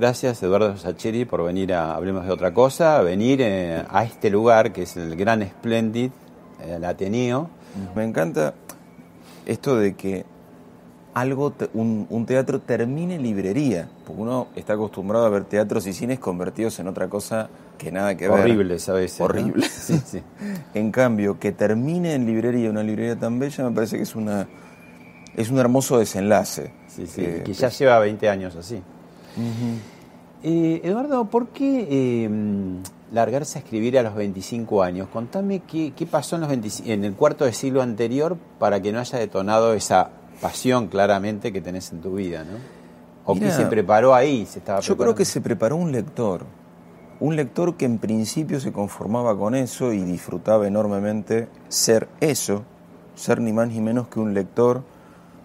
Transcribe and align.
Gracias 0.00 0.40
Eduardo 0.44 0.76
Sacheri 0.76 1.24
por 1.24 1.42
venir 1.42 1.74
a 1.74 1.96
Hablemos 1.96 2.24
de 2.24 2.30
otra 2.30 2.54
cosa, 2.54 3.02
venir 3.02 3.40
eh, 3.42 3.82
a 3.88 4.04
este 4.04 4.30
lugar 4.30 4.72
que 4.72 4.82
es 4.82 4.96
el 4.96 5.16
Gran 5.16 5.42
Splendid, 5.42 6.12
el 6.64 6.84
Ateneo. 6.84 7.50
Me 7.96 8.04
encanta 8.04 8.54
esto 9.44 9.76
de 9.76 9.94
que 9.94 10.24
algo, 11.14 11.52
un, 11.74 12.26
teatro 12.26 12.60
termine 12.60 13.16
en 13.16 13.24
librería, 13.24 13.88
porque 14.06 14.22
uno 14.22 14.46
está 14.54 14.74
acostumbrado 14.74 15.26
a 15.26 15.30
ver 15.30 15.44
teatros 15.44 15.84
y 15.88 15.92
cines 15.92 16.20
convertidos 16.20 16.78
en 16.78 16.86
otra 16.86 17.08
cosa 17.08 17.50
que 17.76 17.90
nada 17.90 18.16
que 18.16 18.28
ver. 18.28 18.38
Horribles 18.38 18.88
a 18.88 18.92
veces. 18.92 19.20
Horrible. 19.20 19.66
Sí, 19.68 20.00
sí. 20.04 20.22
en 20.74 20.92
cambio, 20.92 21.40
que 21.40 21.50
termine 21.50 22.14
en 22.14 22.24
librería, 22.24 22.70
una 22.70 22.84
librería 22.84 23.16
tan 23.16 23.40
bella, 23.40 23.64
me 23.64 23.74
parece 23.74 23.96
que 23.96 24.04
es 24.04 24.14
una 24.14 24.46
es 25.36 25.50
un 25.50 25.58
hermoso 25.58 25.98
desenlace. 25.98 26.70
Sí, 26.86 27.06
sí, 27.08 27.22
que, 27.22 27.42
que 27.42 27.52
ya 27.52 27.68
lleva 27.68 27.98
20 27.98 28.28
años 28.28 28.54
así. 28.54 28.80
Eh, 30.42 30.80
Eduardo, 30.84 31.24
¿por 31.24 31.48
qué 31.48 32.24
em, 32.24 32.82
largarse 33.12 33.58
a 33.58 33.62
escribir 33.62 33.98
a 33.98 34.02
los 34.02 34.14
25 34.14 34.82
años? 34.82 35.08
Contame 35.12 35.60
qué, 35.60 35.92
pasó 36.10 36.36
en, 36.36 36.42
los 36.42 36.80
en 36.86 37.04
el 37.04 37.14
cuarto 37.14 37.44
de 37.44 37.52
siglo 37.52 37.82
anterior 37.82 38.36
para 38.58 38.80
que 38.80 38.92
no 38.92 39.00
haya 39.00 39.18
detonado 39.18 39.74
esa 39.74 40.10
pasión 40.40 40.86
claramente 40.86 41.52
que 41.52 41.60
tenés 41.60 41.90
en 41.92 42.00
tu 42.00 42.14
vida, 42.14 42.44
¿no? 42.44 42.78
¿O 43.24 43.34
qué 43.34 43.50
se 43.50 43.66
preparó 43.66 44.14
ahí? 44.14 44.46
Se 44.46 44.60
estaba 44.60 44.80
yo 44.80 44.96
creo 44.96 45.14
que 45.14 45.26
se 45.26 45.42
preparó 45.42 45.76
un 45.76 45.92
lector. 45.92 46.46
Un 47.20 47.36
lector 47.36 47.76
que 47.76 47.84
en 47.84 47.98
principio 47.98 48.58
se 48.58 48.72
conformaba 48.72 49.36
con 49.36 49.54
eso 49.54 49.92
y 49.92 50.02
disfrutaba 50.02 50.66
enormemente 50.66 51.48
ser 51.68 52.08
eso, 52.20 52.62
ser 53.16 53.40
ni 53.42 53.52
más 53.52 53.68
ni 53.68 53.80
menos 53.82 54.08
que 54.08 54.18
un 54.18 54.32
lector, 54.32 54.82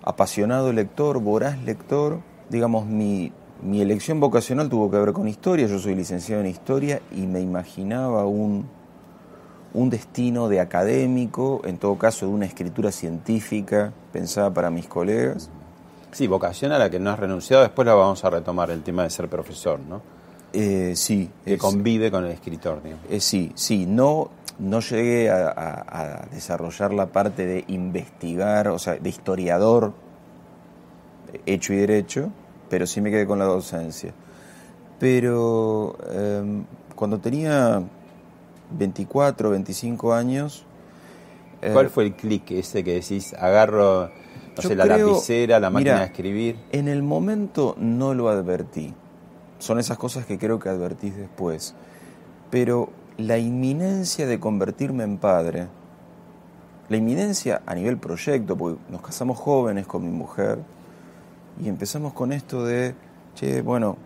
apasionado 0.01 0.71
lector, 0.71 1.19
voraz 1.19 1.61
lector. 1.63 2.19
Digamos, 2.49 2.85
mi, 2.85 3.33
mi 3.63 3.81
elección 3.81 4.19
vocacional 4.19 4.69
tuvo 4.69 4.91
que 4.91 4.97
ver 4.97 5.13
con 5.13 5.27
historia, 5.27 5.67
yo 5.67 5.79
soy 5.79 5.95
licenciado 5.95 6.41
en 6.41 6.47
historia 6.47 7.01
y 7.11 7.21
me 7.21 7.39
imaginaba 7.39 8.25
un, 8.25 8.67
un 9.73 9.89
destino 9.89 10.49
de 10.49 10.59
académico, 10.59 11.61
en 11.63 11.77
todo 11.77 11.97
caso 11.97 12.27
de 12.27 12.33
una 12.33 12.45
escritura 12.45 12.91
científica 12.91 13.93
pensada 14.11 14.53
para 14.53 14.69
mis 14.69 14.87
colegas. 14.87 15.49
Sí, 16.11 16.27
vocación 16.27 16.71
a 16.73 16.77
la 16.77 16.89
que 16.89 16.99
no 16.99 17.09
has 17.09 17.19
renunciado, 17.19 17.63
después 17.63 17.85
la 17.85 17.95
vamos 17.95 18.23
a 18.23 18.29
retomar, 18.29 18.69
el 18.69 18.83
tema 18.83 19.03
de 19.03 19.09
ser 19.09 19.29
profesor, 19.29 19.79
¿no? 19.79 20.01
Eh, 20.51 20.93
sí. 20.95 21.29
Que 21.43 21.57
convive 21.57 22.11
con 22.11 22.25
el 22.25 22.31
escritor, 22.31 22.81
eh, 23.09 23.19
sí, 23.19 23.51
sí, 23.55 23.87
no, 23.87 24.29
no 24.59 24.81
llegué 24.81 25.31
a, 25.31 25.47
a, 25.47 26.25
desarrollar 26.31 26.93
la 26.93 27.07
parte 27.07 27.47
de 27.47 27.63
investigar, 27.69 28.67
o 28.67 28.77
sea, 28.77 28.95
de 28.95 29.09
historiador 29.09 29.93
hecho 31.47 31.73
y 31.73 31.77
derecho, 31.77 32.29
pero 32.73 32.87
sí 32.87 33.01
me 33.01 33.11
quedé 33.11 33.27
con 33.27 33.37
la 33.37 33.45
docencia. 33.45 34.15
Pero 34.97 35.95
em, 36.11 36.63
cuando 36.95 37.19
tenía 37.19 37.83
24, 38.71 39.51
25 39.51 40.11
años... 40.11 40.65
Eh, 41.61 41.69
¿Cuál 41.71 41.91
fue 41.91 42.05
el 42.05 42.15
clic 42.15 42.49
ese 42.49 42.83
que 42.83 42.95
decís, 42.95 43.35
agarro 43.35 44.09
la 44.75 44.85
lapicera, 44.87 45.59
la 45.59 45.69
máquina 45.69 45.99
de 45.99 46.05
escribir? 46.05 46.57
En 46.71 46.87
el 46.87 47.03
momento 47.03 47.75
no 47.77 48.15
lo 48.15 48.27
advertí. 48.27 48.95
Son 49.59 49.77
esas 49.77 49.99
cosas 49.99 50.25
que 50.25 50.39
creo 50.39 50.57
que 50.57 50.69
advertís 50.69 51.15
después. 51.15 51.75
Pero 52.49 52.89
la 53.17 53.37
inminencia 53.37 54.25
de 54.25 54.39
convertirme 54.39 55.03
en 55.03 55.19
padre, 55.19 55.67
la 56.89 56.97
inminencia 56.97 57.61
a 57.67 57.75
nivel 57.75 57.99
proyecto, 57.99 58.57
porque 58.57 58.81
nos 58.89 59.01
casamos 59.01 59.37
jóvenes 59.37 59.85
con 59.85 60.03
mi 60.03 60.11
mujer, 60.11 60.57
y 61.61 61.69
empezamos 61.69 62.13
con 62.13 62.31
esto 62.31 62.65
de, 62.65 62.95
che, 63.35 63.61
bueno, 63.61 63.97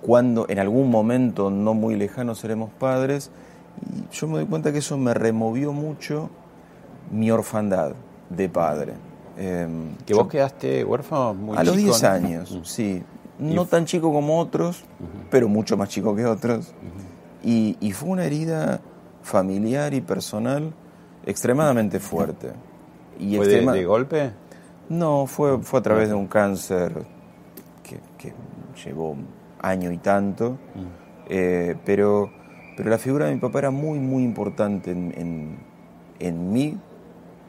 cuando 0.00 0.46
en 0.48 0.58
algún 0.58 0.90
momento 0.90 1.50
no 1.50 1.74
muy 1.74 1.96
lejano 1.96 2.34
seremos 2.34 2.70
padres, 2.78 3.30
y 3.82 4.14
yo 4.14 4.26
me 4.26 4.34
doy 4.34 4.46
cuenta 4.46 4.72
que 4.72 4.78
eso 4.78 4.96
me 4.96 5.14
removió 5.14 5.72
mucho 5.72 6.30
mi 7.10 7.30
orfandad 7.30 7.92
de 8.30 8.48
padre. 8.48 8.94
Em, 9.36 9.94
¿Que 10.04 10.14
vos 10.14 10.28
quedaste 10.28 10.84
huérfano 10.84 11.34
muy 11.34 11.56
A 11.56 11.64
los 11.64 11.76
10 11.76 12.04
años, 12.04 12.58
sí. 12.64 13.02
No 13.38 13.66
tan 13.66 13.84
chico 13.84 14.12
como 14.12 14.40
otros, 14.40 14.84
pero 15.30 15.48
mucho 15.48 15.76
más 15.76 15.88
chico 15.88 16.14
que 16.16 16.26
otros. 16.26 16.74
y, 17.44 17.76
y, 17.80 17.92
fue 17.92 18.08
una 18.08 18.24
herida 18.24 18.80
familiar 19.22 19.94
y 19.94 20.00
personal 20.00 20.72
extremadamente 21.24 22.00
fuerte. 22.00 22.50
Y 23.20 23.36
¿Fue 23.36 23.46
de 23.46 23.84
golpe? 23.84 24.32
No, 24.88 25.26
fue, 25.26 25.58
fue 25.62 25.80
a 25.80 25.82
través 25.82 26.08
de 26.08 26.14
un 26.14 26.26
cáncer 26.26 27.04
que, 27.82 28.32
llevó 28.84 29.16
año 29.60 29.90
y 29.90 29.98
tanto, 29.98 30.52
mm. 30.52 30.56
eh, 31.28 31.76
pero, 31.84 32.30
pero 32.76 32.90
la 32.90 32.98
figura 32.98 33.26
de 33.26 33.34
mi 33.34 33.40
papá 33.40 33.58
era 33.58 33.70
muy, 33.70 33.98
muy 33.98 34.22
importante 34.22 34.92
en, 34.92 35.58
en, 36.20 36.52
mi 36.52 36.78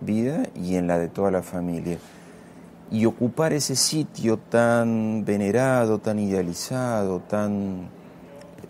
vida 0.02 0.48
y 0.56 0.76
en 0.76 0.88
la 0.88 0.98
de 0.98 1.08
toda 1.08 1.30
la 1.30 1.44
familia. 1.44 2.00
Y 2.92 3.06
ocupar 3.06 3.54
ese 3.54 3.76
sitio 3.76 4.38
tan 4.38 5.24
venerado, 5.24 6.00
tan 6.00 6.18
idealizado, 6.18 7.20
tan, 7.20 7.90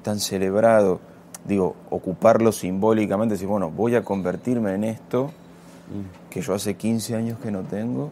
tan 0.03 0.19
celebrado, 0.19 0.99
digo, 1.45 1.75
ocuparlo 1.89 2.51
simbólicamente, 2.51 3.35
decir, 3.35 3.47
bueno, 3.47 3.71
voy 3.71 3.95
a 3.95 4.03
convertirme 4.03 4.73
en 4.73 4.83
esto 4.83 5.27
mm. 5.27 6.29
que 6.29 6.41
yo 6.41 6.53
hace 6.53 6.75
15 6.75 7.15
años 7.15 7.39
que 7.39 7.51
no 7.51 7.61
tengo, 7.61 8.11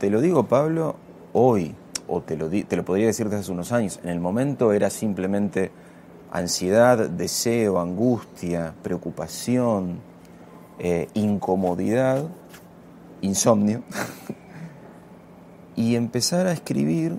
te 0.00 0.08
lo 0.08 0.22
digo, 0.22 0.46
Pablo, 0.46 0.96
hoy, 1.34 1.74
o 2.08 2.22
te 2.22 2.36
lo, 2.36 2.48
te 2.48 2.74
lo 2.74 2.84
podría 2.84 3.06
decir 3.06 3.26
desde 3.26 3.40
hace 3.42 3.52
unos 3.52 3.70
años, 3.70 4.00
en 4.02 4.08
el 4.08 4.18
momento 4.18 4.72
era 4.72 4.88
simplemente 4.88 5.70
ansiedad, 6.32 7.10
deseo, 7.10 7.78
angustia, 7.78 8.74
preocupación, 8.82 10.00
eh, 10.78 11.08
incomodidad, 11.12 12.24
insomnio. 13.20 13.82
y 15.76 15.96
empezar 15.96 16.46
a 16.46 16.52
escribir 16.52 17.18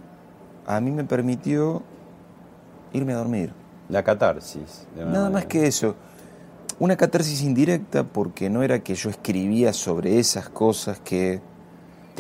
a 0.66 0.80
mí 0.80 0.90
me 0.90 1.04
permitió 1.04 1.84
irme 2.94 3.14
a 3.14 3.18
dormir. 3.18 3.54
La 3.90 4.04
catarsis. 4.04 4.88
Nada 4.96 5.30
más 5.30 5.46
que 5.46 5.68
eso. 5.68 5.96
Una 6.80 6.96
catarsis 6.96 7.44
indirecta 7.44 8.04
porque 8.04 8.50
no 8.50 8.64
era 8.64 8.80
que 8.80 8.96
yo 8.96 9.12
escribía 9.12 9.72
sobre 9.72 10.18
esas 10.18 10.50
cosas 10.50 11.00
que 11.00 11.42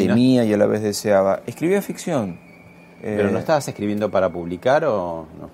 temía 0.07 0.43
y 0.45 0.53
a 0.53 0.57
la 0.57 0.65
vez 0.65 0.81
deseaba. 0.81 1.41
Escribía 1.45 1.81
ficción. 1.81 2.39
¿Pero 3.01 3.29
no 3.31 3.37
eh, 3.37 3.39
estabas 3.41 3.67
escribiendo 3.67 4.11
para 4.11 4.29
publicar 4.31 4.85
o 4.85 5.25
no? 5.39 5.49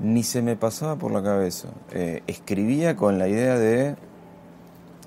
Ni 0.00 0.22
se 0.22 0.42
me 0.42 0.56
pasaba 0.56 0.96
por 0.96 1.12
la 1.12 1.22
cabeza. 1.22 1.68
Eh, 1.92 2.22
escribía 2.26 2.96
con 2.96 3.18
la 3.18 3.28
idea 3.28 3.58
de 3.58 3.94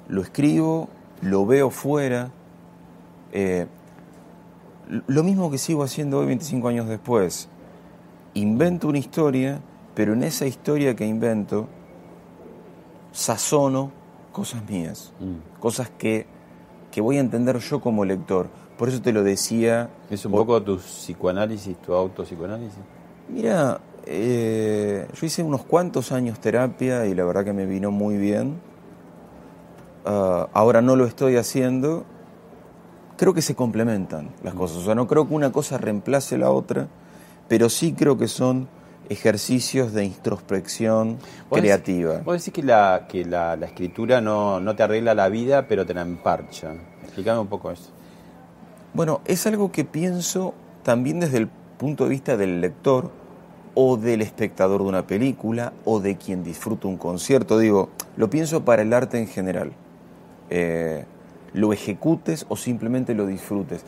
lo 0.08 0.22
escribo, 0.22 0.90
lo 1.22 1.46
veo 1.46 1.70
fuera. 1.70 2.32
eh, 3.32 3.66
lo 5.08 5.24
mismo 5.24 5.50
que 5.52 5.58
sigo 5.58 5.84
haciendo 5.84 6.20
hoy 6.20 6.28
25 6.28 6.68
años 6.68 6.88
después. 6.88 7.50
Invento 8.36 8.88
una 8.88 9.00
historia, 9.00 9.60
pero 9.96 10.14
en 10.14 10.24
esa 10.24 10.46
historia 10.46 10.96
que 10.96 11.06
invento 11.08 11.68
sazono 13.12 13.92
cosas 14.32 14.62
mías, 14.70 15.12
Mm. 15.20 15.60
cosas 15.60 15.90
que, 15.98 16.28
que 16.96 17.02
voy 17.02 17.18
a 17.18 17.20
entender 17.20 17.60
yo 17.60 17.82
como 17.82 18.06
lector. 18.06 18.48
Por 18.78 18.88
eso 18.88 19.02
te 19.02 19.12
lo 19.12 19.22
decía. 19.22 19.90
¿Es 20.10 20.26
un 20.26 20.32
poco 20.32 20.64
tu 20.64 20.78
psicoanálisis, 20.78 21.76
tu 21.82 21.94
autopsicoanálisis? 21.94 22.80
Mira, 23.28 23.82
eh, 24.06 25.06
yo 25.14 25.26
hice 25.26 25.44
unos 25.44 25.66
cuantos 25.66 26.14
años 26.14 26.40
terapia 26.40 27.06
y 27.06 27.14
la 27.14 27.26
verdad 27.26 27.44
que 27.44 27.52
me 27.52 27.66
vino 27.66 27.92
muy 27.92 28.16
bien. 28.16 28.62
Ah, 30.06 30.48
ahora 30.54 30.82
no 30.82 30.96
lo 30.96 31.06
estoy 31.06 31.36
haciendo. 31.36 32.06
Creo 33.18 33.34
que 33.34 33.42
se 33.42 33.56
complementan 33.56 34.30
las 34.42 34.54
cosas. 34.54 34.78
O 34.78 34.86
sea, 34.86 34.96
no 34.96 35.06
creo 35.06 35.28
que 35.28 35.34
una 35.34 35.52
cosa 35.52 35.78
reemplace 35.78 36.38
la 36.38 36.50
otra, 36.50 36.88
pero 37.50 37.68
sí 37.68 37.92
creo 37.92 38.18
que 38.18 38.30
son 38.30 38.70
ejercicios 39.10 39.94
de 39.94 40.06
introspección 40.06 41.18
Vos 41.50 41.60
creativa. 41.60 42.14
decís- 42.14 42.26
Vos 42.26 42.38
decís 42.46 42.54
que 42.54 42.64
la, 42.64 43.06
que 43.10 43.26
la, 43.26 43.56
la 43.56 43.66
escritura 43.66 44.22
no, 44.22 44.60
no 44.60 44.76
te 44.76 44.84
arregla 44.84 45.14
la 45.16 45.30
vida, 45.30 45.68
pero 45.68 45.86
te 45.86 45.94
la 45.94 46.02
emparcha. 46.02 46.74
Explícame 47.04 47.40
un 47.40 47.48
poco 47.48 47.72
eso. 47.72 47.90
Bueno, 48.94 49.22
es 49.26 49.46
algo 49.48 49.72
que 49.72 49.84
pienso 49.86 50.54
también 50.84 51.20
desde 51.20 51.38
el 51.38 51.48
punto 51.48 52.06
de 52.06 52.10
vista 52.12 52.38
del 52.38 52.62
lector 52.62 53.12
o 53.74 53.98
del 53.98 54.22
espectador 54.22 54.82
de 54.84 54.88
una 54.88 55.06
película 55.06 55.74
o 55.84 56.00
de 56.00 56.16
quien 56.16 56.44
disfruta 56.44 56.88
un 56.88 56.98
concierto. 56.98 57.60
Digo, 57.60 57.90
lo 58.16 58.30
pienso 58.30 58.64
para 58.64 58.84
el 58.84 58.94
arte 58.94 59.18
en 59.20 59.28
general. 59.28 59.74
Eh, 60.50 61.04
lo 61.54 61.74
ejecutes 61.74 62.46
o 62.50 62.56
simplemente 62.56 63.14
lo 63.16 63.26
disfrutes. 63.26 63.84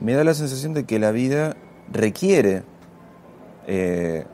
Me 0.00 0.14
da 0.14 0.24
la 0.24 0.34
sensación 0.34 0.74
de 0.74 0.84
que 0.84 0.98
la 0.98 1.10
vida 1.12 1.56
requiere 1.92 2.62
eh, 3.66 4.24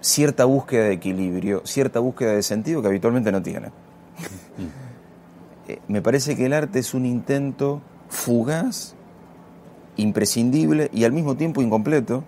cierta 0.00 0.44
búsqueda 0.44 0.84
de 0.84 0.92
equilibrio, 0.92 1.62
cierta 1.64 2.00
búsqueda 2.00 2.32
de 2.32 2.42
sentido 2.42 2.82
que 2.82 2.88
habitualmente 2.88 3.32
no 3.32 3.42
tiene. 3.42 3.68
Eh, 5.68 5.78
me 5.88 6.02
parece 6.02 6.36
que 6.36 6.46
el 6.46 6.52
arte 6.52 6.78
es 6.78 6.94
un 6.94 7.06
intento 7.06 7.80
fugaz, 8.08 8.94
imprescindible 9.96 10.90
y 10.92 11.04
al 11.04 11.12
mismo 11.12 11.36
tiempo 11.36 11.60
incompleto 11.60 12.24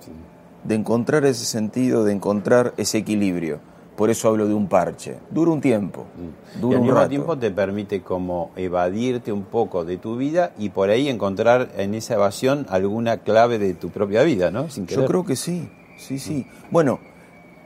de 0.65 0.75
encontrar 0.75 1.25
ese 1.25 1.45
sentido, 1.45 2.05
de 2.05 2.13
encontrar 2.13 2.75
ese 2.77 2.99
equilibrio. 2.99 3.61
Por 3.97 4.09
eso 4.09 4.29
hablo 4.29 4.49
de 4.49 4.55
un 4.55 4.67
parche. 4.67 5.19
Dura 5.31 5.51
un 5.51 5.61
tiempo. 5.61 6.07
Mm. 6.17 6.59
y 6.59 6.61
Dura 6.61 6.77
al 6.77 6.81
un 6.81 6.87
mismo 6.87 6.99
rato. 7.01 7.09
tiempo 7.11 7.39
te 7.39 7.51
permite 7.51 8.03
como 8.03 8.51
evadirte 8.57 9.31
un 9.31 9.43
poco 9.43 9.85
de 9.85 9.99
tu 9.99 10.17
vida 10.17 10.53
y 10.59 10.71
por 10.71 10.89
ahí 10.89 11.09
encontrar 11.09 11.71
en 11.77 11.95
esa 11.95 12.15
evasión 12.15 12.67
alguna 12.71 13.19
clave 13.19 13.59
de 13.59 13.75
tu 13.75 13.91
propia 13.91 14.23
vida, 14.23 14.51
¿no? 14.51 14.71
Sin 14.71 14.87
Yo 14.87 15.05
creo 15.05 15.25
que 15.25 15.37
sí, 15.37 15.69
sí, 15.99 16.19
sí. 16.19 16.47
Bueno, 16.71 16.99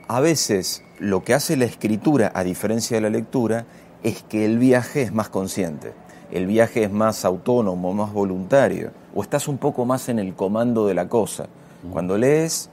a 0.07 0.19
veces 0.19 0.83
lo 0.99 1.23
que 1.23 1.33
hace 1.33 1.57
la 1.57 1.65
escritura, 1.65 2.31
a 2.33 2.43
diferencia 2.43 2.97
de 2.97 3.01
la 3.01 3.09
lectura, 3.09 3.65
es 4.03 4.23
que 4.23 4.45
el 4.45 4.57
viaje 4.59 5.01
es 5.01 5.13
más 5.13 5.29
consciente. 5.29 5.93
El 6.31 6.47
viaje 6.47 6.83
es 6.83 6.91
más 6.91 7.25
autónomo, 7.25 7.93
más 7.93 8.11
voluntario. 8.13 8.91
O 9.13 9.21
estás 9.23 9.47
un 9.47 9.57
poco 9.57 9.85
más 9.85 10.09
en 10.09 10.19
el 10.19 10.33
comando 10.35 10.85
de 10.87 10.93
la 10.93 11.07
cosa. 11.09 11.47
Cuando 11.91 12.17
lees, 12.17 12.69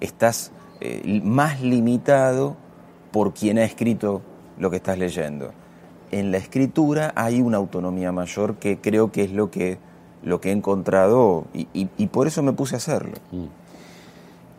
estás 0.00 0.52
eh, 0.80 1.20
más 1.24 1.60
limitado 1.60 2.56
por 3.10 3.34
quien 3.34 3.58
ha 3.58 3.64
escrito 3.64 4.22
lo 4.58 4.70
que 4.70 4.76
estás 4.76 4.98
leyendo. 4.98 5.52
En 6.10 6.30
la 6.30 6.38
escritura 6.38 7.12
hay 7.16 7.40
una 7.40 7.56
autonomía 7.58 8.12
mayor 8.12 8.56
que 8.56 8.78
creo 8.80 9.10
que 9.12 9.24
es 9.24 9.32
lo 9.32 9.50
que, 9.50 9.78
lo 10.22 10.40
que 10.40 10.50
he 10.50 10.52
encontrado 10.52 11.46
y- 11.54 11.68
y- 11.72 11.88
y 11.96 12.06
por 12.08 12.26
eso 12.26 12.42
me 12.42 12.52
puse 12.52 12.74
a 12.76 12.78
hacerlo. 12.78 13.14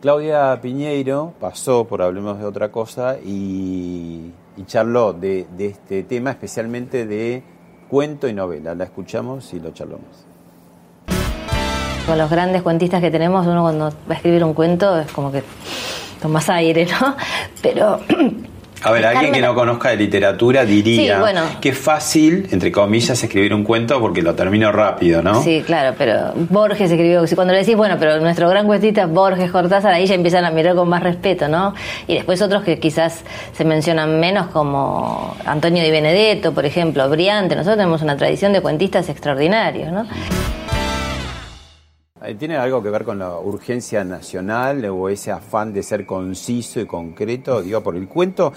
Claudia 0.04 0.60
Piñeiro 0.60 1.32
pasó 1.40 1.86
por 1.86 2.02
Hablemos 2.02 2.38
de 2.38 2.44
otra 2.44 2.70
cosa 2.70 3.16
y, 3.24 4.32
y 4.54 4.64
charló 4.66 5.14
de, 5.14 5.46
de 5.56 5.68
este 5.68 6.02
tema, 6.02 6.28
especialmente 6.28 7.06
de 7.06 7.42
cuento 7.88 8.28
y 8.28 8.34
novela. 8.34 8.74
La 8.74 8.84
escuchamos 8.84 9.54
y 9.54 9.60
lo 9.60 9.70
charlamos. 9.70 10.26
Con 12.06 12.18
los 12.18 12.28
grandes 12.28 12.60
cuentistas 12.60 13.00
que 13.00 13.10
tenemos, 13.10 13.46
uno 13.46 13.62
cuando 13.62 13.86
va 13.86 14.10
a 14.10 14.12
escribir 14.12 14.44
un 14.44 14.52
cuento 14.52 15.00
es 15.00 15.10
como 15.10 15.32
que 15.32 15.42
tomas 16.20 16.50
aire, 16.50 16.84
¿no? 16.84 17.16
Pero 17.62 18.00
A 18.84 18.90
ver, 18.90 19.06
alguien 19.06 19.32
que 19.32 19.40
no 19.40 19.54
conozca 19.54 19.88
de 19.90 19.96
literatura 19.96 20.64
diría 20.64 21.14
Sí, 21.16 21.20
bueno. 21.20 21.40
que 21.60 21.70
es 21.70 21.78
fácil, 21.78 22.48
entre 22.52 22.70
comillas, 22.70 23.22
escribir 23.22 23.54
un 23.54 23.64
cuento 23.64 23.98
porque 24.00 24.22
lo 24.22 24.34
termino 24.34 24.70
rápido, 24.72 25.22
¿no? 25.22 25.42
Sí, 25.42 25.62
claro, 25.66 25.94
pero 25.96 26.32
Borges 26.50 26.90
escribió, 26.90 27.24
cuando 27.34 27.52
le 27.54 27.60
decís, 27.60 27.76
bueno, 27.76 27.96
pero 27.98 28.20
nuestro 28.20 28.48
gran 28.48 28.66
cuentista 28.66 29.06
Borges 29.06 29.50
Cortázar, 29.50 29.92
ahí 29.94 30.06
ya 30.06 30.14
empiezan 30.14 30.44
a 30.44 30.50
mirar 30.50 30.74
con 30.76 30.88
más 30.88 31.02
respeto, 31.02 31.48
¿no? 31.48 31.74
Y 32.06 32.14
después 32.14 32.40
otros 32.42 32.62
que 32.62 32.78
quizás 32.78 33.22
se 33.52 33.64
mencionan 33.64 34.20
menos, 34.20 34.48
como 34.48 35.34
Antonio 35.46 35.82
Di 35.82 35.90
Benedetto, 35.90 36.52
por 36.52 36.66
ejemplo, 36.66 37.08
Briante. 37.08 37.54
Nosotros 37.56 37.78
tenemos 37.78 38.02
una 38.02 38.16
tradición 38.16 38.52
de 38.52 38.60
cuentistas 38.60 39.08
extraordinarios, 39.08 39.90
¿no? 39.92 40.06
Eh, 42.26 42.34
¿Tiene 42.36 42.56
algo 42.56 42.82
que 42.82 42.90
ver 42.90 43.04
con 43.04 43.18
la 43.18 43.38
urgencia 43.38 44.02
nacional 44.04 44.84
o 44.86 45.08
ese 45.08 45.30
afán 45.30 45.72
de 45.72 45.82
ser 45.82 46.06
conciso 46.06 46.80
y 46.80 46.86
concreto? 46.86 47.60
Digo, 47.62 47.82
por 47.82 47.96
el 47.96 48.08
cuento, 48.08 48.52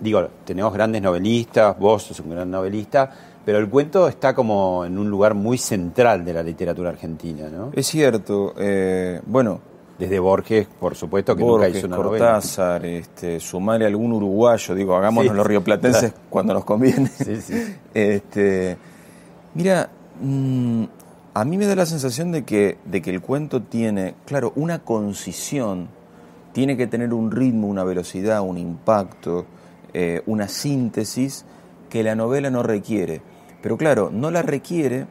digo, 0.00 0.28
tenemos 0.44 0.72
grandes 0.72 1.02
novelistas, 1.02 1.78
vos 1.78 2.02
sos 2.02 2.20
un 2.20 2.30
gran 2.30 2.50
novelista, 2.50 3.10
pero 3.44 3.58
el 3.58 3.68
cuento 3.68 4.08
está 4.08 4.34
como 4.34 4.84
en 4.84 4.98
un 4.98 5.08
lugar 5.08 5.34
muy 5.34 5.56
central 5.58 6.24
de 6.24 6.32
la 6.34 6.42
literatura 6.42 6.90
argentina, 6.90 7.48
¿no? 7.48 7.70
Es 7.72 7.86
cierto, 7.86 8.54
eh, 8.58 9.20
bueno, 9.26 9.60
Desde 9.98 10.18
Borges, 10.18 10.66
por 10.78 10.94
supuesto, 10.94 11.34
que 11.34 11.40
nunca 11.42 11.52
Borges, 11.52 11.76
hizo 11.78 11.86
una 11.86 11.96
novela. 11.96 12.26
Cortázar, 12.26 12.84
este, 12.84 13.40
sumarle 13.40 13.86
algún 13.86 14.12
uruguayo, 14.12 14.74
digo, 14.74 14.94
hagámonos 14.94 15.30
Sí, 15.30 15.36
los 15.38 15.46
rioplatenses 15.46 16.10
claro. 16.12 16.24
cuando 16.28 16.52
nos 16.52 16.64
conviene. 16.66 17.06
Sí, 17.06 17.40
sí. 17.40 17.76
Este, 17.94 18.76
mira, 19.54 19.88
mm, 20.20 20.84
a 21.36 21.44
mí 21.44 21.58
me 21.58 21.66
da 21.66 21.74
la 21.74 21.84
sensación 21.84 22.32
de 22.32 22.44
que, 22.44 22.78
de 22.86 23.02
que 23.02 23.10
el 23.10 23.20
cuento 23.20 23.60
tiene, 23.60 24.14
claro, 24.24 24.54
una 24.56 24.78
concisión, 24.78 25.88
tiene 26.54 26.78
que 26.78 26.86
tener 26.86 27.12
un 27.12 27.30
ritmo, 27.30 27.66
una 27.66 27.84
velocidad, 27.84 28.40
un 28.40 28.56
impacto, 28.56 29.44
eh, 29.92 30.22
una 30.24 30.48
síntesis 30.48 31.44
que 31.90 32.02
la 32.02 32.14
novela 32.14 32.48
no 32.48 32.62
requiere. 32.62 33.20
Pero 33.60 33.76
claro, 33.76 34.08
no 34.10 34.30
la 34.30 34.40
requiere, 34.40 35.08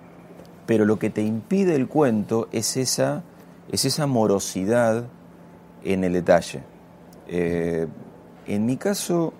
pero 0.66 0.86
lo 0.86 0.98
que 0.98 1.12
te 1.12 1.22
impide 1.22 1.76
el 1.76 1.88
cuento 1.88 2.48
es 2.52 2.76
esa, 2.76 3.22
es 3.72 3.86
esa 3.86 4.08
morosidad 4.08 5.06
en 5.84 6.04
el 6.04 6.14
detalle. 6.14 6.64
Eh, 7.28 7.86
en 8.48 8.66
mi 8.66 8.78
caso, 8.78 9.32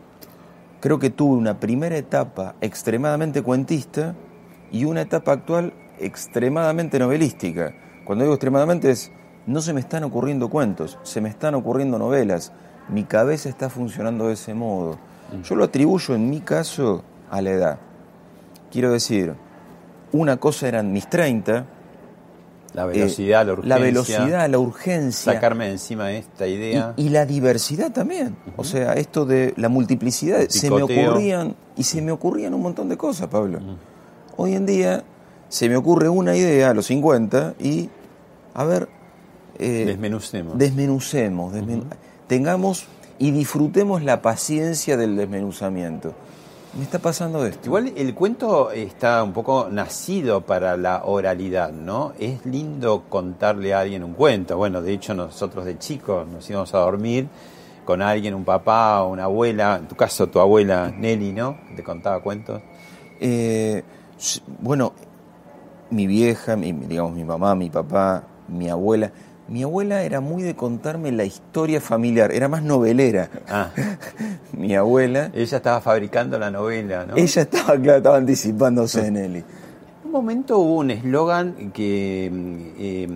creo 0.82 1.00
que 1.00 1.10
tuve 1.10 1.36
una 1.36 1.60
primera 1.60 1.98
etapa 1.98 2.54
extremadamente 2.62 3.42
cuentista 3.42 4.14
y 4.72 4.86
una 4.86 5.02
etapa 5.02 5.32
actual 5.32 5.74
extremadamente 6.00 7.00
novelística. 7.00 7.74
Cuando 8.04 8.24
digo 8.24 8.36
extremadamente 8.36 8.92
es, 8.92 9.12
no 9.48 9.62
se 9.62 9.74
me 9.74 9.80
están 9.80 10.04
ocurriendo 10.04 10.50
cuentos, 10.50 10.98
se 11.04 11.22
me 11.22 11.30
están 11.30 11.56
ocurriendo 11.56 12.00
novelas. 12.00 12.52
Mi 12.90 13.04
cabeza 13.04 13.50
está 13.50 13.70
funcionando 13.70 14.28
de 14.28 14.34
ese 14.34 14.54
modo. 14.54 14.98
Yo 15.44 15.56
lo 15.56 15.64
atribuyo 15.64 16.16
en 16.16 16.30
mi 16.30 16.42
caso 16.42 17.04
a 17.32 17.42
la 17.42 17.50
edad. 17.52 17.80
Quiero 18.72 18.92
decir, 18.92 19.34
una 20.12 20.38
cosa 20.38 20.68
eran 20.68 20.92
mis 20.92 21.10
30, 21.10 21.66
La 22.74 22.86
velocidad, 22.86 23.42
eh, 23.42 23.46
la 23.46 23.54
urgencia. 23.54 23.70
la 23.70 23.84
velocidad, 23.84 24.50
la 24.50 24.60
urgencia. 24.60 25.34
Sacarme 25.34 25.66
de 25.66 25.72
encima 25.72 26.08
de 26.08 26.18
esta 26.20 26.48
idea. 26.48 26.94
Y, 26.98 27.08
y 27.08 27.10
la 27.10 27.26
diversidad 27.26 27.92
también. 27.92 28.36
O 28.58 28.64
sea, 28.64 28.94
esto 28.94 29.26
de 29.26 29.54
la 29.58 29.70
multiplicidad. 29.70 30.48
Se 30.50 30.70
me 30.70 30.84
ocurrían, 30.84 31.56
y 31.76 31.84
se 31.84 32.02
me 32.02 32.12
ocurrían 32.12 32.54
un 32.54 32.62
montón 32.62 32.90
de 32.90 32.98
cosas, 32.98 33.28
Pablo. 33.28 33.60
Hoy 34.38 34.56
en 34.56 34.66
día 34.66 35.04
se 35.50 35.70
me 35.70 35.76
ocurre 35.78 36.10
una 36.10 36.36
idea 36.36 36.72
a 36.72 36.74
los 36.74 36.88
50 36.88 37.56
y, 37.60 37.90
a 38.54 38.64
ver, 38.64 38.88
eh, 39.60 39.86
Desmenucemos. 39.88 40.58
desmenucemos, 40.58 41.54
desmenu- 41.54 41.86
tengamos 42.28 42.86
y 43.20 43.32
disfrutemos 43.32 44.04
la 44.04 44.22
paciencia 44.22 44.98
del 44.98 45.16
desmenuzamiento. 45.16 46.14
Me 46.78 46.84
está 46.84 47.00
pasando 47.00 47.46
esto. 47.46 47.62
Igual 47.68 47.94
el 47.96 48.14
cuento 48.14 48.70
está 48.72 49.24
un 49.24 49.32
poco 49.32 49.70
nacido 49.72 50.42
para 50.42 50.76
la 50.76 51.04
oralidad, 51.06 51.72
¿no? 51.72 52.12
Es 52.20 52.46
lindo 52.46 53.04
contarle 53.08 53.74
a 53.74 53.80
alguien 53.80 54.04
un 54.04 54.14
cuento. 54.14 54.58
Bueno, 54.58 54.82
de 54.82 54.92
hecho 54.92 55.14
nosotros 55.14 55.64
de 55.64 55.78
chicos 55.80 56.28
nos 56.28 56.50
íbamos 56.50 56.74
a 56.74 56.80
dormir 56.80 57.30
con 57.86 58.02
alguien, 58.02 58.34
un 58.34 58.44
papá 58.44 59.04
o 59.04 59.12
una 59.14 59.24
abuela, 59.26 59.78
en 59.80 59.88
tu 59.88 59.96
caso 59.96 60.28
tu 60.28 60.40
abuela 60.42 60.92
Nelly, 60.94 61.32
¿no? 61.32 61.56
Que 61.70 61.76
Te 61.76 61.84
contaba 61.84 62.20
cuentos. 62.22 62.62
Eh, 63.22 63.82
bueno, 64.60 64.92
mi 65.90 66.08
vieja, 66.08 66.56
mi, 66.56 66.72
digamos 66.72 67.14
mi 67.14 67.24
mamá, 67.24 67.56
mi 67.56 67.70
papá, 67.70 68.24
mi 68.48 68.70
abuela, 68.70 69.12
Mi 69.48 69.62
abuela 69.62 70.02
era 70.02 70.22
muy 70.22 70.42
de 70.42 70.56
contarme 70.56 71.12
la 71.12 71.24
historia 71.24 71.80
familiar, 71.80 72.32
era 72.32 72.48
más 72.48 72.64
novelera. 72.64 73.30
Ah, 73.48 73.70
Mi 74.54 74.76
abuela, 74.76 75.30
ella 75.36 75.58
estaba 75.58 75.82
fabricando 75.82 76.40
la 76.40 76.50
novela, 76.50 77.06
¿no? 77.06 77.16
ella 77.16 77.42
estaba, 77.44 77.78
claro, 77.80 77.98
estaba 77.98 78.18
anticipándose 78.18 79.06
en 79.06 79.18
él. 79.18 79.36
En 79.36 79.46
un 80.06 80.12
momento 80.12 80.58
hubo 80.58 80.78
un 80.78 80.90
eslogan 80.90 81.72
que 81.72 82.32
eh, 82.80 83.08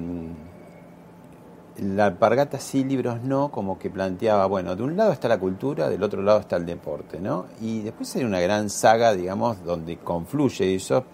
la 1.82 2.06
alpargata 2.06 2.60
sí, 2.60 2.84
libros 2.84 3.24
no, 3.24 3.50
como 3.50 3.80
que 3.80 3.90
planteaba, 3.90 4.46
bueno, 4.46 4.76
de 4.76 4.84
un 4.84 4.96
lado 4.96 5.12
está 5.12 5.28
la 5.28 5.40
cultura, 5.40 5.90
del 5.90 6.04
otro 6.04 6.22
lado 6.22 6.42
está 6.42 6.58
el 6.58 6.66
deporte, 6.66 7.20
¿no? 7.20 7.46
Y 7.60 7.82
después 7.82 8.16
hay 8.16 8.24
una 8.24 8.40
gran 8.40 8.70
saga, 8.70 9.16
digamos, 9.16 9.64
donde 9.64 9.98
confluye 9.98 10.76
eso, 10.76 11.06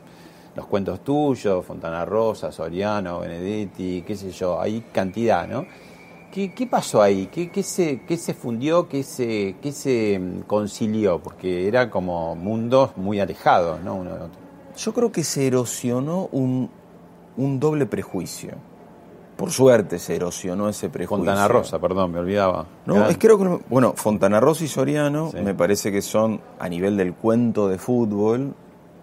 los 0.56 0.66
cuentos 0.68 1.02
tuyos, 1.04 1.66
Fontana 1.66 2.06
Rosa, 2.06 2.52
Soriano, 2.52 3.20
Benedetti, 3.20 4.04
qué 4.06 4.16
sé 4.16 4.32
yo, 4.32 4.60
hay 4.60 4.82
cantidad, 4.92 5.48
¿no? 5.48 5.66
¿Qué, 6.32 6.54
qué 6.54 6.68
pasó 6.68 7.02
ahí? 7.02 7.28
¿Qué, 7.32 7.50
qué 7.50 7.64
se, 7.64 8.02
¿Qué 8.06 8.18
se 8.18 8.34
fundió? 8.34 8.90
¿Qué 8.90 9.04
se, 9.04 9.56
qué 9.62 9.72
se 9.72 10.20
mm, 10.20 10.42
concilió? 10.42 11.20
Porque 11.20 11.68
era 11.68 11.90
como 11.90 12.36
mundos 12.36 12.92
muy 12.98 13.20
alejados, 13.20 13.82
¿no? 13.84 13.96
Uno 13.96 14.12
del 14.14 14.22
otro. 14.24 14.40
Yo 14.78 14.94
creo 14.94 15.12
que 15.14 15.24
se 15.24 15.48
erosionó 15.48 16.28
un, 16.34 16.70
un 17.38 17.60
doble 17.60 17.86
prejuicio. 17.86 18.52
Por 19.38 19.52
suerte 19.52 20.00
se 20.00 20.16
erosionó 20.16 20.68
ese 20.70 20.90
prejuicio. 20.90 21.18
Fontana 21.26 21.48
Rosa, 21.48 21.80
perdón, 21.80 22.12
me 22.12 22.20
olvidaba. 22.20 22.66
No, 22.86 22.96
Gran- 22.96 23.12
es 23.12 23.18
creo 23.18 23.38
que 23.38 23.60
bueno, 23.70 23.94
Fontana 23.96 24.40
Rosa 24.42 24.64
y 24.66 24.68
Soriano 24.70 25.32
Sí. 25.32 25.38
me 25.42 25.54
parece 25.54 25.92
que 25.92 26.02
son 26.02 26.40
a 26.60 26.68
nivel 26.70 26.96
del 26.98 27.14
cuento 27.14 27.68
de 27.70 27.78
fútbol 27.78 28.54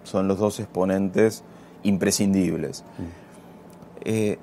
son 0.05 0.29
los 0.29 0.39
dos 0.39 0.61
exponentes 0.61 1.43
imprescindibles. 1.83 2.85
Eh, 4.05 4.39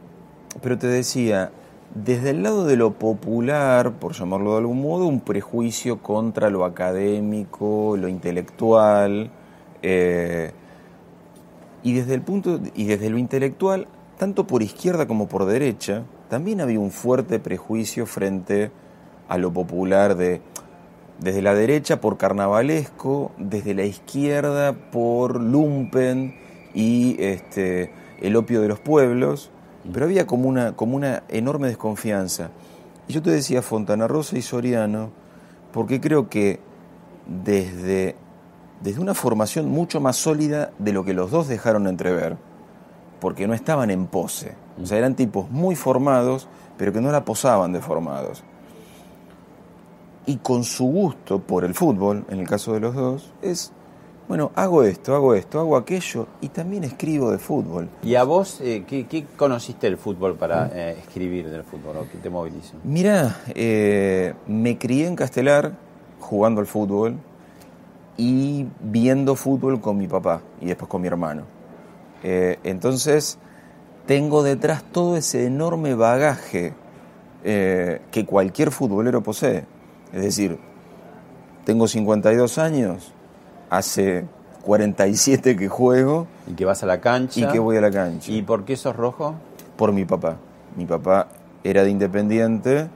pero 0.61 0.77
te 0.77 0.87
decía, 0.87 1.51
desde 1.93 2.31
el 2.31 2.43
lado 2.43 2.65
de 2.65 2.75
lo 2.75 2.93
popular, 2.93 3.93
por 3.93 4.13
llamarlo 4.13 4.51
de 4.51 4.57
algún 4.59 4.81
modo, 4.81 5.05
un 5.07 5.21
prejuicio 5.21 6.01
contra 6.01 6.49
lo 6.49 6.65
académico, 6.65 7.97
lo 7.97 8.07
intelectual, 8.07 9.31
eh, 9.81 10.51
y 11.81 11.93
desde 11.93 12.13
el 12.13 12.21
punto 12.21 12.59
y 12.75 12.85
desde 12.85 13.09
lo 13.09 13.17
intelectual, 13.17 13.87
tanto 14.17 14.45
por 14.45 14.61
izquierda 14.61 15.07
como 15.07 15.27
por 15.27 15.45
derecha, 15.45 16.03
también 16.29 16.61
había 16.61 16.79
un 16.79 16.91
fuerte 16.91 17.39
prejuicio 17.39 18.05
frente 18.05 18.71
a 19.27 19.37
lo 19.37 19.51
popular 19.51 20.15
de 20.15 20.41
desde 21.19 21.41
la 21.41 21.53
derecha 21.53 21.99
por 21.99 22.17
carnavalesco, 22.17 23.31
desde 23.37 23.73
la 23.73 23.83
izquierda 23.83 24.73
por 24.73 25.39
lumpen 25.39 26.35
y 26.73 27.17
este 27.19 27.91
el 28.21 28.35
opio 28.35 28.61
de 28.61 28.67
los 28.67 28.79
pueblos, 28.79 29.51
pero 29.91 30.05
había 30.05 30.27
como 30.27 30.47
una 30.47 30.75
como 30.75 30.95
una 30.95 31.23
enorme 31.29 31.67
desconfianza. 31.67 32.51
Y 33.07 33.13
yo 33.13 33.21
te 33.21 33.31
decía 33.31 33.61
Fontana 33.61 34.07
Rosa 34.07 34.37
y 34.37 34.41
Soriano, 34.41 35.11
porque 35.73 35.99
creo 35.99 36.29
que 36.29 36.59
desde 37.27 38.15
desde 38.81 39.01
una 39.01 39.13
formación 39.13 39.69
mucho 39.69 39.99
más 39.99 40.15
sólida 40.15 40.71
de 40.79 40.93
lo 40.93 41.03
que 41.03 41.13
los 41.13 41.31
dos 41.31 41.47
dejaron 41.47 41.87
entrever, 41.87 42.37
porque 43.19 43.47
no 43.47 43.53
estaban 43.53 43.91
en 43.91 44.07
pose. 44.07 44.55
O 44.81 44.85
sea, 44.85 44.97
eran 44.97 45.15
tipos 45.15 45.51
muy 45.51 45.75
formados, 45.75 46.47
pero 46.77 46.93
que 46.93 47.01
no 47.01 47.11
la 47.11 47.25
posaban 47.25 47.73
de 47.73 47.81
formados. 47.81 48.43
Y 50.29 50.37
con 50.37 50.63
su 50.63 50.85
gusto 50.85 51.39
por 51.39 51.65
el 51.65 51.73
fútbol, 51.73 52.23
en 52.29 52.39
el 52.39 52.47
caso 52.47 52.73
de 52.73 52.79
los 52.79 52.93
dos, 52.93 53.33
es, 53.41 53.71
bueno, 54.27 54.51
hago 54.53 54.83
esto, 54.83 55.15
hago 55.15 55.33
esto, 55.33 55.59
hago 55.59 55.75
aquello, 55.75 56.27
y 56.39 56.49
también 56.49 56.83
escribo 56.83 57.31
de 57.31 57.39
fútbol. 57.39 57.89
¿Y 58.03 58.13
a 58.13 58.25
vos 58.25 58.61
eh, 58.61 58.83
¿qué, 58.87 59.07
qué 59.07 59.25
conociste 59.35 59.87
del 59.87 59.97
fútbol 59.97 60.35
para 60.35 60.69
eh, 60.71 60.97
escribir 60.99 61.49
del 61.49 61.63
fútbol? 61.63 61.97
¿O 61.97 62.07
qué 62.11 62.19
te 62.19 62.29
movilizó? 62.29 62.75
Mira, 62.83 63.37
eh, 63.55 64.35
me 64.45 64.77
crié 64.77 65.07
en 65.07 65.15
Castelar 65.15 65.71
jugando 66.19 66.61
al 66.61 66.67
fútbol 66.67 67.15
y 68.15 68.67
viendo 68.81 69.35
fútbol 69.35 69.81
con 69.81 69.97
mi 69.97 70.07
papá 70.07 70.43
y 70.61 70.67
después 70.67 70.87
con 70.87 71.01
mi 71.01 71.07
hermano. 71.07 71.45
Eh, 72.21 72.59
entonces, 72.63 73.39
tengo 74.05 74.43
detrás 74.43 74.83
todo 74.91 75.17
ese 75.17 75.47
enorme 75.47 75.95
bagaje 75.95 76.75
que 77.41 78.25
cualquier 78.27 78.69
futbolero 78.69 79.23
posee. 79.23 79.78
Es 80.13 80.21
decir, 80.21 80.57
tengo 81.65 81.87
52 81.87 82.57
años, 82.57 83.13
hace 83.69 84.25
47 84.63 85.55
que 85.55 85.67
juego 85.67 86.27
¿Y 86.47 86.53
que 86.53 86.65
vas 86.65 86.83
a 86.83 86.85
la 86.85 86.99
cancha? 86.99 87.39
y 87.39 87.45
que 87.47 87.59
voy 87.59 87.77
a 87.77 87.81
la 87.81 87.91
cancha 87.91 88.31
¿Y 88.31 88.41
por 88.41 88.65
qué 88.65 88.75
sos 88.75 88.95
rojo? 88.95 89.35
por 89.77 89.93
mi 89.93 90.03
papá. 90.03 90.37
Mi 90.75 90.85
papá 90.85 91.29
era 91.63 91.83
de 91.83 91.89
Independiente 91.89 92.89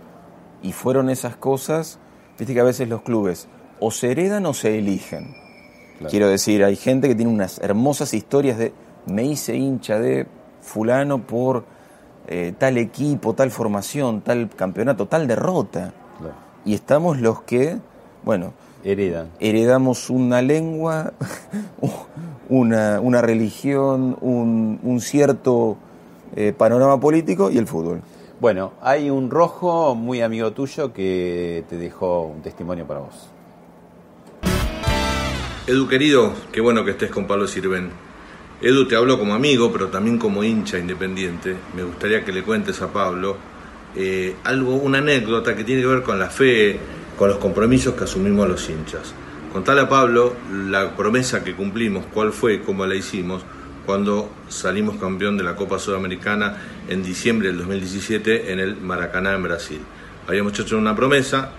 y 0.61 0.71
fueron 0.73 1.09
esas 1.09 1.35
cosas, 1.37 1.97
viste 2.37 2.53
que 2.53 2.59
a 2.59 2.63
veces 2.65 2.89
los 2.89 3.01
clubes 3.03 3.47
o 3.79 3.89
se 3.91 4.11
heredan 4.11 4.45
o 4.45 4.53
se 4.53 4.77
eligen. 4.77 5.33
Claro. 5.97 6.09
Quiero 6.09 6.27
decir, 6.29 6.63
hay 6.63 6.75
gente 6.75 7.07
que 7.07 7.15
tiene 7.15 7.31
unas 7.31 7.59
hermosas 7.59 8.13
historias 8.13 8.57
de 8.57 8.73
me 9.05 9.23
hice 9.23 9.55
hincha 9.55 9.99
de 9.99 10.27
fulano 10.61 11.19
por 11.19 11.65
eh, 12.27 12.53
tal 12.57 12.77
equipo, 12.77 13.33
tal 13.33 13.51
formación, 13.51 14.21
tal 14.21 14.49
campeonato, 14.49 15.07
tal 15.07 15.27
derrota. 15.27 15.93
Claro. 16.19 16.35
Y 16.65 16.73
estamos 16.73 17.19
los 17.19 17.41
que, 17.41 17.77
bueno, 18.23 18.53
Heredan. 18.83 19.29
heredamos 19.39 20.09
una 20.09 20.41
lengua, 20.41 21.13
una, 22.49 22.99
una 23.01 23.21
religión, 23.21 24.17
un, 24.21 24.79
un 24.83 25.01
cierto 25.01 25.77
eh, 26.35 26.53
panorama 26.57 26.99
político 26.99 27.51
y 27.51 27.57
el 27.57 27.67
fútbol. 27.67 28.01
Bueno, 28.39 28.73
hay 28.81 29.09
un 29.09 29.29
rojo 29.29 29.95
muy 29.95 30.21
amigo 30.21 30.51
tuyo 30.51 30.91
que 30.93 31.63
te 31.69 31.77
dejó 31.77 32.23
un 32.23 32.41
testimonio 32.41 32.85
para 32.85 33.01
vos. 33.01 33.29
Edu 35.65 35.87
querido, 35.87 36.33
qué 36.51 36.59
bueno 36.59 36.83
que 36.83 36.91
estés 36.91 37.09
con 37.09 37.25
Pablo 37.25 37.47
Sirven. 37.47 37.89
Edu, 38.61 38.87
te 38.87 38.95
hablo 38.95 39.17
como 39.17 39.33
amigo, 39.33 39.71
pero 39.71 39.87
también 39.87 40.17
como 40.17 40.43
hincha 40.43 40.77
independiente. 40.77 41.55
Me 41.75 41.83
gustaría 41.83 42.25
que 42.25 42.31
le 42.33 42.43
cuentes 42.43 42.81
a 42.81 42.91
Pablo 42.91 43.37
eh, 43.95 44.35
algo, 44.43 44.75
una 44.75 44.99
anécdota 44.99 45.55
que 45.55 45.63
tiene 45.63 45.81
que 45.81 45.87
ver 45.87 46.03
con 46.03 46.19
la 46.19 46.29
fe, 46.29 46.79
con 47.17 47.29
los 47.29 47.37
compromisos 47.37 47.93
que 47.93 48.05
asumimos 48.05 48.47
los 48.47 48.69
hinchas. 48.69 49.13
Contale 49.51 49.81
a 49.81 49.89
Pablo 49.89 50.35
la 50.51 50.95
promesa 50.95 51.43
que 51.43 51.53
cumplimos, 51.53 52.05
cuál 52.13 52.33
fue 52.33 52.61
cómo 52.61 52.85
la 52.85 52.95
hicimos 52.95 53.43
cuando 53.85 54.31
salimos 54.47 54.95
campeón 54.97 55.37
de 55.37 55.43
la 55.43 55.55
Copa 55.55 55.77
Sudamericana 55.77 56.57
en 56.87 57.03
diciembre 57.03 57.49
del 57.49 57.57
2017 57.59 58.51
en 58.51 58.59
el 58.59 58.77
Maracaná 58.77 59.33
en 59.33 59.43
Brasil. 59.43 59.79
Habíamos 60.27 60.57
hecho 60.57 60.77
una 60.77 60.95
promesa, 60.95 61.51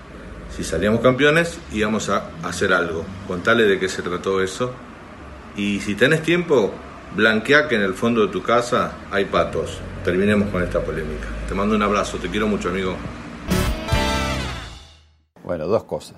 si 0.56 0.64
salíamos 0.64 1.00
campeones 1.00 1.58
íbamos 1.72 2.08
a 2.08 2.30
hacer 2.42 2.72
algo. 2.72 3.04
Contale 3.26 3.64
de 3.64 3.78
qué 3.78 3.88
se 3.88 4.02
trató 4.02 4.40
eso. 4.40 4.72
Y 5.56 5.80
si 5.80 5.94
tenés 5.94 6.22
tiempo, 6.22 6.72
blanquea 7.14 7.68
que 7.68 7.76
en 7.76 7.82
el 7.82 7.94
fondo 7.94 8.26
de 8.26 8.32
tu 8.32 8.42
casa 8.42 8.92
hay 9.10 9.26
patos. 9.26 9.78
Terminemos 10.04 10.48
con 10.50 10.62
esta 10.62 10.80
polémica. 10.80 11.33
Te 11.48 11.54
mando 11.54 11.74
un 11.76 11.82
abrazo, 11.82 12.18
te 12.18 12.28
quiero 12.28 12.48
mucho, 12.48 12.68
amigo. 12.70 12.94
Bueno, 15.44 15.66
dos 15.66 15.84
cosas. 15.84 16.16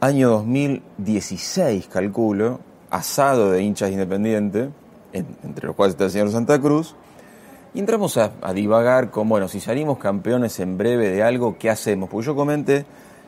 Año 0.00 0.30
2016, 0.30 1.86
calculo, 1.88 2.60
asado 2.90 3.52
de 3.52 3.62
hinchas 3.62 3.90
independientes, 3.90 4.70
en- 5.12 5.26
entre 5.44 5.66
los 5.66 5.76
cuales 5.76 5.94
está 5.94 6.04
el 6.04 6.10
señor 6.10 6.30
Santa 6.30 6.60
Cruz, 6.60 6.94
y 7.74 7.80
entramos 7.80 8.16
a, 8.16 8.32
a 8.42 8.52
divagar 8.52 9.10
con, 9.10 9.28
bueno, 9.28 9.46
si 9.46 9.60
salimos 9.60 9.98
campeones 9.98 10.58
en 10.60 10.78
breve 10.78 11.10
de 11.10 11.22
algo, 11.22 11.56
¿qué 11.58 11.70
hacemos? 11.70 12.08
Porque 12.08 12.26
yo 12.26 12.34
comenté 12.34 12.86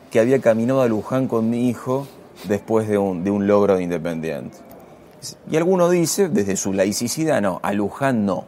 que 0.09 0.19
había 0.19 0.39
caminado 0.41 0.81
a 0.81 0.87
Luján 0.87 1.27
con 1.27 1.49
mi 1.49 1.69
hijo 1.69 2.07
después 2.49 2.87
de 2.87 2.97
un, 2.97 3.23
de 3.23 3.31
un 3.31 3.47
logro 3.47 3.77
de 3.77 3.83
Independiente. 3.83 4.57
Y 5.49 5.55
alguno 5.55 5.89
dice, 5.89 6.27
desde 6.27 6.57
su 6.57 6.73
laicidad, 6.73 7.41
no, 7.41 7.59
a 7.63 7.71
Luján 7.71 8.25
no. 8.25 8.45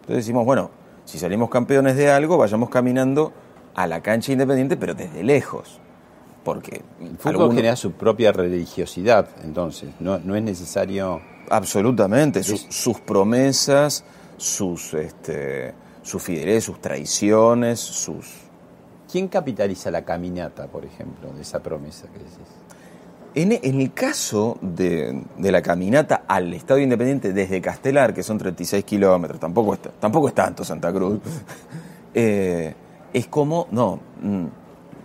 Entonces 0.00 0.16
decimos, 0.24 0.44
bueno, 0.44 0.70
si 1.04 1.18
salimos 1.18 1.50
campeones 1.50 1.96
de 1.96 2.10
algo, 2.10 2.38
vayamos 2.38 2.70
caminando 2.70 3.32
a 3.74 3.86
la 3.86 4.00
cancha 4.02 4.32
independiente, 4.32 4.76
pero 4.76 4.94
desde 4.94 5.22
lejos. 5.22 5.78
Porque 6.44 6.82
El 7.00 7.16
fútbol 7.18 7.32
alguno- 7.42 7.54
genera 7.54 7.76
su 7.76 7.92
propia 7.92 8.32
religiosidad, 8.32 9.28
entonces. 9.44 9.90
No, 10.00 10.18
no 10.18 10.34
es 10.34 10.42
necesario. 10.42 11.20
Absolutamente, 11.50 12.42
sus, 12.42 12.62
sus 12.70 12.98
promesas, 13.00 14.04
sus, 14.36 14.94
este, 14.94 15.74
su 16.02 16.18
fidelidad, 16.18 16.60
sus 16.60 16.80
traiciones, 16.80 17.78
sus... 17.80 18.26
¿Quién 19.10 19.28
capitaliza 19.28 19.90
la 19.90 20.04
caminata, 20.04 20.66
por 20.66 20.84
ejemplo, 20.84 21.30
de 21.32 21.42
esa 21.42 21.62
promesa 21.62 22.06
que 22.08 22.18
decís? 22.18 22.38
En, 23.34 23.52
en 23.52 23.80
el 23.80 23.92
caso 23.92 24.58
de, 24.60 25.22
de 25.38 25.52
la 25.52 25.62
caminata 25.62 26.24
al 26.28 26.52
Estadio 26.52 26.82
Independiente 26.82 27.32
desde 27.32 27.62
Castelar, 27.62 28.12
que 28.12 28.22
son 28.22 28.36
36 28.36 28.84
kilómetros, 28.84 29.40
tampoco, 29.40 29.74
está, 29.74 29.90
tampoco 29.90 30.28
es 30.28 30.34
tanto 30.34 30.64
Santa 30.64 30.92
Cruz, 30.92 31.18
eh, 32.14 32.74
es 33.12 33.26
como, 33.28 33.68
no, 33.70 34.00
mm, 34.20 34.46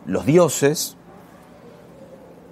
los 0.07 0.25
dioses 0.25 0.97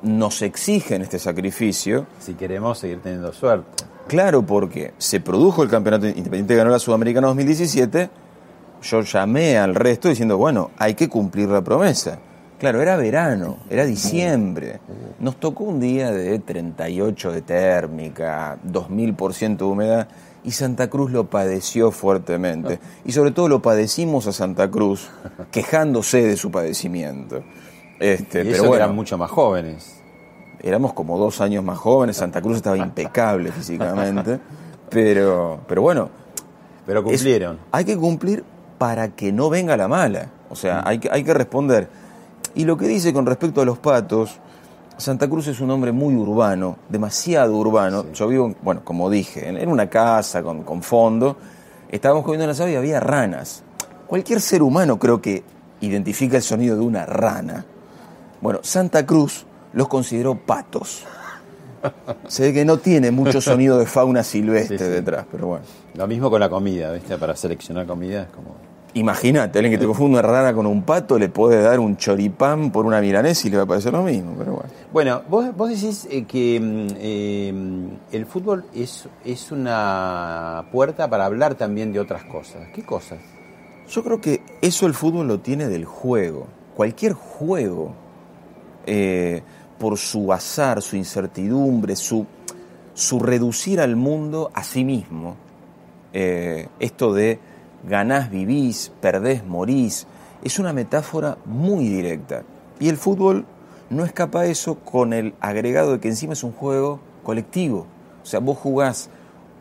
nos 0.02 0.42
exigen 0.42 1.02
este 1.02 1.20
sacrificio, 1.20 2.06
Si 2.20 2.36
queremos 2.36 2.78
seguir 2.78 3.02
teniendo 3.02 3.34
suerte. 3.34 3.86
Claro, 4.08 4.46
porque 4.46 4.94
se 4.98 5.20
produjo 5.20 5.64
el 5.64 5.70
campeonato 5.70 6.08
Independiente 6.08 6.56
ganó 6.56 6.70
la 6.70 6.80
Sudamericana 6.80 7.28
2017. 7.28 8.10
yo 8.84 9.02
llamé 9.02 9.58
al 9.58 9.74
resto 9.74 10.10
diciendo, 10.10 10.38
bueno, 10.38 10.70
hay 10.78 10.94
que 10.94 11.10
cumplir 11.10 11.50
la 11.50 11.62
promesa. 11.64 12.20
Claro, 12.60 12.82
era 12.82 12.96
verano, 12.96 13.58
era 13.70 13.86
diciembre. 13.86 14.80
Nos 15.20 15.36
tocó 15.40 15.66
un 15.66 15.80
día 15.80 16.12
de 16.12 16.40
38 16.40 17.32
de 17.34 17.42
térmica, 17.42 18.58
2000% 18.66 19.58
de 19.58 19.64
humedad, 19.66 20.08
y 20.44 20.52
Santa 20.52 20.90
Cruz 20.90 21.12
lo 21.12 21.26
padeció 21.30 21.92
fuertemente. 21.92 22.80
Y 23.04 23.12
sobre 23.12 23.32
todo 23.32 23.50
lo 23.50 23.62
padecimos 23.62 24.28
a 24.28 24.32
Santa 24.32 24.70
Cruz, 24.72 25.10
quejándose 25.52 26.24
de 26.24 26.38
su 26.38 26.50
padecimiento. 26.52 27.44
Este, 28.00 28.42
Y 28.42 28.44
pero 28.44 28.56
eso 28.56 28.64
bueno, 28.68 28.76
eran 28.84 28.96
mucho 28.96 29.18
más 29.18 29.32
jóvenes. 29.32 30.02
éramos 30.62 30.94
como 30.94 31.18
dos 31.18 31.42
años 31.42 31.64
más 31.64 31.78
jóvenes, 31.78 32.18
Santa 32.18 32.42
Cruz 32.42 32.58
estaba 32.58 32.78
impecable 32.78 33.52
físicamente, 33.52 34.40
pero, 34.90 35.60
pero 35.68 35.82
bueno, 35.82 36.10
Pero 36.86 37.00
es- 37.02 37.06
cumplieron. 37.06 37.60
hay 37.72 37.84
que 37.86 37.98
cumplir 37.98 38.44
para 38.78 39.10
que 39.10 39.32
no 39.32 39.50
venga 39.50 39.76
la 39.78 39.88
mala. 39.88 40.30
O 40.50 40.56
sea, 40.56 40.84
hay 40.86 41.00
que, 41.00 41.10
hay 41.12 41.24
que 41.24 41.34
responder. 41.34 41.88
Y 42.56 42.66
lo 42.66 42.78
que 42.78 42.88
dice 42.88 43.14
con 43.14 43.26
respecto 43.26 43.62
a 43.62 43.66
los 43.66 43.78
patos, 43.78 44.40
Santa 44.98 45.30
Cruz 45.30 45.48
es 45.48 45.60
un 45.60 45.72
hombre 45.72 45.92
muy 45.92 46.16
urbano, 46.16 46.78
demasiado 46.88 47.56
urbano. 47.58 48.06
Yo 48.14 48.28
vivo, 48.28 48.56
bueno, 48.62 48.82
como 48.84 49.10
dije, 49.10 49.48
en, 49.50 49.70
una 49.70 49.90
casa 49.90 50.42
con, 50.42 50.64
con 50.64 50.82
fondo. 50.82 51.38
Estábamos 51.90 52.24
comiendo 52.24 52.50
en 52.50 52.58
la 52.58 52.70
y 52.72 52.76
había 52.76 53.00
ranas. 53.00 53.64
Cualquier 54.08 54.40
ser 54.40 54.62
humano 54.62 54.98
creo 54.98 55.22
que 55.22 55.44
identifica 55.82 56.38
el 56.38 56.44
sonido 56.44 56.76
de 56.78 56.82
una 56.82 57.06
rana. 57.06 57.66
Bueno, 58.42 58.60
Santa 58.64 59.06
Cruz 59.06 59.46
los 59.74 59.88
consideró 59.88 60.36
patos. 60.36 61.06
Se 62.28 62.44
ve 62.44 62.54
que 62.54 62.66
no 62.66 62.78
tiene 62.78 63.12
mucho 63.12 63.42
sonido 63.42 63.78
de 63.78 63.86
fauna 63.86 64.24
silvestre 64.24 64.78
Sí, 64.78 64.86
sí. 64.86 64.90
detrás, 64.90 65.26
pero 65.32 65.48
bueno. 65.48 65.66
Lo 65.94 66.08
mismo 66.08 66.30
con 66.30 66.40
la 66.40 66.50
comida, 66.50 66.92
¿viste? 66.92 67.18
Para 67.18 67.36
seleccionar 67.36 67.86
comida 67.86 68.24
es 68.24 68.30
como... 68.30 68.56
Imagínate, 68.96 69.60
alguien 69.60 69.74
que 69.74 69.78
te 69.78 69.86
confunda 69.86 70.20
una 70.20 70.28
rana 70.28 70.54
con 70.54 70.66
un 70.66 70.84
pato 70.84 71.20
le 71.20 71.28
puede 71.28 71.62
dar 71.62 71.82
un 71.82 71.98
choripán 71.98 72.72
por 72.72 72.86
una 72.86 73.02
milanesa 73.02 73.46
y 73.46 73.52
le 73.52 73.58
va 73.58 73.64
a 73.64 73.66
parecer 73.66 73.92
lo 73.92 74.02
mismo, 74.04 74.36
pero 74.38 74.54
bueno. 74.54 74.70
Bueno, 74.94 75.22
vos, 75.30 75.54
vos 75.54 75.70
decís 75.70 76.08
eh, 76.10 76.24
que 76.24 76.60
mm, 76.62 76.88
eh, 76.98 77.54
el 78.14 78.26
fútbol 78.26 78.64
es, 78.74 79.10
es 79.26 79.52
una 79.52 80.64
puerta 80.72 81.10
para 81.10 81.26
hablar 81.26 81.56
también 81.56 81.92
de 81.92 82.00
otras 82.00 82.24
cosas. 82.24 82.70
¿Qué 82.74 82.86
cosas? 82.86 83.20
Yo 83.90 84.02
creo 84.02 84.22
que 84.22 84.42
eso 84.62 84.88
el 84.88 84.94
fútbol 84.94 85.28
lo 85.28 85.42
tiene 85.42 85.68
del 85.68 85.84
juego. 85.84 86.48
Cualquier 86.74 87.12
juego, 87.12 87.94
eh, 88.86 89.44
por 89.78 89.98
su 89.98 90.32
azar, 90.32 90.82
su 90.82 90.96
incertidumbre, 90.96 91.98
su, 91.98 92.26
su 92.94 93.20
reducir 93.20 93.82
al 93.82 93.98
mundo 93.98 94.52
a 94.54 94.64
sí 94.64 94.86
mismo, 94.86 95.36
eh, 96.14 96.70
esto 96.80 97.14
de 97.14 97.40
ganás, 97.88 98.30
vivís, 98.30 98.92
perdés, 99.02 99.46
morís, 99.46 100.08
es 100.44 100.60
una 100.60 100.74
metáfora 100.74 101.38
muy 101.46 101.88
directa. 101.88 102.44
Y 102.80 102.90
el 102.90 102.98
fútbol 102.98 103.46
no 103.90 104.06
escapa 104.06 104.42
a 104.42 104.46
eso 104.46 104.76
con 104.80 105.14
el 105.14 105.34
agregado 105.40 105.94
de 105.94 106.00
que 106.00 106.08
encima 106.08 106.34
es 106.34 106.44
un 106.44 106.52
juego 106.52 107.00
colectivo. 107.24 107.88
O 108.24 108.26
sea, 108.26 108.40
vos 108.40 108.58
jugás 108.58 109.10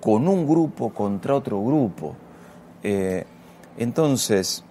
con 0.00 0.28
un 0.28 0.47
grupo 0.47 0.90
contra 0.90 1.35
otro 1.35 1.62
grupo. 1.62 2.16
Eh, 2.83 3.25
entonces, 3.76 4.64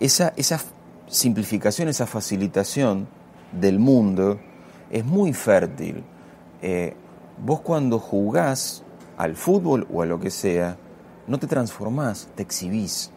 esa, 0.00 0.32
esa 0.36 0.60
simplificación, 1.06 1.88
esa 1.88 2.06
facilitación 2.06 3.06
del 3.52 3.78
mundo 3.78 4.40
es 4.90 5.04
muy 5.04 5.32
fértil. 5.32 6.02
Eh, 6.62 6.94
vos 7.44 7.60
cuando 7.60 7.98
jugás 7.98 8.82
al 9.16 9.36
fútbol 9.36 9.86
o 9.92 10.02
a 10.02 10.06
lo 10.06 10.18
que 10.18 10.30
sea, 10.30 10.76
no 11.26 11.38
te 11.38 11.46
transformás, 11.46 12.28
te 12.34 12.42
exhibís. 12.42 13.10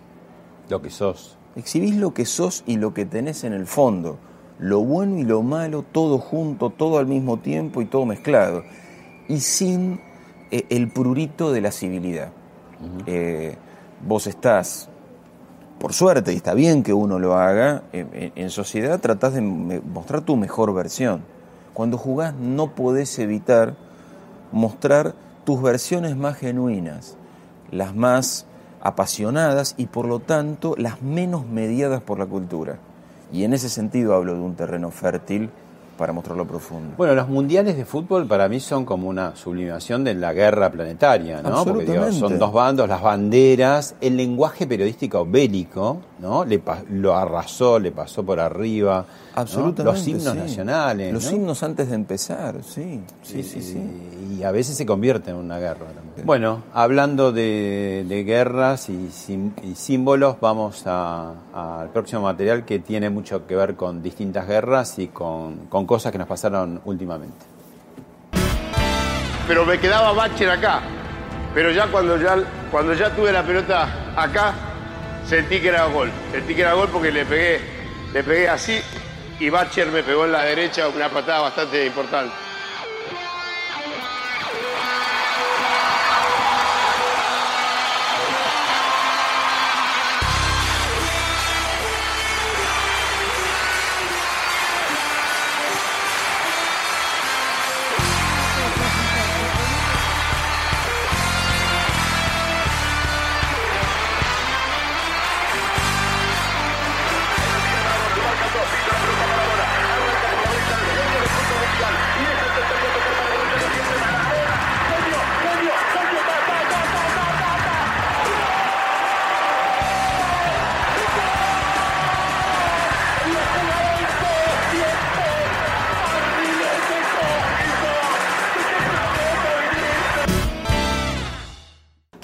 Lo 0.69 0.81
que 0.81 0.89
sos. 0.89 1.37
Exhibís 1.55 1.95
lo 1.95 2.13
que 2.13 2.25
sos 2.25 2.63
y 2.65 2.77
lo 2.77 2.93
que 2.93 3.05
tenés 3.05 3.43
en 3.43 3.53
el 3.53 3.65
fondo. 3.65 4.17
Lo 4.59 4.79
bueno 4.81 5.17
y 5.17 5.23
lo 5.23 5.41
malo, 5.41 5.83
todo 5.91 6.17
junto, 6.17 6.69
todo 6.69 6.97
al 6.97 7.07
mismo 7.07 7.37
tiempo 7.37 7.81
y 7.81 7.85
todo 7.85 8.05
mezclado. 8.05 8.63
Y 9.27 9.39
sin 9.39 9.99
eh, 10.51 10.65
el 10.69 10.91
prurito 10.91 11.51
de 11.51 11.61
la 11.61 11.71
civilidad. 11.71 12.31
Eh, 13.05 13.55
vos 14.05 14.27
estás, 14.27 14.89
por 15.79 15.93
suerte, 15.93 16.33
y 16.33 16.35
está 16.35 16.53
bien 16.53 16.83
que 16.83 16.93
uno 16.93 17.19
lo 17.19 17.35
haga, 17.35 17.83
en, 17.93 18.31
en- 18.35 18.49
sociedad 18.49 18.99
tratás 18.99 19.33
de 19.33 19.41
mostrar 19.41 20.21
tu 20.21 20.35
mejor 20.35 20.73
versión. 20.73 21.21
Cuando 21.73 21.97
jugás 21.97 22.33
no 22.35 22.75
podés 22.75 23.17
evitar 23.19 23.75
mostrar 24.51 25.15
tus 25.45 25.61
versiones 25.61 26.15
más 26.15 26.37
genuinas, 26.37 27.17
las 27.71 27.95
más 27.95 28.45
apasionadas 28.81 29.75
y 29.77 29.87
por 29.87 30.05
lo 30.07 30.19
tanto 30.19 30.75
las 30.77 31.01
menos 31.01 31.45
mediadas 31.45 32.01
por 32.01 32.19
la 32.19 32.25
cultura. 32.25 32.77
Y 33.33 33.43
en 33.43 33.53
ese 33.53 33.69
sentido 33.69 34.13
hablo 34.15 34.33
de 34.35 34.39
un 34.39 34.55
terreno 34.55 34.91
fértil 34.91 35.49
para 35.97 36.11
mostrar 36.11 36.35
lo 36.37 36.45
profundo. 36.45 36.93
Bueno, 36.97 37.15
los 37.15 37.29
mundiales 37.29 37.77
de 37.77 37.85
fútbol 37.85 38.27
para 38.27 38.49
mí 38.49 38.59
son 38.59 38.83
como 38.83 39.07
una 39.07 39.33
sublimación 39.35 40.03
de 40.03 40.13
la 40.13 40.33
guerra 40.33 40.69
planetaria, 40.69 41.41
¿no? 41.41 41.63
Porque 41.63 41.85
digo, 41.85 42.11
son 42.11 42.37
dos 42.37 42.51
bandos, 42.51 42.87
las 42.89 43.01
banderas, 43.01 43.95
el 44.01 44.17
lenguaje 44.17 44.67
periodístico 44.67 45.25
bélico, 45.25 45.99
¿no? 46.19 46.43
Le 46.43 46.59
pa- 46.59 46.83
lo 46.89 47.15
arrasó, 47.15 47.79
le 47.79 47.91
pasó 47.91 48.23
por 48.25 48.41
arriba. 48.41 49.05
¿no? 49.35 49.41
Absolutamente. 49.41 49.83
Los 49.83 50.07
himnos 50.07 50.33
sí. 50.33 50.37
nacionales. 50.39 51.13
Los 51.13 51.25
¿no? 51.31 51.37
himnos 51.37 51.63
antes 51.63 51.87
de 51.89 51.95
empezar, 51.95 52.55
sí. 52.61 53.01
Sí, 53.23 53.41
sí, 53.43 53.61
sí. 53.61 53.77
Y 54.25 54.43
a 54.43 54.51
veces 54.51 54.75
se 54.77 54.85
convierte 54.85 55.29
en 55.31 55.37
una 55.37 55.57
guerra 55.59 55.85
también. 55.93 56.25
Bueno, 56.25 56.63
hablando 56.73 57.31
de, 57.31 58.05
de 58.07 58.23
guerras 58.23 58.89
y, 58.89 59.09
sim- 59.11 59.53
y 59.63 59.75
símbolos, 59.75 60.37
vamos 60.39 60.83
a- 60.87 61.33
al 61.53 61.89
próximo 61.89 62.21
material 62.21 62.65
que 62.65 62.79
tiene 62.79 63.09
mucho 63.09 63.45
que 63.47 63.55
ver 63.55 63.75
con 63.75 64.01
distintas 64.01 64.47
guerras 64.47 64.97
y 64.99 65.07
con, 65.07 65.67
con 65.67 65.85
cosas 65.85 66.11
que 66.11 66.17
nos 66.17 66.27
pasaron 66.27 66.81
últimamente. 66.85 67.35
pero 69.47 69.65
me 69.65 69.77
quedaba 69.79 70.11
Bacher 70.13 70.49
acá. 70.49 70.81
Pero 71.53 71.71
ya 71.71 71.87
cuando 71.87 72.17
ya 72.17 72.35
cuando 72.71 72.93
ya 72.93 73.09
tuve 73.15 73.31
la 73.31 73.43
pelota 73.43 73.87
acá, 74.15 74.53
sentí 75.27 75.59
que 75.61 75.69
era 75.69 75.85
gol. 75.85 76.11
Sentí 76.31 76.55
que 76.55 76.61
era 76.61 76.73
gol 76.73 76.89
porque 76.91 77.11
le 77.11 77.25
pegué, 77.25 77.59
le 78.13 78.23
pegué 78.23 78.49
así 78.49 78.79
y 79.39 79.49
Bacher 79.49 79.91
me 79.91 80.01
pegó 80.03 80.25
en 80.25 80.31
la 80.31 80.43
derecha 80.43 80.87
una 80.89 81.09
patada 81.09 81.41
bastante 81.41 81.85
importante. 81.85 82.33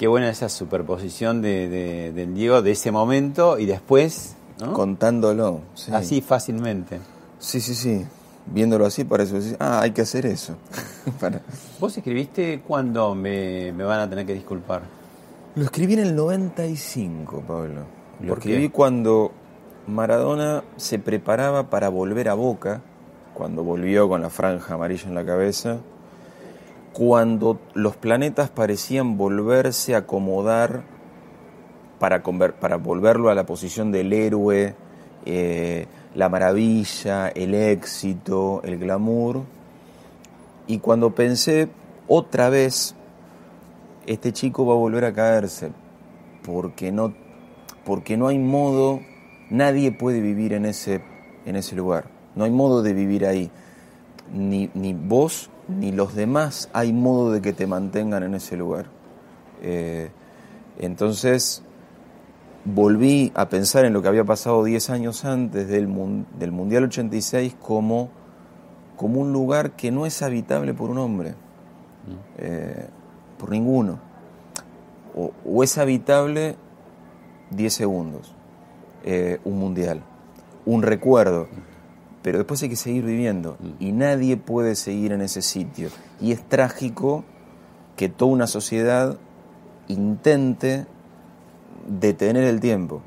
Qué 0.02 0.08
buena 0.08 0.28
esa 0.30 0.48
superposición 0.48 1.42
de, 1.42 1.68
de- 1.68 2.12
del 2.12 2.34
Diego 2.34 2.60
de 2.60 2.72
ese 2.72 2.90
momento 2.90 3.56
y 3.60 3.66
después, 3.66 4.34
¿no? 4.60 4.72
Contándolo. 4.72 5.60
sí. 5.76 5.92
así 5.94 6.20
fácilmente. 6.20 6.98
Sí, 7.38 7.60
sí, 7.60 7.72
sí. 7.76 8.04
Viéndolo 8.46 8.84
así 8.84 9.04
parece 9.04 9.56
ah, 9.60 9.78
hay 9.80 9.92
que 9.92 10.00
hacer 10.02 10.26
eso. 10.26 10.56
Para- 11.20 11.40
¿Vos 11.78 11.96
escribiste 11.96 12.62
cuándo 12.66 13.14
me, 13.14 13.70
me 13.72 13.84
van 13.84 14.00
a 14.00 14.10
tener 14.10 14.26
que 14.26 14.34
disculpar? 14.34 14.82
Lo 15.54 15.62
escribí 15.66 15.92
en 15.92 16.00
el 16.00 16.16
95, 16.16 17.44
Pablo. 17.46 17.82
Lo 18.22 18.26
¿Por 18.30 18.38
escribí 18.38 18.62
qué? 18.62 18.72
cuando 18.72 19.30
Maradona 19.86 20.64
se 20.78 20.98
preparaba 20.98 21.70
para 21.70 21.88
volver 21.90 22.28
a 22.28 22.34
Boca, 22.34 22.80
cuando 23.34 23.62
volvió 23.62 24.08
con 24.08 24.20
la 24.20 24.30
franja 24.30 24.74
amarilla 24.74 25.06
en 25.06 25.14
la 25.14 25.24
cabeza, 25.24 25.78
cuando 26.92 27.58
los 27.74 27.96
planetas 27.96 28.50
parecían 28.50 29.16
volverse 29.16 29.94
a 29.94 29.98
acomodar 29.98 30.82
para, 31.98 32.18
volverlo 32.78 33.30
a 33.30 33.34
la 33.34 33.46
posición 33.46 33.92
del 33.92 34.12
héroe, 34.12 34.74
eh, 35.24 35.86
la 36.14 36.28
maravilla, 36.28 37.28
el 37.28 37.54
éxito, 37.54 38.60
el 38.64 38.78
glamour. 38.78 39.42
Y 40.66 40.78
cuando 40.78 41.14
pensé, 41.14 41.68
otra 42.08 42.50
vez, 42.50 42.94
este 44.06 44.32
chico 44.32 44.66
va 44.66 44.74
a 44.74 44.76
volver 44.76 45.04
a 45.04 45.12
caerse, 45.12 45.70
porque 46.44 46.92
no, 46.92 47.14
porque 47.84 48.16
no 48.16 48.28
hay 48.28 48.38
modo, 48.38 49.00
nadie 49.48 49.92
puede 49.92 50.20
vivir 50.20 50.52
en 50.52 50.66
ese, 50.66 51.02
en 51.46 51.56
ese 51.56 51.76
lugar, 51.76 52.06
no 52.34 52.44
hay 52.44 52.50
modo 52.50 52.82
de 52.82 52.92
vivir 52.92 53.26
ahí. 53.26 53.50
Ni, 54.32 54.70
ni 54.74 54.94
vos 54.94 55.50
ni 55.68 55.92
los 55.92 56.14
demás 56.14 56.68
hay 56.72 56.92
modo 56.92 57.32
de 57.32 57.40
que 57.40 57.52
te 57.52 57.66
mantengan 57.66 58.22
en 58.22 58.34
ese 58.34 58.56
lugar. 58.56 58.86
Eh, 59.62 60.10
entonces 60.78 61.62
volví 62.64 63.32
a 63.34 63.48
pensar 63.48 63.84
en 63.84 63.92
lo 63.92 64.02
que 64.02 64.08
había 64.08 64.24
pasado 64.24 64.64
10 64.64 64.90
años 64.90 65.24
antes 65.24 65.68
del, 65.68 65.88
del 66.38 66.52
Mundial 66.52 66.84
86 66.84 67.56
como, 67.60 68.10
como 68.96 69.20
un 69.20 69.32
lugar 69.32 69.72
que 69.72 69.90
no 69.90 70.06
es 70.06 70.22
habitable 70.22 70.74
por 70.74 70.90
un 70.90 70.98
hombre, 70.98 71.34
eh, 72.38 72.86
por 73.38 73.50
ninguno. 73.50 73.98
O, 75.14 75.62
es 75.62 75.76
habitable 75.76 76.56
10 77.50 77.72
segundos, 77.72 78.34
eh, 79.04 79.40
un 79.44 79.58
mundial, 79.58 80.02
un 80.64 80.82
recuerdo 80.82 81.48
pero 82.22 82.38
después 82.38 82.62
hay 82.62 82.68
que 82.68 82.76
seguir 82.76 83.04
viviendo 83.04 83.56
y 83.80 83.92
nadie 83.92 84.36
puede 84.36 84.76
seguir 84.76 85.12
en 85.12 85.20
ese 85.20 85.42
sitio. 85.42 85.88
Y 86.20 86.32
es 86.32 86.42
trágico 86.42 87.24
que 87.96 88.08
toda 88.08 88.32
una 88.32 88.46
sociedad 88.46 89.16
intente 89.88 90.86
detener 91.86 92.44
el 92.44 92.60
tiempo. 92.60 93.02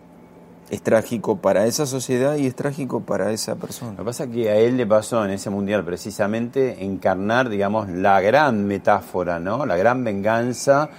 Es 0.69 0.82
trágico 0.82 1.38
para 1.38 1.65
esa 1.67 1.86
sociedad 1.86 2.36
y 2.38 2.47
es 2.47 2.56
trágico 2.56 3.01
para 3.01 3.32
esa 3.32 3.56
persona. 3.56 3.91
Lo 3.91 3.97
que 3.99 4.04
pasa 4.04 4.23
es 4.25 4.32
que 4.32 4.49
a 4.49 4.56
él 4.56 4.78
le 4.78 4.88
pasó 4.88 5.23
en 5.23 5.32
ese 5.32 5.49
mundial 5.49 5.86
precisamente 5.86 6.84
encarnar, 6.84 7.49
digamos, 7.49 7.88
la 7.89 8.19
gran 8.19 8.65
metáfora, 8.65 9.39
¿no? 9.39 9.65
La 9.65 9.78
gran 9.78 10.04
venganza 10.04 10.89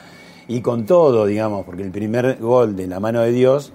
y 0.49 0.61
con 0.61 0.87
todo, 0.87 1.27
digamos, 1.27 1.65
porque 1.67 1.83
el 1.83 1.91
primer 1.91 2.39
gol 2.39 2.77
de 2.77 2.87
la 2.87 3.01
mano 3.01 3.21
de 3.23 3.33
Dios 3.33 3.73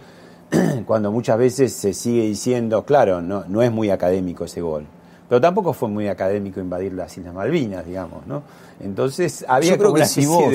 cuando 0.85 1.11
muchas 1.11 1.37
veces 1.37 1.73
se 1.73 1.93
sigue 1.93 2.23
diciendo, 2.23 2.83
claro, 2.85 3.21
no, 3.21 3.45
no 3.47 3.61
es 3.61 3.71
muy 3.71 3.89
académico 3.89 4.45
ese 4.45 4.61
gol. 4.61 4.85
Pero 5.29 5.39
tampoco 5.39 5.73
fue 5.73 5.87
muy 5.87 6.07
académico 6.09 6.59
invadir 6.59 6.93
las 6.93 7.17
Islas 7.17 7.33
Malvinas, 7.33 7.85
digamos, 7.85 8.27
¿no? 8.27 8.43
Entonces 8.81 9.45
había 9.47 9.71
Yo 9.71 9.77
creo 9.77 9.93
que 9.93 10.05
si 10.05 10.25
vos, 10.25 10.53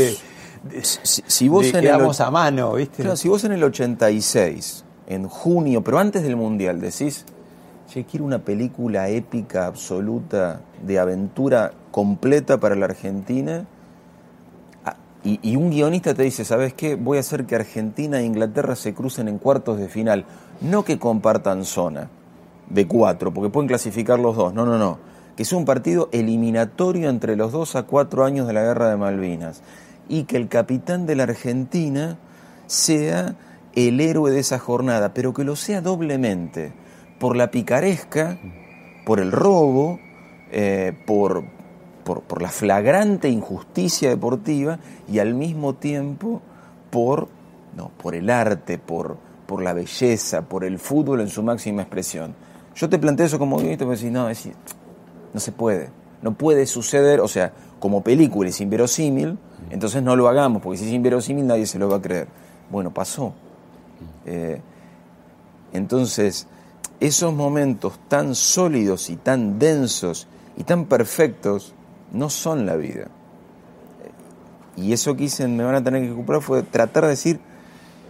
si, 1.02 1.48
vos 1.48 1.66
en 1.72 1.76
el, 1.76 1.88
a 1.88 2.30
mano, 2.30 2.74
¿viste? 2.74 3.16
si 3.16 3.28
vos 3.28 3.44
en 3.44 3.52
el 3.52 3.64
86, 3.64 4.84
en 5.06 5.28
junio, 5.28 5.82
pero 5.82 5.98
antes 5.98 6.22
del 6.22 6.36
Mundial, 6.36 6.80
decís, 6.80 7.24
che, 7.88 8.04
quiero 8.04 8.26
una 8.26 8.40
película 8.40 9.08
épica, 9.08 9.66
absoluta, 9.66 10.60
de 10.82 10.98
aventura 10.98 11.72
completa 11.90 12.58
para 12.58 12.74
la 12.74 12.84
Argentina, 12.84 13.64
y, 15.26 15.56
un 15.56 15.70
guionista 15.70 16.14
te 16.14 16.22
dice, 16.22 16.44
¿sabes 16.44 16.72
qué? 16.74 16.94
Voy 16.94 17.16
a 17.16 17.20
hacer 17.20 17.46
que 17.46 17.56
Argentina 17.56 18.20
e 18.20 18.24
Inglaterra 18.24 18.76
se 18.76 18.94
crucen 18.94 19.26
en 19.26 19.38
cuartos 19.38 19.78
de 19.78 19.88
final. 19.88 20.24
No 20.60 20.84
que 20.84 20.98
compartan 20.98 21.64
zona 21.64 22.08
de 22.70 22.86
cuatro, 22.86 23.34
porque 23.34 23.50
pueden 23.50 23.66
clasificar 23.66 24.20
los 24.20 24.36
dos. 24.36 24.54
No, 24.54 24.64
no, 24.64 24.78
no. 24.78 24.98
Que 25.36 25.44
sea 25.44 25.58
un 25.58 25.64
partido 25.64 26.08
eliminatorio 26.12 27.10
entre 27.10 27.34
los 27.34 27.50
dos 27.50 27.74
a 27.74 27.82
cuatro 27.82 28.24
años 28.24 28.46
de 28.46 28.52
la 28.52 28.62
guerra 28.62 28.88
de 28.88 28.96
Malvinas. 28.96 29.62
Y 30.08 30.24
que 30.24 30.36
el 30.36 30.48
capitán 30.48 31.06
de 31.06 31.16
la 31.16 31.24
Argentina 31.24 32.18
sea 32.66 33.34
el 33.74 34.00
héroe 34.00 34.30
de 34.30 34.38
esa 34.38 34.58
jornada, 34.58 35.12
pero 35.12 35.34
que 35.34 35.44
lo 35.44 35.56
sea 35.56 35.80
doblemente. 35.80 36.72
Por 37.18 37.36
la 37.36 37.50
picaresca, 37.50 38.38
por 39.04 39.18
el 39.18 39.32
robo, 39.32 39.98
eh, 40.52 40.92
por, 41.04 41.44
por, 42.06 42.40
la 42.40 42.50
flagrante 42.50 43.28
injusticia 43.28 44.08
deportiva 44.08 44.78
y 45.08 45.18
al 45.18 45.34
mismo 45.34 45.74
tiempo 45.74 46.40
por, 46.90 47.28
no, 47.76 47.90
por 48.00 48.14
el 48.14 48.30
arte, 48.30 48.78
por, 48.78 49.16
por 49.46 49.60
la 49.60 49.72
belleza, 49.72 50.42
por 50.42 50.64
el 50.64 50.78
fútbol 50.78 51.20
en 51.20 51.28
su 51.28 51.42
máxima 51.42 51.82
expresión. 51.82 52.34
Yo 52.76 52.88
te 52.88 52.98
planteo 52.98 53.26
eso 53.26 53.40
como 53.40 53.56
guionista, 53.56 53.84
pero 53.84 53.96
decís, 53.96 54.12
no, 54.12 54.28
es, 54.28 54.48
no 55.34 55.40
se 55.40 55.50
puede, 55.50 55.90
no 56.22 56.34
puede 56.34 56.66
suceder, 56.66 57.20
o 57.20 57.26
sea, 57.26 57.52
como 57.80 58.02
película 58.02 58.48
es 58.50 58.60
inverosímil, 58.60 59.36
entonces 59.70 60.00
no 60.02 60.14
lo 60.14 60.28
hagamos, 60.28 60.62
porque 60.62 60.78
si 60.78 60.86
es 60.86 60.92
inverosímil 60.92 61.46
nadie 61.46 61.66
se 61.66 61.78
lo 61.78 61.88
va 61.88 61.96
a 61.96 62.02
creer. 62.02 62.28
Bueno, 62.70 62.94
pasó. 62.94 63.32
Eh, 64.24 64.60
entonces, 65.72 66.46
esos 67.00 67.34
momentos 67.34 67.98
tan 68.06 68.36
sólidos 68.36 69.10
y 69.10 69.16
tan 69.16 69.58
densos 69.58 70.28
y 70.56 70.62
tan 70.62 70.84
perfectos 70.84 71.74
no 72.12 72.30
son 72.30 72.66
la 72.66 72.76
vida. 72.76 73.08
Y 74.76 74.92
eso 74.92 75.16
que 75.16 75.24
hice, 75.24 75.48
me 75.48 75.64
van 75.64 75.74
a 75.74 75.82
tener 75.82 76.02
que 76.02 76.14
comprar 76.14 76.42
fue 76.42 76.62
tratar 76.62 77.04
de 77.04 77.10
decir, 77.10 77.40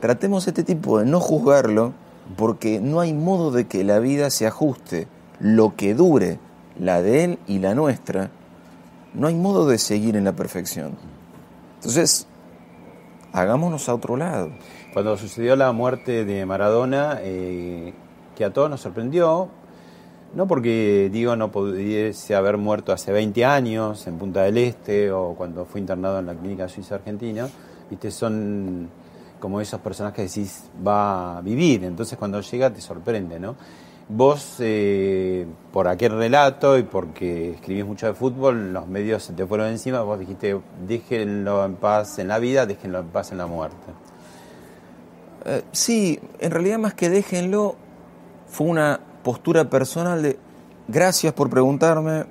tratemos 0.00 0.46
este 0.48 0.64
tipo 0.64 0.98
de 0.98 1.06
no 1.06 1.20
juzgarlo, 1.20 1.92
porque 2.36 2.80
no 2.80 3.00
hay 3.00 3.14
modo 3.14 3.52
de 3.52 3.66
que 3.66 3.84
la 3.84 4.00
vida 4.00 4.30
se 4.30 4.46
ajuste, 4.46 5.06
lo 5.38 5.76
que 5.76 5.94
dure, 5.94 6.38
la 6.78 7.02
de 7.02 7.24
él 7.24 7.38
y 7.46 7.60
la 7.60 7.74
nuestra, 7.74 8.30
no 9.14 9.28
hay 9.28 9.34
modo 9.34 9.66
de 9.66 9.78
seguir 9.78 10.16
en 10.16 10.24
la 10.24 10.32
perfección. 10.32 10.96
Entonces, 11.76 12.26
hagámonos 13.32 13.88
a 13.88 13.94
otro 13.94 14.16
lado. 14.16 14.50
Cuando 14.92 15.16
sucedió 15.16 15.56
la 15.56 15.72
muerte 15.72 16.24
de 16.24 16.44
Maradona, 16.46 17.18
eh, 17.20 17.94
que 18.34 18.44
a 18.44 18.52
todos 18.52 18.68
nos 18.68 18.80
sorprendió, 18.80 19.48
no 20.36 20.46
porque 20.46 21.08
digo 21.10 21.34
no 21.34 21.50
pudiese 21.50 22.34
haber 22.34 22.58
muerto 22.58 22.92
hace 22.92 23.10
20 23.10 23.42
años 23.46 24.06
en 24.06 24.18
Punta 24.18 24.42
del 24.42 24.58
Este 24.58 25.10
o 25.10 25.34
cuando 25.34 25.64
fue 25.64 25.80
internado 25.80 26.18
en 26.18 26.26
la 26.26 26.34
clínica 26.34 26.68
suiza 26.68 26.96
argentina, 26.96 27.48
viste, 27.90 28.10
son 28.10 28.88
como 29.40 29.62
esos 29.62 29.80
personajes 29.80 30.16
que 30.16 30.22
decís 30.22 30.64
va 30.86 31.38
a 31.38 31.40
vivir, 31.40 31.84
entonces 31.84 32.18
cuando 32.18 32.40
llega 32.42 32.70
te 32.70 32.82
sorprende, 32.82 33.40
¿no? 33.40 33.56
Vos, 34.08 34.56
eh, 34.60 35.46
por 35.72 35.88
aquel 35.88 36.12
relato 36.12 36.78
y 36.78 36.82
porque 36.82 37.52
escribís 37.52 37.86
mucho 37.86 38.06
de 38.06 38.12
fútbol, 38.12 38.74
los 38.74 38.86
medios 38.86 39.22
se 39.22 39.32
te 39.32 39.46
fueron 39.46 39.68
encima, 39.68 40.02
vos 40.02 40.18
dijiste, 40.18 40.60
déjenlo 40.86 41.64
en 41.64 41.76
paz 41.76 42.18
en 42.18 42.28
la 42.28 42.38
vida, 42.38 42.66
déjenlo 42.66 43.00
en 43.00 43.06
paz 43.06 43.32
en 43.32 43.38
la 43.38 43.46
muerte. 43.46 43.76
Eh, 45.46 45.62
sí, 45.72 46.20
en 46.38 46.50
realidad 46.50 46.78
más 46.78 46.92
que 46.92 47.08
déjenlo, 47.08 47.74
fue 48.48 48.66
una 48.66 49.00
postura 49.26 49.68
personal 49.68 50.22
de 50.22 50.38
gracias 50.86 51.32
por 51.32 51.50
preguntarme, 51.50 52.26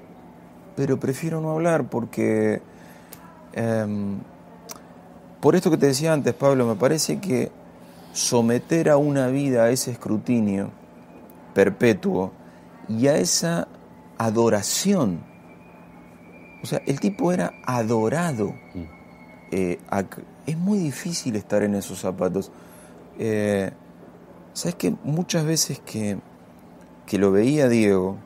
pero 0.78 0.98
prefiero 0.98 1.42
no 1.42 1.52
hablar 1.52 1.90
porque 1.90 2.62
em, 3.52 4.20
por 5.42 5.58
esto 5.58 5.70
que 5.70 5.76
te 5.76 5.88
decía 5.88 6.14
antes, 6.14 6.34
Pablo, 6.34 6.66
me 6.66 6.76
parece 6.76 7.20
que 7.20 7.52
someter 8.14 8.90
a 8.90 8.96
una 8.96 9.28
vida 9.28 9.66
a 9.66 9.72
ese 9.72 9.92
escrutinio 9.92 10.72
perpetuo 11.54 12.32
y 12.88 13.08
a 13.08 13.18
esa 13.18 13.68
adoración, 14.18 15.20
o 16.64 16.66
sea, 16.66 16.82
el 16.86 17.02
tipo 17.02 17.34
era 17.34 17.56
adorado. 17.66 18.56
Mm. 18.74 18.84
Eh, 19.52 19.80
es 20.48 20.58
muy 20.58 20.80
difícil 20.80 21.36
estar 21.36 21.62
en 21.62 21.76
esos 21.76 22.00
zapatos. 22.00 22.54
Eh, 23.20 23.70
¿Sabes 24.54 24.76
que 24.76 24.96
muchas 25.04 25.44
veces 25.44 25.82
que 25.82 26.20
que 27.06 27.18
lo 27.18 27.32
veía 27.32 27.68
Diego, 27.70 28.18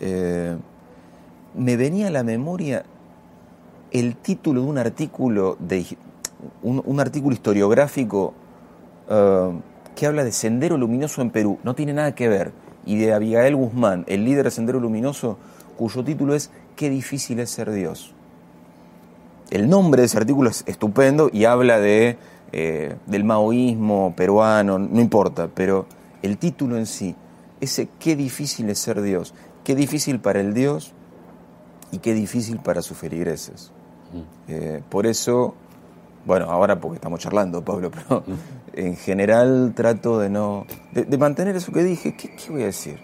eh, 0.00 0.56
me 1.54 1.76
venía 1.76 2.08
a 2.08 2.10
la 2.10 2.22
memoria 2.22 2.84
el 3.90 4.16
título 4.16 4.62
de 4.62 4.66
un 4.66 4.78
artículo, 4.78 5.56
de, 5.58 5.84
un, 6.62 7.00
artículo 7.00 7.34
historiográfico 7.34 8.34
eh, 9.08 9.50
que 9.94 10.06
habla 10.06 10.24
de 10.24 10.32
Sendero 10.32 10.76
Luminoso 10.76 11.22
en 11.22 11.30
Perú, 11.30 11.58
no 11.62 11.74
tiene 11.74 11.92
nada 11.92 12.14
que 12.14 12.28
ver, 12.28 12.52
y 12.84 12.96
de 12.98 13.12
Abigail 13.12 13.54
Guzmán, 13.56 14.04
el 14.08 14.24
líder 14.24 14.44
de 14.44 14.50
Sendero 14.50 14.80
Luminoso, 14.80 15.38
cuyo 15.76 16.02
título 16.04 16.34
es 16.34 16.50
Qué 16.76 16.90
difícil 16.90 17.38
es 17.40 17.50
ser 17.50 17.70
Dios. 17.70 18.14
El 19.50 19.68
nombre 19.68 20.00
de 20.00 20.06
ese 20.06 20.16
artículo 20.16 20.48
es 20.48 20.64
estupendo 20.66 21.28
y 21.30 21.44
habla 21.44 21.78
de, 21.78 22.16
eh, 22.52 22.96
del 23.06 23.24
maoísmo 23.24 24.14
peruano, 24.16 24.78
no 24.78 25.00
importa, 25.00 25.48
pero 25.54 25.84
el 26.22 26.38
título 26.38 26.78
en 26.78 26.86
sí 26.86 27.14
ese 27.62 27.88
qué 28.00 28.16
difícil 28.16 28.68
es 28.70 28.80
ser 28.80 29.00
Dios, 29.00 29.34
qué 29.62 29.76
difícil 29.76 30.20
para 30.20 30.40
el 30.40 30.52
Dios 30.52 30.92
y 31.92 31.98
qué 31.98 32.12
difícil 32.12 32.58
para 32.58 32.82
sus 32.82 32.96
feligreses. 32.96 33.70
Mm. 34.12 34.52
Eh, 34.52 34.82
por 34.90 35.06
eso, 35.06 35.54
bueno, 36.26 36.50
ahora 36.50 36.80
porque 36.80 36.96
estamos 36.96 37.20
charlando, 37.20 37.64
Pablo, 37.64 37.90
pero 38.08 38.24
en 38.72 38.96
general 38.96 39.72
trato 39.76 40.18
de 40.18 40.28
no, 40.28 40.66
de, 40.92 41.16
mantener 41.16 41.54
eso 41.54 41.72
que 41.72 41.84
dije, 41.84 42.16
¿qué, 42.16 42.34
voy 42.50 42.62
a 42.62 42.66
decir? 42.66 42.98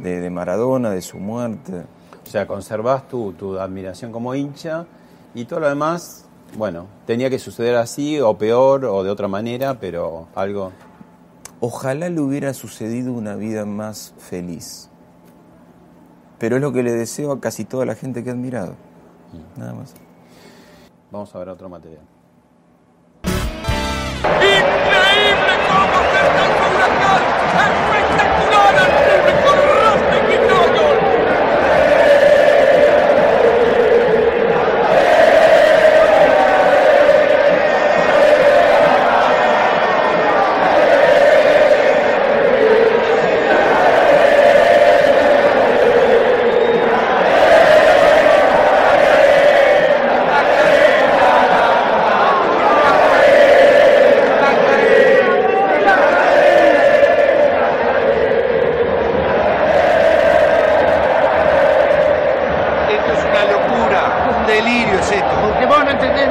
De, 0.00 0.28
Maradona, 0.30 0.90
de 0.90 1.00
su 1.00 1.18
muerte. 1.18 1.84
O 2.26 2.28
sea, 2.28 2.48
conservás 2.48 3.06
tu, 3.06 3.32
tu 3.34 3.56
admiración 3.56 4.10
como 4.10 4.34
hincha 4.34 4.84
y 5.32 5.44
todo 5.44 5.60
lo 5.60 5.68
demás, 5.68 6.24
bueno, 6.56 6.86
tenía 7.06 7.30
que 7.30 7.38
suceder 7.38 7.76
así 7.76 8.18
o 8.20 8.36
peor 8.36 8.84
o 8.84 9.04
de 9.04 9.10
otra 9.10 9.28
manera, 9.28 9.78
pero 9.78 10.26
algo 10.34 10.72
Ojalá 11.64 12.08
le 12.08 12.20
hubiera 12.20 12.54
sucedido 12.54 13.12
una 13.12 13.36
vida 13.36 13.64
más 13.64 14.12
feliz. 14.18 14.90
Pero 16.40 16.56
es 16.56 16.62
lo 16.62 16.72
que 16.72 16.82
le 16.82 16.90
deseo 16.90 17.30
a 17.30 17.40
casi 17.40 17.64
toda 17.64 17.86
la 17.86 17.94
gente 17.94 18.24
que 18.24 18.30
he 18.30 18.32
admirado. 18.32 18.74
Nada 19.56 19.72
más. 19.72 19.94
Vamos 21.12 21.32
a 21.32 21.38
ver 21.38 21.50
otro 21.50 21.68
material. 21.68 22.02
Increíble 24.42 25.52
cómo 25.68 26.02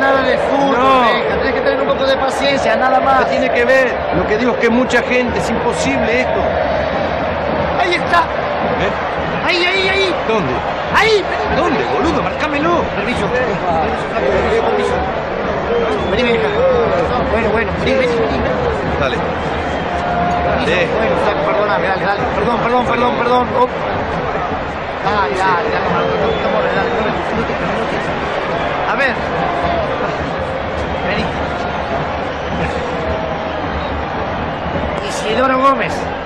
nada 0.02 0.22
de 0.24 0.38
fútbol, 0.38 0.78
No. 0.78 1.02
venga, 1.02 1.38
tenés 1.38 1.54
que 1.54 1.62
tener 1.62 1.82
un 1.82 1.88
poco 1.88 2.06
de 2.06 2.18
paciencia, 2.18 2.76
nada 2.76 3.00
más. 3.00 3.26
¿Qué 3.26 3.32
tiene 3.32 3.50
que 3.52 3.66
ver? 3.66 3.94
Lo 4.16 4.28
que 4.28 4.38
digo 4.38 4.52
es 4.54 4.58
que 4.58 4.70
mucha 4.70 5.02
gente, 5.04 5.40
es 5.40 5.50
imposible 5.50 6.22
esto. 6.22 6.40
Ahí 7.80 7.94
está, 7.96 8.20
¿Eh? 8.82 9.48
ahí, 9.48 9.66
ahí, 9.66 9.90
ahí, 9.90 10.16
¿Dónde? 10.28 10.54
ahí. 10.96 11.24
¿Dónde, 11.56 11.84
boludo? 11.96 12.22
Marcámelo. 12.24 12.82
Permiso, 12.96 13.26
permiso, 13.28 13.28
Flavio, 13.28 13.28
permiso, 13.28 13.28
permiso. 13.28 13.71
Vení, 16.12 16.24
vení. 16.24 16.40
Bueno, 17.32 17.50
bueno, 17.50 17.72
vení, 17.80 17.94
vení. 17.98 18.14
Dale. 19.00 19.18
Dale. 20.60 20.88
Bueno, 20.98 21.16
Flaco, 21.24 21.42
perdóname, 21.46 21.88
dale, 21.88 22.06
dale. 22.06 22.20
Perdón, 22.36 22.60
perdón, 22.60 22.86
perdón, 22.86 23.16
perdón. 23.18 23.48
Oh. 23.60 23.68
Dale, 25.04 25.36
dale, 25.38 25.70
dale, 25.70 25.90
dale, 26.76 26.90
minutos. 26.92 27.56
A 28.92 28.96
ver. 28.96 29.16
Vení. 31.08 31.26
Isidoro 35.10 35.58
Gómez. 35.60 36.21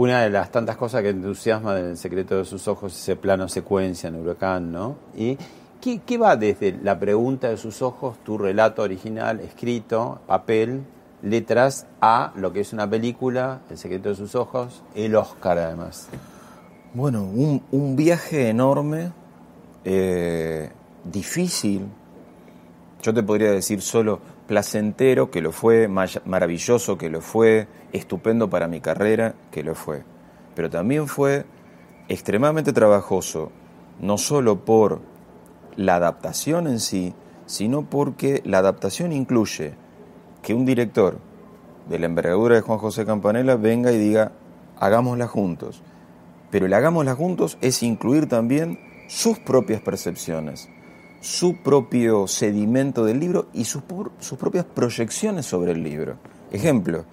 Una 0.00 0.22
de 0.22 0.30
las 0.30 0.50
tantas 0.50 0.78
cosas 0.78 1.02
que 1.02 1.10
entusiasma 1.10 1.74
del 1.74 1.94
secreto 1.98 2.38
de 2.38 2.46
sus 2.46 2.66
ojos 2.68 2.94
es 2.94 3.02
ese 3.02 3.16
plano 3.16 3.50
secuencia 3.50 4.08
en 4.08 4.14
Huracán, 4.14 4.72
¿no? 4.72 4.96
¿Y 5.14 5.36
qué, 5.78 6.16
va 6.16 6.36
desde 6.36 6.72
la 6.82 6.98
pregunta 6.98 7.50
de 7.50 7.58
sus 7.58 7.82
ojos, 7.82 8.16
tu 8.24 8.38
relato 8.38 8.80
original, 8.80 9.40
escrito, 9.40 10.22
papel, 10.26 10.84
letras, 11.20 11.86
a 12.00 12.32
lo 12.36 12.50
que 12.50 12.60
es 12.60 12.72
una 12.72 12.88
película, 12.88 13.60
El 13.68 13.76
secreto 13.76 14.08
de 14.08 14.14
sus 14.14 14.34
ojos, 14.34 14.82
el 14.94 15.14
Oscar 15.16 15.58
además? 15.58 16.08
Bueno, 16.94 17.22
un, 17.24 17.62
un 17.70 17.94
viaje 17.94 18.48
enorme, 18.48 19.12
eh, 19.84 20.70
difícil. 21.04 21.84
Yo 23.02 23.12
te 23.12 23.22
podría 23.22 23.50
decir 23.50 23.82
solo 23.82 24.18
placentero, 24.50 25.30
que 25.30 25.42
lo 25.42 25.52
fue, 25.52 25.86
maravilloso, 25.86 26.98
que 26.98 27.08
lo 27.08 27.20
fue, 27.20 27.68
estupendo 27.92 28.50
para 28.50 28.66
mi 28.66 28.80
carrera, 28.80 29.36
que 29.52 29.62
lo 29.62 29.76
fue. 29.76 30.02
Pero 30.56 30.68
también 30.68 31.06
fue 31.06 31.44
extremadamente 32.08 32.72
trabajoso, 32.72 33.52
no 34.00 34.18
solo 34.18 34.64
por 34.64 35.02
la 35.76 35.94
adaptación 35.94 36.66
en 36.66 36.80
sí, 36.80 37.14
sino 37.46 37.88
porque 37.88 38.42
la 38.44 38.58
adaptación 38.58 39.12
incluye 39.12 39.74
que 40.42 40.52
un 40.52 40.64
director 40.64 41.18
de 41.88 42.00
la 42.00 42.06
envergadura 42.06 42.56
de 42.56 42.62
Juan 42.62 42.80
José 42.80 43.06
Campanella 43.06 43.54
venga 43.54 43.92
y 43.92 43.98
diga, 43.98 44.32
hagámosla 44.80 45.28
juntos. 45.28 45.80
Pero 46.50 46.66
el 46.66 46.74
hagámosla 46.74 47.14
juntos 47.14 47.56
es 47.60 47.84
incluir 47.84 48.28
también 48.28 48.80
sus 49.06 49.38
propias 49.38 49.80
percepciones, 49.80 50.68
su 51.20 51.56
propio 51.56 52.26
sedimento 52.26 53.04
del 53.04 53.20
libro 53.20 53.46
y 53.52 53.64
sus, 53.64 53.82
sus 54.20 54.38
propias 54.38 54.64
proyecciones 54.64 55.46
sobre 55.46 55.72
el 55.72 55.82
libro. 55.82 56.16
Ejemplo, 56.50 57.04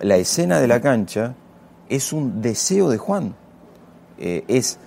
la 0.00 0.16
escena 0.16 0.60
de 0.60 0.66
la 0.66 0.80
cancha 0.80 1.34
es 1.88 2.12
un 2.12 2.40
deseo 2.40 2.88
de 2.88 2.98
Juan. 2.98 3.34
Eh, 4.18 4.44
es 4.48 4.78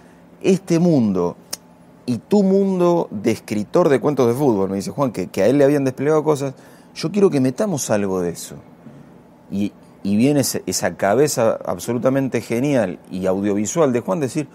este 0.41 0.79
mundo 0.79 1.37
y 2.05 2.17
tu 2.17 2.43
mundo 2.43 3.07
de 3.11 3.31
escritor 3.31 3.89
de 3.89 3.99
cuentos 3.99 4.27
de 4.27 4.33
fútbol, 4.33 4.69
me 4.69 4.77
dice 4.77 4.91
Juan, 4.91 5.11
que, 5.11 5.29
a 5.41 5.47
él 5.47 5.57
le 5.57 5.63
habían 5.63 5.85
desplegado 5.85 6.23
cosas, 6.23 6.53
yo 6.95 7.11
quiero 7.11 7.29
que 7.29 7.39
metamos 7.39 7.89
algo 7.89 8.21
de 8.21 8.31
eso. 8.31 8.55
Y, 9.51 9.71
y 10.03 10.17
viene 10.17 10.41
esa 10.41 10.95
cabeza 10.97 11.59
absolutamente 11.63 12.41
genial 12.41 12.99
y 13.11 13.27
audiovisual 13.27 13.93
de 13.93 13.99
Juan 13.99 14.19
decir, 14.19 14.47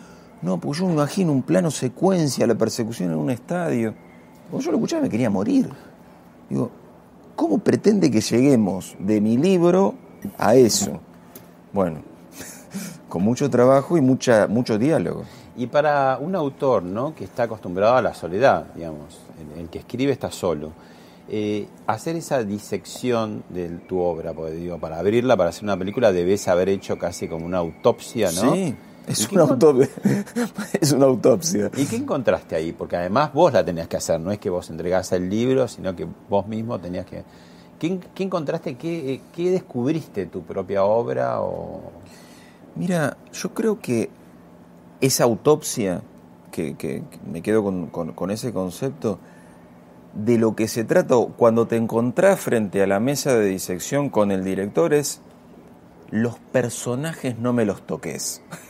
no, 0.43 0.59
pues 0.59 0.79
yo 0.79 0.87
me 0.87 0.93
imagino 0.93 1.33
un 1.33 1.43
plano 1.43 1.71
secuencia, 1.71 2.47
la 2.47 2.55
persecución 2.55 3.11
en 3.11 3.19
un 3.19 3.31
estadio. 3.31 3.95
Cuando 4.51 4.65
yo 4.65 4.71
lo 4.71 4.79
escuchaba 4.79 5.03
me 5.03 5.09
quería 5.09 5.31
morir. 5.31 5.69
Digo, 6.49 6.71
¿cómo 7.35 7.59
pretende 7.59 8.11
que 8.11 8.21
lleguemos 8.21 8.97
de 8.99 9.21
mi 9.21 9.37
libro 9.37 9.95
a 10.39 10.55
eso? 10.55 11.01
Bueno, 11.73 12.01
con 13.09 13.23
mucho 13.23 13.51
trabajo 13.51 13.97
y 13.97 14.01
mucha, 14.01 14.47
mucho 14.47 14.79
diálogo. 14.79 15.25
Y 15.57 15.67
para 15.67 16.19
un 16.21 16.37
autor 16.37 16.83
¿no? 16.83 17.15
que 17.15 17.25
está 17.25 17.45
acostumbrado 17.45 17.97
a 17.97 18.03
la 18.03 18.15
soledad, 18.15 18.67
digamos, 18.75 19.21
el, 19.55 19.63
el 19.63 19.69
que 19.71 19.79
escribe 19.79 20.13
está 20.13 20.31
solo, 20.31 20.73
eh, 21.29 21.67
hacer 21.89 22.15
esa 22.15 22.45
disección 22.45 23.43
de 23.49 23.69
tu 23.69 23.99
obra, 23.99 24.33
porque 24.33 24.53
digo, 24.53 24.79
para 24.79 25.01
abrirla, 25.01 25.37
para 25.37 25.51
hacer 25.51 25.65
una 25.65 25.77
película, 25.77 26.13
debes 26.13 26.47
haber 26.47 26.69
hecho 26.69 26.99
casi 26.99 27.27
como 27.27 27.45
una 27.45 27.59
autopsia, 27.59 28.31
¿no? 28.31 28.55
Sí, 28.55 28.77
es 29.07 29.21
¿Y 29.25 29.27
qué 29.29 29.35
una, 29.37 29.45
autopsia. 29.45 29.89
es 30.81 30.93
una 30.93 31.07
autopsia. 31.07 31.71
¿Y 31.77 31.85
qué 31.87 31.97
encontraste 31.97 32.57
ahí? 32.57 32.73
Porque 32.73 32.97
además 32.97 33.33
vos 33.33 33.53
la 33.53 33.65
tenías 33.65 33.89
que 33.89 33.97
hacer, 33.97 34.21
no 34.21 34.33
es 34.33 34.39
que 34.39 34.51
vos 34.51 34.69
entregás 34.71 35.13
el 35.13 35.29
libro, 35.31 35.69
sino 35.69 35.95
que 35.95 36.07
vos 36.29 36.47
mismo 36.47 36.79
tenías 36.79 37.07
que... 37.07 37.23
¿Qué, 37.79 37.87
en- 37.89 38.01
qué 38.15 38.23
encontraste? 38.23 38.77
¿Qué, 38.77 39.21
¿Qué 39.35 39.51
descubriste 39.51 40.23
de 40.23 40.27
tu 40.27 40.43
propia 40.43 40.85
obra? 40.85 41.41
O... 41.43 41.81
Mira, 42.75 43.17
yo 43.33 43.53
creo 43.55 43.79
que 43.81 44.09
esa 45.01 45.25
autopsia, 45.25 46.01
que, 46.51 46.75
que- 46.77 47.03
que 47.11 47.19
me 47.31 47.43
quedo 47.43 47.63
con, 47.63 47.87
con- 47.89 48.13
con 48.13 48.31
ese 48.31 48.53
concepto, 48.53 49.19
de 50.15 50.39
lo 50.39 50.57
que 50.57 50.67
se 50.67 50.85
trata 50.85 51.15
cuando 51.37 51.67
te 51.67 51.77
encontrás 51.77 52.41
frente 52.41 52.83
a 52.83 52.87
la 52.87 52.99
mesa 53.01 53.35
de 53.35 53.45
disección 53.45 54.09
con 54.09 54.31
el 54.33 54.43
director 54.45 54.95
es 54.95 55.21
los 56.11 56.39
personajes 56.39 57.39
no 57.39 57.53
me 57.53 57.67
los 57.67 57.83
toques. 57.87 58.41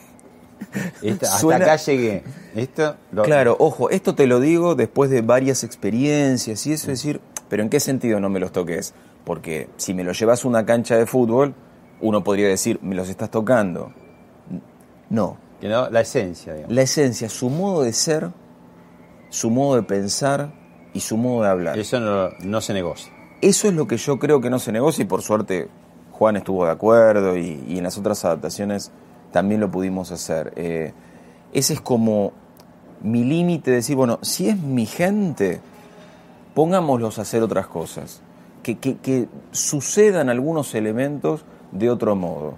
Esta- 1.03 1.27
hasta 1.27 1.39
Suena- 1.39 1.65
acá 1.65 1.77
llegué. 1.77 2.23
Esto 2.55 2.97
lo- 3.13 3.23
Claro, 3.23 3.57
ojo, 3.59 3.91
esto 3.91 4.15
te 4.15 4.27
lo 4.27 4.41
digo 4.41 4.75
después 4.75 5.11
de 5.11 5.23
varias 5.23 5.65
experiencias 5.65 6.67
y 6.67 6.73
eso 6.73 6.91
es 6.91 6.99
decir, 7.03 7.21
pero 7.49 7.63
¿en 7.63 7.69
qué 7.69 7.81
sentido 7.81 8.21
no 8.21 8.29
me 8.29 8.41
los 8.41 8.53
toques? 8.53 8.95
Porque 9.25 9.69
si 9.77 9.93
me 9.95 10.05
los 10.05 10.19
llevas 10.19 10.45
a 10.45 10.49
una 10.49 10.65
cancha 10.67 10.97
de 10.97 11.07
fútbol, 11.07 11.55
uno 12.01 12.23
podría 12.25 12.49
decir, 12.49 12.79
me 12.83 12.95
los 12.95 13.09
estás 13.09 13.31
tocando. 13.31 13.93
No, 15.09 15.37
que 15.61 15.69
no, 15.69 15.89
la 15.91 16.01
esencia, 16.01 16.53
digamos. 16.55 16.75
la 16.75 16.83
esencia, 16.83 17.29
su 17.29 17.49
modo 17.51 17.83
de 17.83 17.93
ser, 17.93 18.31
su 19.31 19.51
modo 19.51 19.77
de 19.77 19.83
pensar 19.83 20.53
y 20.93 21.01
su 21.01 21.17
modo 21.17 21.43
de 21.45 21.49
hablar. 21.49 21.79
Eso 21.79 22.01
no, 22.01 22.31
no 22.43 22.61
se 22.61 22.73
negocia. 22.75 23.13
Eso 23.41 23.69
es 23.69 23.75
lo 23.75 23.87
que 23.87 23.97
yo 23.99 24.19
creo 24.19 24.41
que 24.41 24.51
no 24.51 24.59
se 24.59 24.73
negocia 24.73 25.03
y 25.03 25.07
por 25.07 25.23
suerte 25.23 25.69
Juan 26.13 26.37
estuvo 26.37 26.65
de 26.65 26.71
acuerdo 26.73 27.37
y, 27.37 27.63
y 27.69 27.79
en 27.79 27.85
las 27.85 27.99
otras 27.99 28.25
adaptaciones 28.25 28.91
también 29.37 29.61
lo 29.61 29.71
pudimos 29.71 30.13
hacer. 30.13 30.55
Eh, 30.57 30.95
ese 31.53 31.75
es 31.75 31.83
como 31.83 32.33
mi 33.03 33.23
límite 33.23 33.71
de 33.71 33.77
decir, 33.77 33.95
bueno, 33.95 34.19
si 34.23 34.49
es 34.49 34.57
mi 34.59 34.87
gente, 34.87 35.61
pongámoslos 36.55 37.19
a 37.19 37.23
hacer 37.23 37.43
otras 37.43 37.67
cosas. 37.67 38.23
Que, 38.63 38.79
que- 38.79 38.97
que 38.97 39.29
sucedan 39.53 40.31
algunos 40.31 40.75
elementos 40.75 41.45
de 41.71 41.91
otro 41.91 42.17
modo. 42.17 42.55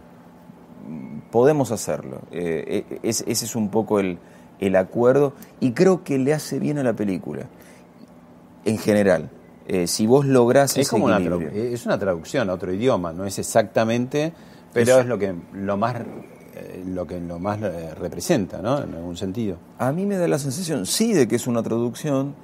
Podemos 1.32 1.72
hacerlo. 1.72 2.20
Eh, 2.30 3.00
es- 3.02 3.24
ese 3.26 3.44
es 3.44 3.56
un 3.56 3.70
poco 3.70 3.98
el, 3.98 4.18
el 4.60 4.76
acuerdo 4.76 5.32
y 5.58 5.72
creo 5.72 6.04
que 6.04 6.16
le 6.18 6.32
hace 6.32 6.60
bien 6.60 6.78
a 6.78 6.84
la 6.84 6.92
película. 6.92 7.46
En 8.64 8.78
general. 8.78 9.30
Eh, 9.66 9.86
si 9.88 10.06
vos 10.06 10.24
lográs 10.24 10.70
Es 10.72 10.78
ese 10.86 10.90
como 10.90 11.06
una, 11.06 11.18
es 11.18 11.84
una 11.86 11.98
traducción 11.98 12.48
a 12.48 12.54
otro 12.54 12.72
idioma, 12.72 13.12
no 13.12 13.24
es 13.26 13.38
exactamente, 13.40 14.32
pero 14.72 14.92
Es- 14.94 15.00
es, 15.00 15.06
lo 15.06 15.18
que 15.18 15.34
lo 15.52 15.76
más 15.76 15.94
lo 16.86 17.06
que 17.06 17.20
lo 17.20 17.38
más 17.38 17.60
eh, 17.62 17.94
representa, 17.94 18.60
¿no? 18.62 18.82
En 18.82 18.94
algún 18.94 19.16
sentido. 19.16 19.56
A 19.78 19.92
mí 19.92 20.06
me 20.06 20.16
da 20.16 20.28
la 20.28 20.38
sensación, 20.38 20.86
sí, 20.86 21.12
de 21.12 21.28
que 21.28 21.36
es 21.36 21.46
una 21.46 21.62
traducción, 21.62 22.34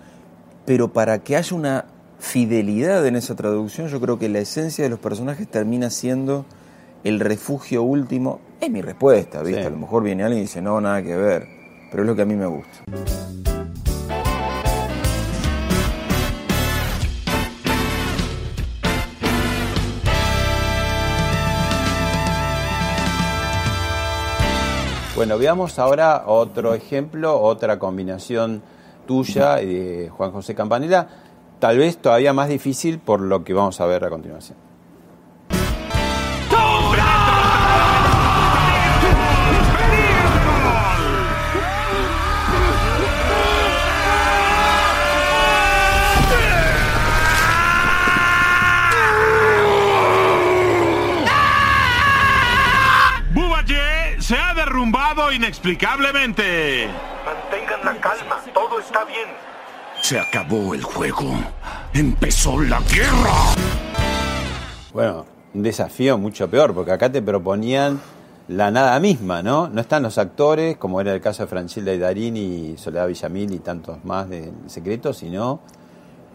pero 0.65 0.93
para 0.93 1.19
que 1.21 1.37
haya 1.37 1.57
una 1.57 1.87
fidelidad 2.19 3.07
en 3.07 3.17
esa 3.17 3.35
traducción, 3.35 3.89
yo 3.89 4.01
creo 4.01 4.19
que 4.19 4.29
la 4.29 4.39
esencia 4.39 4.85
de 4.85 4.91
los 4.91 4.99
personajes 4.99 5.49
termina 5.49 5.91
siendo 5.91 6.47
el 7.05 7.21
refugio 7.21 7.83
último. 7.83 8.41
Es 8.61 8.71
mi 8.71 8.81
respuesta, 8.83 9.43
¿viste? 9.43 9.61
Sí. 9.61 9.67
A 9.67 9.71
lo 9.71 9.77
mejor 9.77 10.03
viene 10.03 10.25
alguien 10.25 10.41
y 10.41 10.43
dice, 10.43 10.63
no, 10.63 10.81
nada 10.81 11.03
que 11.03 11.17
ver, 11.17 11.47
pero 11.91 12.03
es 12.03 12.07
lo 12.07 12.17
que 12.17 12.23
a 12.23 12.27
mí 12.27 12.35
me 12.35 12.47
gusta. 12.47 12.85
Bueno, 25.25 25.39
veamos 25.39 25.79
ahora 25.79 26.25
otro 26.27 26.75
ejemplo, 26.75 27.41
otra 27.41 27.79
combinación 27.79 28.61
tuya 29.07 29.63
y 29.63 29.73
de 29.73 30.11
Juan 30.11 30.33
José 30.33 30.55
Campanella, 30.55 31.09
tal 31.59 31.79
vez 31.79 31.97
todavía 31.97 32.35
más 32.35 32.51
difícil 32.51 32.99
por 32.99 33.23
lo 33.23 33.43
que 33.43 33.55
vamos 33.55 33.81
a 33.81 33.87
ver 33.87 34.05
a 34.05 34.11
continuación. 34.11 34.59
Derrumbado 55.15 55.33
inexplicablemente. 55.33 56.89
Mantengan 57.25 57.85
la 57.85 58.01
calma, 58.01 58.41
todo 58.53 58.79
está 58.81 59.05
bien. 59.05 59.29
Se 60.03 60.19
acabó 60.19 60.75
el 60.75 60.83
juego. 60.83 61.35
Empezó 61.93 62.61
la 62.61 62.81
guerra. 62.81 63.55
Bueno, 64.93 65.25
un 65.55 65.63
desafío 65.63 66.19
mucho 66.19 66.51
peor, 66.51 66.75
porque 66.75 66.93
acá 66.93 67.11
te 67.11 67.23
proponían 67.23 68.01
la 68.49 68.71
nada 68.71 68.99
misma, 69.01 69.43
¿no? 69.43 69.69
No 69.69 69.81
están 69.81 70.03
los 70.03 70.19
actores, 70.19 70.77
como 70.77 71.01
era 71.01 71.15
el 71.15 71.21
caso 71.21 71.45
de 71.45 71.49
Franchilda 71.49 71.93
y 71.93 71.99
Darín 71.99 72.37
y 72.37 72.77
Soledad 72.77 73.07
Villamil 73.07 73.55
y 73.55 73.59
tantos 73.59 74.05
más 74.05 74.29
de 74.29 74.53
Secreto, 74.67 75.13
sino 75.13 75.61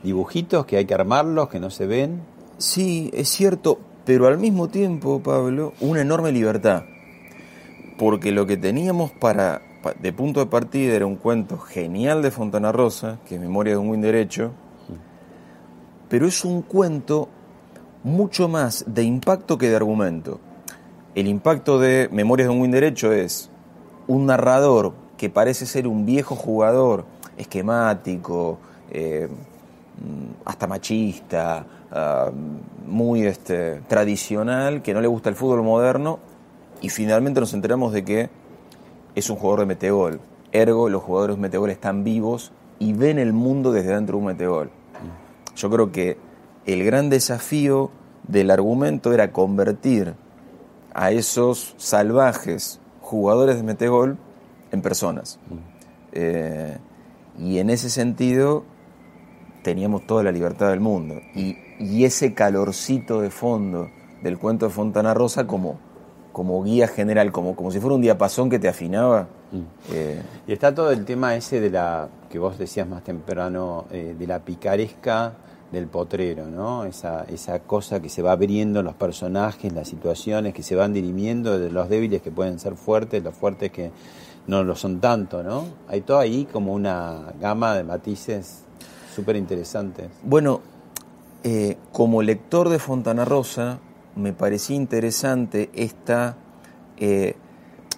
dibujitos 0.04 0.66
que 0.66 0.78
hay 0.78 0.86
que 0.86 0.94
armarlos, 0.94 1.50
que 1.50 1.60
no 1.60 1.70
se 1.70 1.86
ven. 1.86 2.22
Sí, 2.58 3.12
es 3.14 3.30
cierto, 3.30 3.80
pero 4.06 4.28
al 4.28 4.38
mismo 4.38 4.70
tiempo, 4.70 5.22
Pablo, 5.22 5.74
una 5.82 6.02
enorme 6.02 6.32
libertad. 6.32 6.84
Porque 8.00 8.32
lo 8.32 8.48
que 8.48 8.58
teníamos 8.58 9.12
para, 9.12 9.62
pa- 9.84 9.94
de 9.94 10.12
punto 10.14 10.40
de 10.40 10.46
partida 10.48 10.96
era 10.96 11.06
un 11.06 11.18
cuento 11.18 11.58
genial 11.60 12.22
de 12.24 12.32
Fontana 12.32 12.72
Rosa, 12.72 13.20
que 13.28 13.36
es 13.36 13.42
Memoria 13.42 13.74
de 13.74 13.78
un 13.78 13.90
buen 13.90 14.02
derecho, 14.02 14.52
pero 16.08 16.26
es 16.26 16.44
un 16.46 16.62
cuento 16.62 17.30
mucho 18.04 18.48
más 18.48 18.86
de 18.88 19.04
impacto 19.04 19.58
que 19.58 19.70
de 19.70 19.76
argumento. 19.76 20.40
El 21.14 21.28
impacto 21.28 21.78
de 21.78 22.08
Memorias 22.12 22.48
de 22.48 22.54
un 22.54 22.60
buen 22.60 22.72
derecho 22.72 23.12
es 23.12 23.50
un 24.08 24.26
narrador 24.28 24.94
que 25.18 25.30
parece 25.30 25.66
ser 25.66 25.86
un 25.86 26.06
viejo 26.06 26.36
jugador, 26.36 27.04
esquemático, 27.38 28.58
eh, 28.92 29.28
mm, 29.28 30.48
hasta 30.48 30.66
machista, 30.68 31.66
ah, 31.92 32.32
muy 32.88 33.24
este, 33.26 33.82
tradicional, 33.88 34.82
que 34.82 34.94
no 34.94 35.02
le 35.02 35.08
gusta 35.08 35.30
el 35.30 35.36
fútbol 35.36 35.62
moderno, 35.64 36.20
y 36.82 36.90
finalmente 36.90 37.40
nos 37.40 37.54
enteramos 37.54 37.94
de 37.94 38.04
que 38.04 38.30
es 39.16 39.30
un 39.30 39.36
jugador 39.36 39.62
de 39.62 39.66
metegol. 39.68 40.20
Ergo, 40.52 40.90
los 40.90 41.04
jugadores 41.04 41.36
de 41.36 41.42
metegol 41.42 41.70
están 41.70 42.04
vivos 42.04 42.52
y 42.80 42.94
ven 42.94 43.20
el 43.20 43.34
mundo 43.34 43.72
desde 43.72 43.94
dentro 43.94 44.18
de 44.18 44.20
un 44.20 44.26
metegol. 44.28 44.72
Yo 45.56 45.70
creo 45.70 45.92
que 45.92 46.18
el 46.66 46.84
gran 46.84 47.10
desafío 47.10 47.92
del 48.28 48.52
argumento 48.52 49.14
era 49.14 49.32
convertir 49.32 50.14
a 50.94 51.12
esos 51.12 51.76
salvajes 51.78 52.80
jugadores 53.02 53.58
de 53.58 53.64
metegol 53.64 54.18
en 54.72 54.82
personas. 54.82 55.40
Eh, 56.12 56.78
y 57.38 57.60
en 57.60 57.70
ese 57.70 57.90
sentido 57.90 58.64
teníamos 59.64 60.08
toda 60.08 60.24
la 60.24 60.32
libertad 60.32 60.70
del 60.70 60.80
mundo. 60.80 61.16
Y, 61.36 61.58
y 61.80 62.06
ese 62.06 62.34
calorcito 62.34 63.22
de 63.22 63.30
fondo 63.30 63.90
del 64.22 64.38
cuento 64.38 64.68
de 64.68 64.72
Fontana 64.72 65.14
Rosa 65.14 65.48
como, 65.48 65.80
como 66.40 66.64
guía 66.64 66.88
general, 66.88 67.34
como, 67.34 67.54
como 67.54 67.70
si 67.70 67.82
fuera 67.82 67.96
un 67.96 68.02
diapasón 68.02 68.50
que 68.50 68.60
te 68.60 68.70
afinaba. 68.70 69.28
eh, 69.92 70.22
Y 70.48 70.54
está 70.54 70.74
todo 70.74 70.90
el 70.90 71.04
tema 71.04 71.36
ese 71.36 71.60
de 71.60 71.70
la, 71.70 72.08
que 72.30 72.40
vos 72.40 72.58
decías 72.58 72.88
más 72.88 73.04
temprano, 73.04 73.84
eh, 73.92 74.16
de 74.18 74.26
la 74.26 74.40
picaresca 74.40 75.34
del 75.70 75.88
potrero, 75.88 76.46
¿no? 76.46 76.86
Esa, 76.86 77.26
esa 77.26 77.60
cosa 77.60 78.00
que 78.00 78.08
se 78.08 78.22
va 78.22 78.32
abriendo 78.32 78.80
en 78.80 78.86
los 78.86 78.96
personajes, 78.96 79.74
las 79.74 79.90
situaciones 79.90 80.54
que 80.54 80.64
se 80.64 80.76
van 80.76 80.94
dirimiendo, 80.94 81.60
de 81.60 81.70
los 81.70 81.90
débiles 81.90 82.22
que 82.22 82.32
pueden 82.32 82.58
ser 82.58 82.76
fuertes, 82.76 83.22
los 83.22 83.36
fuertes 83.36 83.70
que 83.74 83.92
no 84.48 84.64
lo 84.64 84.78
son 84.78 85.02
tanto, 85.02 85.44
¿no? 85.44 85.66
Hay 85.90 86.00
todo 86.00 86.20
ahí 86.20 86.48
como 86.50 86.72
una 86.74 87.34
gama 87.42 87.76
de 87.76 87.84
matices 87.84 88.64
súper 89.14 89.36
interesantes. 89.36 90.08
Bueno, 90.24 90.62
eh, 91.44 91.76
como 91.92 92.22
lector 92.22 92.70
de 92.70 92.80
Fontana 92.80 93.26
Rosa, 93.26 93.80
me 94.20 94.34
parecía 94.34 94.76
interesante 94.76 95.70
esta, 95.74 96.38
eh, 96.98 97.36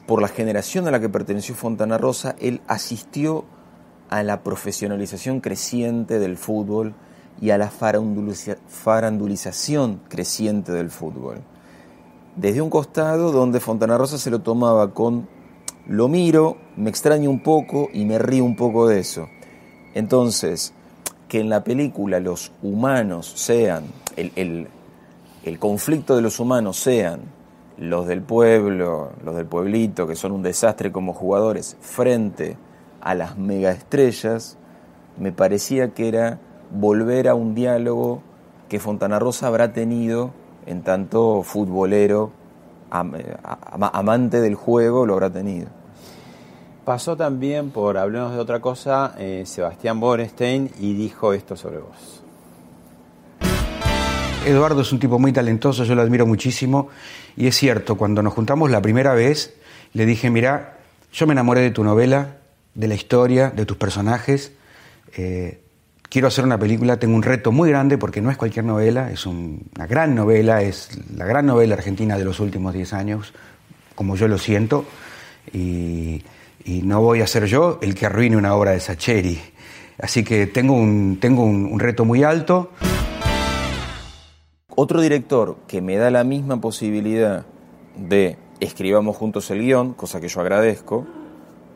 por 0.07 0.21
la 0.21 0.27
generación 0.27 0.87
a 0.87 0.91
la 0.91 0.99
que 0.99 1.09
perteneció 1.09 1.55
Fontana 1.55 1.97
Rosa, 1.97 2.35
él 2.39 2.61
asistió 2.67 3.45
a 4.09 4.23
la 4.23 4.43
profesionalización 4.43 5.39
creciente 5.39 6.19
del 6.19 6.37
fútbol 6.37 6.93
y 7.39 7.49
a 7.49 7.57
la 7.57 7.71
faranduliza- 7.71 8.57
farandulización 8.67 10.01
creciente 10.09 10.71
del 10.71 10.89
fútbol. 10.89 11.37
Desde 12.35 12.61
un 12.61 12.69
costado 12.69 13.31
donde 13.31 13.59
Fontana 13.59 13.97
Rosa 13.97 14.17
se 14.17 14.29
lo 14.29 14.39
tomaba 14.39 14.93
con 14.93 15.27
lo 15.87 16.07
miro, 16.07 16.57
me 16.77 16.89
extraño 16.89 17.29
un 17.29 17.41
poco 17.41 17.89
y 17.93 18.05
me 18.05 18.19
río 18.19 18.45
un 18.45 18.55
poco 18.55 18.87
de 18.87 18.99
eso. 18.99 19.27
Entonces, 19.93 20.73
que 21.27 21.39
en 21.39 21.49
la 21.49 21.63
película 21.63 22.19
los 22.19 22.51
humanos 22.61 23.31
sean, 23.35 23.85
el- 24.15 24.67
el 25.43 25.59
conflicto 25.59 26.15
de 26.15 26.21
los 26.21 26.39
humanos 26.39 26.77
sean 26.77 27.21
los 27.77 28.07
del 28.07 28.21
pueblo, 28.21 29.11
los 29.23 29.35
del 29.35 29.45
pueblito, 29.45 30.05
que 30.07 30.15
son 30.15 30.31
un 30.33 30.43
desastre 30.43 30.91
como 30.91 31.13
jugadores, 31.13 31.77
frente 31.81 32.57
a 33.01 33.15
las 33.15 33.37
megaestrellas, 33.37 34.57
me 35.17 35.31
parecía 35.31 35.93
que 35.93 36.07
era 36.07 36.39
volver 36.71 37.27
a 37.27 37.33
un 37.35 37.55
diálogo 37.55 38.21
que 38.69 38.79
Fontana 38.79 39.17
Rosa 39.19 39.47
habrá 39.47 39.73
tenido 39.73 40.31
en 40.65 40.83
tanto 40.83 41.41
futbolero, 41.43 42.31
am- 42.91 43.13
ama- 43.43 43.91
amante 43.93 44.41
del 44.41 44.55
juego, 44.55 45.05
lo 45.07 45.13
habrá 45.13 45.29
tenido. 45.31 45.67
Pasó 46.85 47.15
también 47.17 47.71
por, 47.71 47.97
hablemos 47.97 48.33
de 48.33 48.39
otra 48.39 48.59
cosa, 48.59 49.13
eh, 49.17 49.43
Sebastián 49.45 49.99
Borestein 49.99 50.69
y 50.79 50.93
dijo 50.93 51.33
esto 51.33 51.55
sobre 51.55 51.79
vos. 51.79 52.20
Eduardo 54.45 54.81
es 54.81 54.91
un 54.91 54.99
tipo 54.99 55.19
muy 55.19 55.31
talentoso, 55.31 55.83
yo 55.83 55.93
lo 55.95 56.01
admiro 56.01 56.25
muchísimo. 56.25 56.89
Y 57.37 57.47
es 57.47 57.55
cierto, 57.55 57.95
cuando 57.95 58.21
nos 58.23 58.33
juntamos 58.33 58.71
la 58.71 58.81
primera 58.81 59.13
vez, 59.13 59.53
le 59.93 60.05
dije, 60.05 60.29
mira, 60.29 60.77
yo 61.13 61.27
me 61.27 61.33
enamoré 61.33 61.61
de 61.61 61.71
tu 61.71 61.83
novela, 61.83 62.37
de 62.73 62.87
la 62.87 62.95
historia, 62.95 63.49
de 63.51 63.65
tus 63.65 63.77
personajes. 63.77 64.53
eh, 65.17 65.59
quiero 66.09 66.29
hacer 66.29 66.45
una 66.45 66.57
película, 66.57 66.97
tengo 66.97 67.15
un 67.15 67.23
reto 67.23 67.51
muy 67.51 67.69
grande 67.69 67.97
porque 67.97 68.21
no 68.21 68.31
es 68.31 68.37
cualquier 68.37 68.63
novela, 68.63 69.11
es 69.11 69.25
un- 69.25 69.63
una 69.75 69.85
gran 69.87 70.15
novela, 70.15 70.61
es 70.61 70.89
la 71.15 71.25
gran 71.25 71.45
novela 71.45 71.75
argentina 71.75 72.17
de 72.17 72.23
los 72.23 72.39
últimos 72.39 72.73
10 72.73 72.93
años, 72.93 73.33
como 73.95 74.15
yo 74.15 74.27
lo 74.29 74.37
siento. 74.37 74.85
Y, 75.53 76.23
no 76.65 77.01
voy 77.01 77.21
a 77.21 77.27
ser 77.27 77.45
yo 77.45 77.79
el 77.81 77.93
que 77.95 78.05
arruine 78.05 78.37
una 78.37 78.55
obra 78.55 78.71
de 78.71 78.79
Sacheri. 78.79 79.39
Así 79.99 80.23
que 80.23 80.47
tengo 80.47 80.73
un, 80.75 81.17
tengo 81.19 81.43
un 81.43 81.77
reto 81.79 82.05
muy 82.05 82.23
alto. 82.23 82.71
Otro 84.75 85.01
director 85.01 85.57
que 85.67 85.81
me 85.81 85.97
da 85.97 86.09
la 86.11 86.23
misma 86.23 86.61
posibilidad 86.61 87.45
de 87.97 88.37
escribamos 88.61 89.17
juntos 89.17 89.51
el 89.51 89.59
guion, 89.59 89.93
cosa 89.93 90.21
que 90.21 90.29
yo 90.29 90.39
agradezco, 90.39 91.05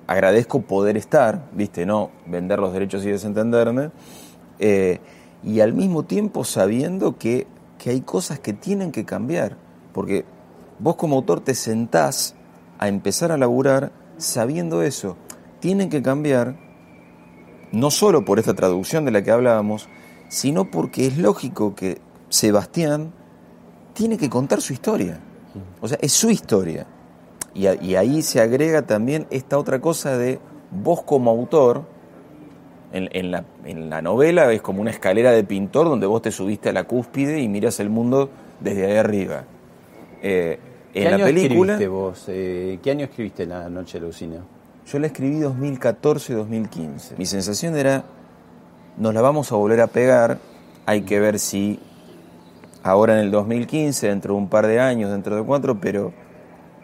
agradezco 0.08 0.62
poder 0.62 0.96
estar, 0.96 1.50
viste, 1.52 1.86
no 1.86 2.12
vender 2.26 2.60
los 2.60 2.72
derechos 2.72 3.04
y 3.06 3.10
desentenderme, 3.10 3.92
eh, 4.60 5.00
y 5.44 5.60
al 5.60 5.74
mismo 5.74 6.04
tiempo 6.04 6.46
sabiendo 6.46 7.18
que, 7.18 7.48
que 7.80 7.90
hay 7.90 8.00
cosas 8.00 8.40
que 8.40 8.54
tienen 8.54 8.94
que 8.94 9.04
cambiar, 9.04 9.58
porque 9.94 10.24
vos 10.80 10.96
como 10.96 11.18
autor 11.18 11.42
te 11.42 11.54
sentás 11.54 12.34
a 12.80 12.88
empezar 12.88 13.32
a 13.34 13.38
laburar 13.38 13.92
sabiendo 14.18 14.84
eso, 14.84 15.18
tienen 15.60 15.90
que 15.90 16.02
cambiar, 16.02 16.56
no 17.74 17.92
solo 17.92 18.24
por 18.24 18.40
esta 18.40 18.54
traducción 18.54 19.04
de 19.04 19.12
la 19.12 19.22
que 19.22 19.32
hablábamos, 19.32 19.90
sino 20.30 20.72
porque 20.72 21.08
es 21.08 21.18
lógico 21.18 21.76
que 21.76 22.00
Sebastián 22.30 23.12
tiene 23.94 24.18
que 24.18 24.30
contar 24.30 24.62
su 24.62 24.74
historia. 24.74 25.20
O 25.82 25.88
sea, 25.88 25.98
es 26.02 26.12
su 26.12 26.30
historia. 26.30 26.86
Y, 27.54 27.68
a- 27.68 27.82
y 27.82 27.96
ahí 27.96 28.22
se 28.22 28.42
agrega 28.42 28.82
también 28.82 29.28
esta 29.30 29.58
otra 29.58 29.80
cosa 29.80 30.18
de 30.18 30.40
vos 30.72 31.04
como 31.04 31.32
autor, 31.32 31.84
en, 32.92 33.10
en 33.14 33.32
la, 33.32 33.44
en 33.66 33.90
la 33.90 34.02
novela 34.02 34.52
es 34.52 34.62
como 34.62 34.82
una 34.82 34.92
escalera 34.92 35.32
de 35.32 35.44
pintor 35.44 35.88
donde 35.88 36.06
vos 36.08 36.22
te 36.22 36.32
subiste 36.32 36.70
a 36.70 36.74
la 36.74 36.84
cúspide 36.86 37.40
y 37.42 37.48
miras 37.50 37.80
el 37.80 37.90
mundo 37.90 38.30
desde 38.60 38.86
ahí 38.86 38.98
arriba. 38.98 39.44
Eh, 40.22 40.60
¿Qué 40.94 41.04
en 41.04 41.10
la 41.12 41.16
año 41.16 41.26
película, 41.26 41.74
escribiste 41.74 41.88
vos? 41.90 42.24
Eh, 42.28 42.80
¿Qué 42.82 42.92
año 42.92 43.06
escribiste 43.06 43.46
La 43.46 43.70
Noche 43.70 43.98
de 44.00 44.04
la 44.06 44.10
Usina? 44.10 44.38
yo 44.88 45.00
la 45.00 45.08
escribí 45.08 45.40
2014-2015. 45.40 47.18
Mi 47.18 47.26
sensación 47.26 47.76
era, 47.76 48.04
nos 48.98 49.14
la 49.14 49.22
vamos 49.22 49.52
a 49.52 49.56
volver 49.56 49.82
a 49.82 49.88
pegar, 49.88 50.38
hay 50.86 51.02
que 51.02 51.20
ver 51.20 51.40
si 51.40 51.80
ahora 52.86 53.14
en 53.14 53.20
el 53.26 53.32
2015, 53.32 54.08
dentro 54.08 54.36
de 54.36 54.40
un 54.40 54.48
par 54.48 54.68
de 54.68 54.80
años, 54.80 55.10
dentro 55.12 55.36
de 55.36 55.44
cuatro, 55.44 55.80
pero 55.82 56.14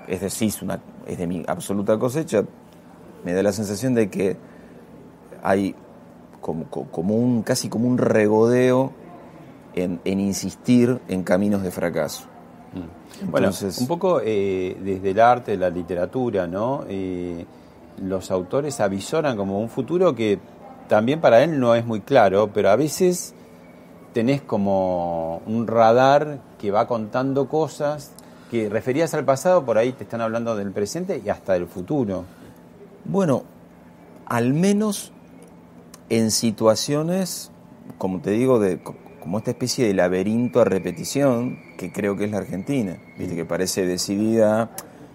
es 0.08 0.20
decir, 0.22 0.48
es, 0.50 0.62
una, 0.62 0.80
es 1.06 1.18
de 1.18 1.28
mi 1.28 1.44
absoluta 1.48 1.98
cosecha, 2.00 2.44
me 3.24 3.34
da 3.34 3.44
la 3.44 3.52
sensación 3.52 3.94
de 3.94 4.10
que 4.10 4.36
hay 5.44 5.76
como, 6.42 6.66
co- 6.66 6.86
como 6.92 7.16
un, 7.16 7.44
casi 7.44 7.70
como 7.70 7.88
un 7.88 7.98
regodeo 7.98 8.92
en, 9.76 10.00
en 10.04 10.20
insistir 10.20 11.00
en 11.08 11.24
caminos 11.24 11.62
de 11.64 11.72
fracaso. 11.72 12.26
Bueno, 13.30 13.48
Entonces- 13.48 13.78
un 13.80 13.88
poco 13.88 14.22
eh, 14.24 14.76
desde 14.84 15.12
el 15.12 15.20
arte, 15.20 15.56
la 15.58 15.70
literatura, 15.70 16.48
¿no? 16.48 16.84
Eh, 16.90 17.46
los 18.02 18.32
autores 18.32 18.80
avisoran 18.80 19.38
como 19.38 19.60
un 19.60 19.70
futuro 19.70 20.16
que 20.16 20.40
también 20.88 21.22
para 21.22 21.44
él 21.44 21.60
no 21.60 21.76
es 21.76 21.86
muy 21.86 22.02
claro, 22.02 22.50
pero 22.54 22.70
a 22.72 22.76
veces 22.76 23.36
tenés 24.14 24.42
como 24.42 25.42
un 25.46 25.68
radar 25.68 26.40
que 26.60 26.72
va 26.72 26.88
contando 26.88 27.48
cosas 27.48 28.12
que 28.50 28.70
referías 28.70 29.14
al 29.14 29.24
pasado, 29.24 29.66
por 29.66 29.78
ahí 29.78 29.94
te 29.94 30.04
están 30.04 30.22
hablando 30.22 30.56
del 30.56 30.72
presente 30.72 31.22
y 31.24 31.30
hasta 31.30 31.54
del 31.54 31.68
futuro. 31.68 32.26
Bueno, 33.06 33.44
al 34.26 34.54
menos 34.54 35.12
en 36.10 36.32
situaciones, 36.32 37.52
como 37.98 38.20
te 38.20 38.32
digo, 38.32 38.60
de 38.60 38.80
co- 38.80 38.96
como 39.22 39.38
esta 39.38 39.52
especie 39.52 39.88
de 39.88 39.94
laberinto 39.94 40.60
a 40.60 40.66
repetición 40.66 41.60
que 41.78 41.92
creo 41.92 42.18
que 42.18 42.26
es 42.26 42.32
la 42.32 42.40
Argentina, 42.40 42.98
¿viste? 43.18 43.36
que 43.36 43.46
parece 43.46 43.86
decidida, 43.86 44.70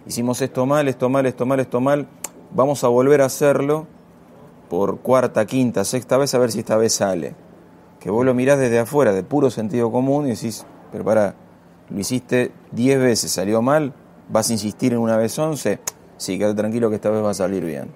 hicimos 0.06 0.40
esto 0.40 0.64
mal, 0.64 0.88
esto 0.88 1.08
mal, 1.10 1.26
esto 1.26 1.44
mal, 1.44 1.60
esto 1.60 1.80
mal, 1.80 2.06
vamos 2.54 2.84
a 2.84 2.88
volver 2.88 3.20
a 3.20 3.26
hacerlo 3.26 3.86
por 4.70 5.00
cuarta, 5.00 5.44
quinta, 5.44 5.84
sexta 5.84 6.16
vez 6.16 6.34
a 6.34 6.38
ver 6.38 6.50
si 6.52 6.60
esta 6.60 6.76
vez 6.76 6.94
sale. 6.94 7.34
Que 8.06 8.12
vos 8.12 8.24
lo 8.24 8.34
mirás 8.34 8.56
desde 8.60 8.78
afuera, 8.78 9.12
de 9.12 9.24
puro 9.24 9.50
sentido 9.50 9.90
común, 9.90 10.26
y 10.26 10.30
decís, 10.30 10.64
pero 10.92 11.02
pará, 11.02 11.34
lo 11.90 11.98
hiciste 11.98 12.52
10 12.70 13.00
veces, 13.00 13.32
salió 13.32 13.62
mal, 13.62 13.94
vas 14.28 14.48
a 14.48 14.52
insistir 14.52 14.92
en 14.92 15.00
una 15.00 15.16
vez 15.16 15.36
11, 15.36 15.80
sí, 16.16 16.38
quédate 16.38 16.54
tranquilo 16.54 16.88
que 16.88 16.94
esta 16.94 17.10
vez 17.10 17.20
va 17.24 17.30
a 17.30 17.34
salir 17.34 17.64
bien. 17.64 17.88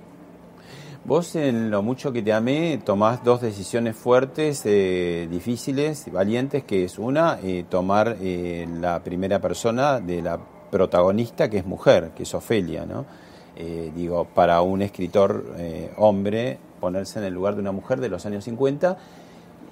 Vos, 1.04 1.36
en 1.36 1.70
lo 1.70 1.82
mucho 1.82 2.12
que 2.12 2.22
te 2.22 2.32
amé, 2.32 2.80
tomás 2.84 3.22
dos 3.22 3.40
decisiones 3.40 3.94
fuertes, 3.94 4.62
eh, 4.64 5.28
difíciles, 5.30 6.10
valientes, 6.10 6.64
que 6.64 6.82
es 6.82 6.98
una, 6.98 7.38
eh, 7.40 7.64
tomar 7.68 8.16
eh, 8.20 8.66
la 8.80 9.04
primera 9.04 9.38
persona 9.38 10.00
de 10.00 10.22
la 10.22 10.40
protagonista, 10.72 11.48
que 11.48 11.58
es 11.58 11.66
mujer, 11.66 12.10
que 12.16 12.24
es 12.24 12.34
Ofelia, 12.34 12.84
¿no? 12.84 13.06
Eh, 13.62 13.92
digo, 13.94 14.24
para 14.24 14.62
un 14.62 14.80
escritor 14.80 15.44
eh, 15.58 15.92
hombre, 15.98 16.58
ponerse 16.80 17.18
en 17.18 17.26
el 17.26 17.34
lugar 17.34 17.56
de 17.56 17.60
una 17.60 17.72
mujer 17.72 18.00
de 18.00 18.08
los 18.08 18.24
años 18.24 18.44
50, 18.44 18.96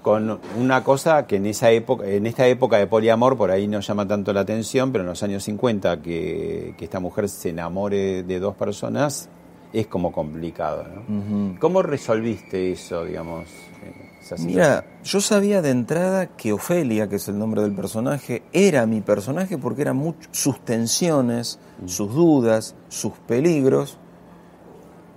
con 0.09 0.41
una 0.57 0.83
cosa 0.83 1.27
que 1.27 1.37
en 1.37 1.45
esa 1.45 1.71
época, 1.71 2.07
en 2.07 2.27
esta 2.27 2.47
época 2.47 2.79
de 2.79 2.87
poliamor 2.87 3.37
por 3.37 3.51
ahí 3.51 3.69
no 3.69 3.81
llama 3.81 4.09
tanto 4.09 4.33
la 4.33 4.41
atención, 4.41 4.91
pero 4.91 5.05
en 5.05 5.11
los 5.11 5.23
años 5.23 5.45
50 5.45 6.01
que, 6.01 6.73
que 6.79 6.85
esta 6.87 6.99
mujer 6.99 7.29
se 7.29 7.51
enamore 7.51 8.23
de 8.23 8.41
dos 8.41 8.57
personas 8.57 9.29
es 9.71 9.87
como 9.87 10.11
complicado, 10.11 10.87
¿no? 10.89 11.59
¿Cómo 11.61 11.83
resolviste 11.83 12.73
eso, 12.73 13.05
digamos? 13.05 13.51
eh, 13.85 14.17
esa? 14.23 14.37
Mira, 14.37 14.87
yo 15.05 15.21
sabía 15.21 15.61
de 15.61 15.73
entrada 15.73 16.29
que 16.29 16.55
Ofelia, 16.55 17.07
que 17.07 17.17
es 17.17 17.29
el 17.29 17.39
nombre 17.39 17.61
del 17.61 17.75
personaje, 17.75 18.45
era 18.55 18.87
mi 18.87 19.03
personaje 19.03 19.59
porque 19.59 19.83
eran 19.83 20.17
sus 20.31 20.65
tensiones, 20.65 21.59
sus 21.85 22.15
dudas, 22.15 22.77
sus 22.89 23.13
peligros, 23.27 23.99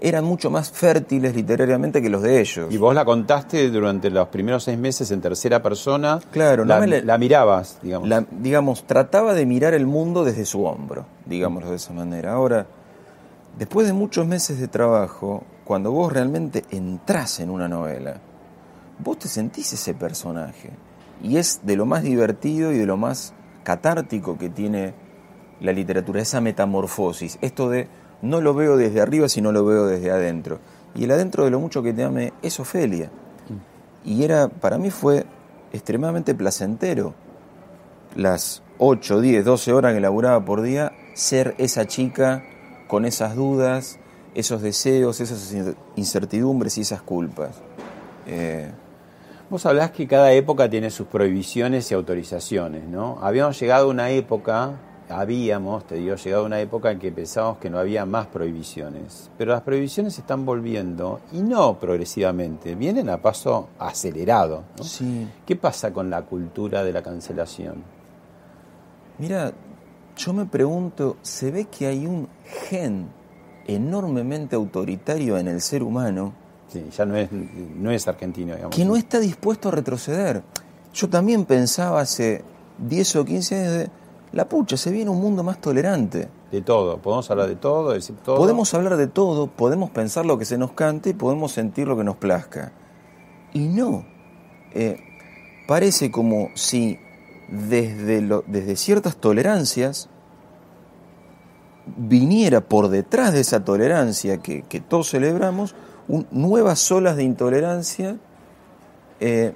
eran 0.04 0.26
mucho 0.26 0.49
más 0.49 0.72
fértiles 0.72 1.36
literariamente 1.36 2.02
que 2.02 2.10
los 2.10 2.22
de 2.24 2.41
ellos. 2.41 2.74
Y 2.74 2.78
vos 2.78 2.95
la 2.95 3.06
contaste 3.06 3.70
durante 3.70 4.10
los 4.10 4.28
primeros 4.30 4.64
seis 4.64 4.78
meses 4.78 5.12
en 5.12 5.22
tercera 5.22 5.62
persona. 5.62 6.20
Claro, 6.32 6.66
no 6.66 6.74
la, 6.74 6.80
me 6.80 6.88
le- 6.88 7.04
la 7.04 7.18
mirabas, 7.20 7.78
digamos. 7.84 8.10
La- 8.10 8.26
digamos, 8.32 8.84
trataba 8.88 9.34
de 9.36 9.45
mirar 9.45 9.74
el 9.76 9.86
mundo 9.86 10.24
desde 10.24 10.45
su 10.45 10.66
hombro, 10.66 11.06
digámoslo 11.28 11.70
de 11.70 11.76
esa 11.76 11.93
manera. 11.93 12.34
Ahora, 12.34 12.66
después 13.60 13.86
de 13.86 13.93
muchos 13.93 14.26
meses 14.26 14.60
de 14.60 14.68
trabajo, 14.68 15.43
cuando 15.66 15.91
vos 15.91 16.12
realmente 16.12 16.66
entrás 16.72 17.39
en 17.39 17.49
una 17.52 17.68
novela, 17.68 18.16
vos 18.99 19.20
te 19.20 19.28
sentís 19.28 19.72
ese 19.74 19.93
personaje. 19.93 20.72
Y 21.24 21.38
es 21.38 21.62
de 21.64 21.76
lo 21.76 21.86
más 21.86 22.02
divertido 22.02 22.72
y 22.72 22.78
de 22.80 22.86
lo 22.88 22.97
más 22.97 23.34
catártico 23.64 24.38
que 24.39 24.49
tiene 24.49 24.93
la 25.60 25.72
literatura, 25.74 26.22
esa 26.24 26.41
metamorfosis, 26.41 27.38
esto 27.41 27.70
de 27.70 27.88
no 28.22 28.41
lo 28.41 28.53
veo 28.53 28.78
desde 28.78 29.01
arriba, 29.01 29.30
sino 29.30 29.51
lo 29.51 29.65
veo 29.65 29.86
desde 29.86 30.11
adentro. 30.11 30.59
Y 30.95 31.05
el 31.05 31.11
adentro 31.11 31.45
de 31.45 31.51
lo 31.51 31.59
mucho 31.59 31.82
que 31.84 31.93
te 31.93 32.03
ame 32.03 32.34
es 32.41 32.59
Ofelia. 32.59 33.09
Y 34.03 34.24
era, 34.24 34.47
para 34.47 34.78
mí 34.78 34.89
fue 34.89 35.26
extremadamente 35.72 36.34
placentero 36.36 37.13
las 38.15 38.61
8, 38.78 39.22
10, 39.22 39.45
12 39.45 39.74
horas 39.74 39.93
que 39.93 39.99
laburaba 39.99 40.43
por 40.43 40.61
día, 40.61 40.91
ser 41.13 41.55
esa 41.57 41.86
chica 41.86 42.43
con 42.88 43.05
esas 43.05 43.36
dudas, 43.36 43.99
esos 44.36 44.61
deseos, 44.61 45.22
esas 45.22 45.55
incertidumbres 45.95 46.78
y 46.78 46.82
esas 46.82 47.01
culpas. 47.01 47.61
Eh, 48.26 48.72
Vos 49.51 49.65
hablás 49.65 49.91
que 49.91 50.07
cada 50.07 50.32
época 50.32 50.69
tiene 50.69 50.89
sus 50.89 51.07
prohibiciones 51.07 51.91
y 51.91 51.93
autorizaciones, 51.93 52.88
¿no? 52.88 53.19
Habíamos 53.22 53.59
llegado 53.59 53.88
a 53.88 53.89
una 53.89 54.09
época, 54.09 54.80
habíamos, 55.12 55.86
te 55.86 55.95
digo, 55.95 56.16
llegado 56.16 56.43
a 56.43 56.45
una 56.45 56.59
época 56.59 56.91
en 56.91 56.99
que 56.99 57.12
pensábamos 57.12 57.57
que 57.59 57.70
no 57.70 57.78
había 57.78 58.05
más 58.05 58.28
prohibiciones. 58.28 59.30
Pero 59.38 59.51
las 59.51 59.62
prohibiciones 59.62 60.18
están 60.18 60.45
volviendo, 60.45 61.20
y 61.32 61.41
no 61.41 61.80
progresivamente, 61.80 62.76
vienen 62.76 63.09
a 63.09 63.18
paso 63.18 63.70
acelerado. 63.78 64.64
¿no? 64.78 64.84
Sí. 64.84 65.28
¿Qué 65.45 65.55
pasa 65.55 65.91
con 65.93 66.09
la 66.09 66.24
cultura 66.24 66.84
de 66.84 66.93
la 66.93 67.01
cancelación? 67.01 67.84
Mira, 69.18 69.51
yo 70.18 70.34
me 70.34 70.45
pregunto, 70.45 71.18
se 71.22 71.51
ve 71.51 71.66
que 71.66 71.88
hay 71.88 72.07
un 72.07 72.28
gen 72.70 73.07
enormemente 73.68 74.55
autoritario 74.55 75.38
en 75.38 75.47
el 75.47 75.62
ser 75.62 75.84
humano 75.84 76.34
Sí, 76.72 76.86
ya 76.95 77.05
no 77.05 77.18
es, 77.18 77.30
no 77.32 77.91
es 77.91 78.07
argentino, 78.07 78.55
digamos. 78.55 78.76
que 78.76 78.86
no 78.86 78.95
está 78.95 79.20
dispuesto 79.20 79.68
a 79.68 79.72
retroceder. 79.72 80.41
Yo 80.93 81.09
también 81.09 81.43
pensaba 81.43 81.99
hace 81.99 82.43
10 82.78 83.16
o 83.18 83.26
15 83.26 83.55
años 83.55 83.74
de, 83.74 83.89
la 84.34 84.47
pucha, 84.47 84.77
se 84.77 84.91
viene 84.91 85.09
un 85.09 85.19
mundo 85.21 85.43
más 85.43 85.59
tolerante. 85.59 86.29
De 86.51 86.61
todo, 86.61 86.97
podemos 86.97 87.29
hablar 87.32 87.47
de 87.47 87.55
todo, 87.55 87.91
decir 87.91 88.15
todo. 88.23 88.38
Podemos 88.38 88.73
hablar 88.73 88.97
de 88.97 89.07
todo, 89.07 89.47
podemos 89.47 89.89
pensar 89.89 90.25
lo 90.25 90.38
que 90.38 90.45
se 90.45 90.57
nos 90.57 90.71
cante 90.71 91.09
y 91.11 91.13
podemos 91.13 91.51
sentir 91.51 91.88
lo 91.88 91.97
que 91.97 92.03
nos 92.03 92.15
plazca. 92.17 92.71
Y 93.53 93.67
no. 93.67 94.05
Eh, 94.73 94.97
parece 95.67 96.11
como 96.11 96.49
si 96.55 96.97
desde, 97.49 98.21
lo- 98.21 98.43
desde 98.47 98.75
ciertas 98.77 99.17
tolerancias 99.17 100.07
viniera 101.97 102.61
por 102.61 102.89
detrás 102.89 103.34
de 103.34 103.41
esa 103.41 103.63
tolerancia 103.65 104.38
que, 104.38 104.63
que 104.63 104.79
todos 104.79 105.09
celebramos 105.09 105.75
un- 106.07 106.27
nuevas 106.32 106.89
olas 106.91 107.15
de 107.15 107.23
intolerancia 107.23 108.17
eh, 109.19 109.53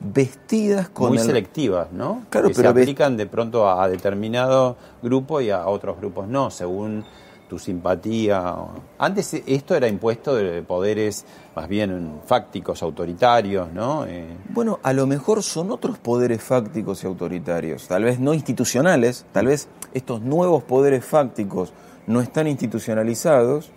vestidas 0.00 0.88
con 0.88 1.08
muy 1.08 1.18
el- 1.18 1.24
selectivas, 1.24 1.90
¿no? 1.92 2.22
Claro, 2.30 2.48
que 2.48 2.54
pero 2.54 2.72
se 2.74 2.80
aplican 2.82 3.16
de 3.16 3.26
pronto 3.26 3.68
a, 3.68 3.82
a 3.84 3.88
determinado 3.88 4.76
grupo 5.02 5.40
y 5.40 5.50
a 5.50 5.66
otros 5.66 5.98
grupos 5.98 6.28
no, 6.28 6.50
según 6.50 7.04
tu 7.48 7.58
simpatía. 7.58 8.54
Antes 8.98 9.32
esto 9.46 9.74
era 9.74 9.88
impuesto 9.88 10.34
de 10.36 10.62
poderes 10.62 11.24
más 11.56 11.66
bien 11.66 12.20
fácticos, 12.26 12.82
autoritarios, 12.82 13.72
¿no? 13.72 14.04
Eh, 14.06 14.36
Bueno, 14.50 14.78
a 14.82 14.92
lo 14.92 15.06
mejor 15.06 15.42
son 15.42 15.70
otros 15.70 15.98
poderes 15.98 16.42
fácticos 16.42 17.02
y 17.02 17.06
autoritarios, 17.06 17.88
tal 17.88 18.04
vez 18.04 18.20
no 18.20 18.34
institucionales, 18.34 19.24
tal 19.32 19.46
vez 19.46 19.68
estos 19.94 20.20
nuevos 20.20 20.62
poderes 20.62 21.04
fácticos 21.04 21.72
no 22.06 22.20
están 22.20 22.46
institucionalizados, 22.46 23.70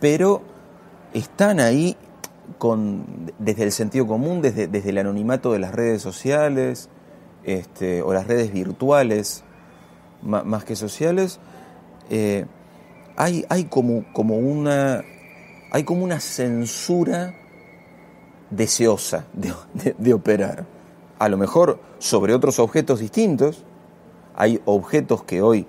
pero 0.00 0.42
están 1.14 1.60
ahí 1.60 1.96
con, 2.56 3.32
desde 3.38 3.64
el 3.64 3.72
sentido 3.72 4.06
común, 4.06 4.40
desde, 4.40 4.88
el 4.88 4.98
anonimato 4.98 5.52
de 5.52 5.58
las 5.58 5.74
redes 5.74 6.00
sociales 6.00 6.88
este, 7.44 8.02
o 8.02 8.12
las 8.12 8.26
redes 8.26 8.52
virtuales, 8.52 9.44
más 10.22 10.64
que 10.64 10.74
sociales, 10.74 11.38
eh, 12.10 12.46
hay, 13.16 13.64
como, 13.64 14.04
como 14.12 14.36
una 14.36 15.02
hay 15.70 15.84
como 15.84 16.04
una 16.04 16.20
censura 16.20 17.34
deseosa 18.50 19.26
de, 19.32 20.14
operar. 20.14 20.66
A 21.18 21.28
lo 21.28 21.36
mejor 21.36 21.80
sobre 21.98 22.32
otros 22.32 22.58
objetos 22.58 23.00
distintos, 23.00 23.64
hay 24.34 24.62
objetos 24.64 25.24
que 25.24 25.42
hoy 25.42 25.66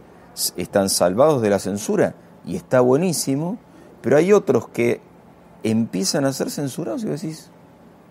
están 0.55 0.89
salvados 0.89 1.41
de 1.41 1.49
la 1.49 1.59
censura 1.59 2.15
y 2.45 2.55
está 2.55 2.81
buenísimo, 2.81 3.57
pero 4.01 4.15
hay 4.15 4.31
otros 4.31 4.69
que 4.69 5.01
empiezan 5.63 6.25
a 6.25 6.33
ser 6.33 6.49
censurados 6.49 7.03
y 7.03 7.07
vos 7.07 7.21
decís, 7.21 7.49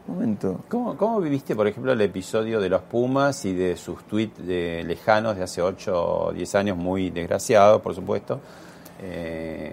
un 0.07 0.15
momento, 0.15 0.61
¿Cómo, 0.69 0.97
cómo 0.97 1.21
viviste, 1.21 1.55
por 1.55 1.67
ejemplo, 1.67 1.93
el 1.93 2.01
episodio 2.01 2.61
de 2.61 2.69
los 2.71 2.83
Pumas 2.83 3.45
y 3.45 3.53
de 3.55 3.77
sus 3.77 4.05
tweets 4.05 4.47
de 4.47 4.83
lejanos 4.85 5.37
de 5.37 5.43
hace 5.43 5.61
8 5.61 5.93
o 6.29 6.33
10 6.33 6.55
años, 6.55 6.77
muy 6.77 7.11
desgraciados, 7.11 7.83
por 7.83 7.95
supuesto, 7.95 8.41
eh, 9.01 9.73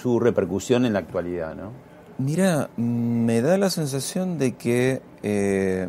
su 0.00 0.18
repercusión 0.18 0.84
en 0.84 0.92
la 0.94 0.98
actualidad, 1.00 1.54
¿no? 1.54 1.70
Mira, 2.18 2.70
me 2.76 3.40
da 3.42 3.58
la 3.58 3.68
sensación 3.70 4.38
de 4.38 4.54
que 4.56 5.02
eh, 5.22 5.88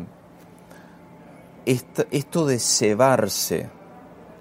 esta- 1.66 2.06
esto 2.12 2.46
de 2.46 2.60
cebarse 2.60 3.70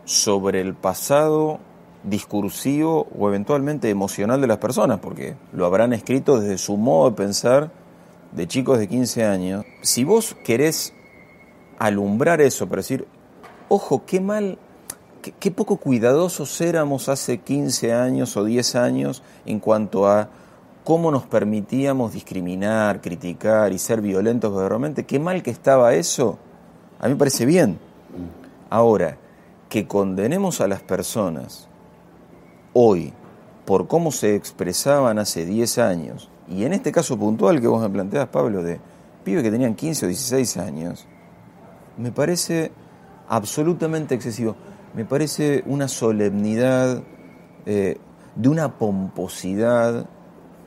sobre 0.05 0.61
el 0.61 0.75
pasado 0.75 1.59
discursivo 2.07 3.09
o 3.19 3.29
eventualmente 3.29 3.91
emocional 3.91 4.41
de 4.41 4.47
las 4.47 4.59
personas, 4.59 5.01
porque 5.01 5.35
lo 5.53 5.67
habrán 5.67 5.93
escrito 5.93 6.41
desde 6.41 6.57
su 6.57 6.77
modo 6.77 7.11
de 7.11 7.17
pensar 7.17 7.71
de 8.33 8.47
chicos 8.47 8.79
de 8.79 8.89
15 8.89 9.25
años, 9.25 9.65
si 9.83 10.05
vos 10.05 10.37
querés 10.45 10.93
alumbrar 11.79 12.41
eso, 12.41 12.69
para 12.69 12.81
decir, 12.81 13.07
ojo, 13.69 14.05
qué 14.07 14.21
mal, 14.21 14.59
qué, 15.41 15.51
poco 15.51 15.79
cuidadosos 15.79 16.61
éramos 16.61 17.09
hace 17.09 17.39
15 17.39 17.93
años 17.93 18.37
o 18.37 18.45
10 18.45 18.77
años 18.77 19.23
en 19.45 19.59
cuanto 19.59 20.09
a 20.09 20.29
cómo 20.85 21.11
nos 21.11 21.25
permitíamos 21.25 22.13
discriminar, 22.13 23.01
criticar 23.01 23.73
y 23.73 23.79
ser 23.79 24.01
violentos 24.01 24.53
verdaderamente, 24.53 25.05
qué 25.05 25.19
mal 25.19 25.43
que 25.43 25.51
estaba 25.51 25.95
eso, 25.95 26.39
a 27.01 27.07
mí 27.07 27.15
me 27.15 27.19
parece 27.19 27.47
bien. 27.47 27.79
Ahora, 28.71 29.17
que 29.69 29.87
condenemos 29.87 30.61
a 30.61 30.69
las 30.69 30.83
personas 30.83 31.69
hoy 32.79 33.15
por 33.65 33.89
cómo 33.89 34.13
se 34.13 34.35
expresaban 34.35 35.19
hace 35.19 35.47
10 35.47 35.79
años 35.79 36.31
Y 36.47 36.65
en 36.65 36.75
este 36.75 36.93
caso 36.93 37.19
puntual 37.19 37.61
que 37.61 37.67
vos 37.67 37.81
me 37.81 37.89
planteas, 37.89 38.29
Pablo, 38.29 38.63
de 38.63 38.79
pibes 39.25 39.43
que 39.43 39.51
tenían 39.51 39.75
15 39.75 40.05
o 40.05 40.09
16 40.09 40.57
años, 40.59 41.07
me 41.97 42.13
parece 42.13 42.71
absolutamente 43.29 44.15
excesivo. 44.15 44.55
Me 44.95 45.05
parece 45.05 45.65
una 45.67 45.89
solemnidad, 45.89 47.03
eh, 47.65 47.99
de 48.37 48.49
una 48.49 48.79
pomposidad 48.79 50.07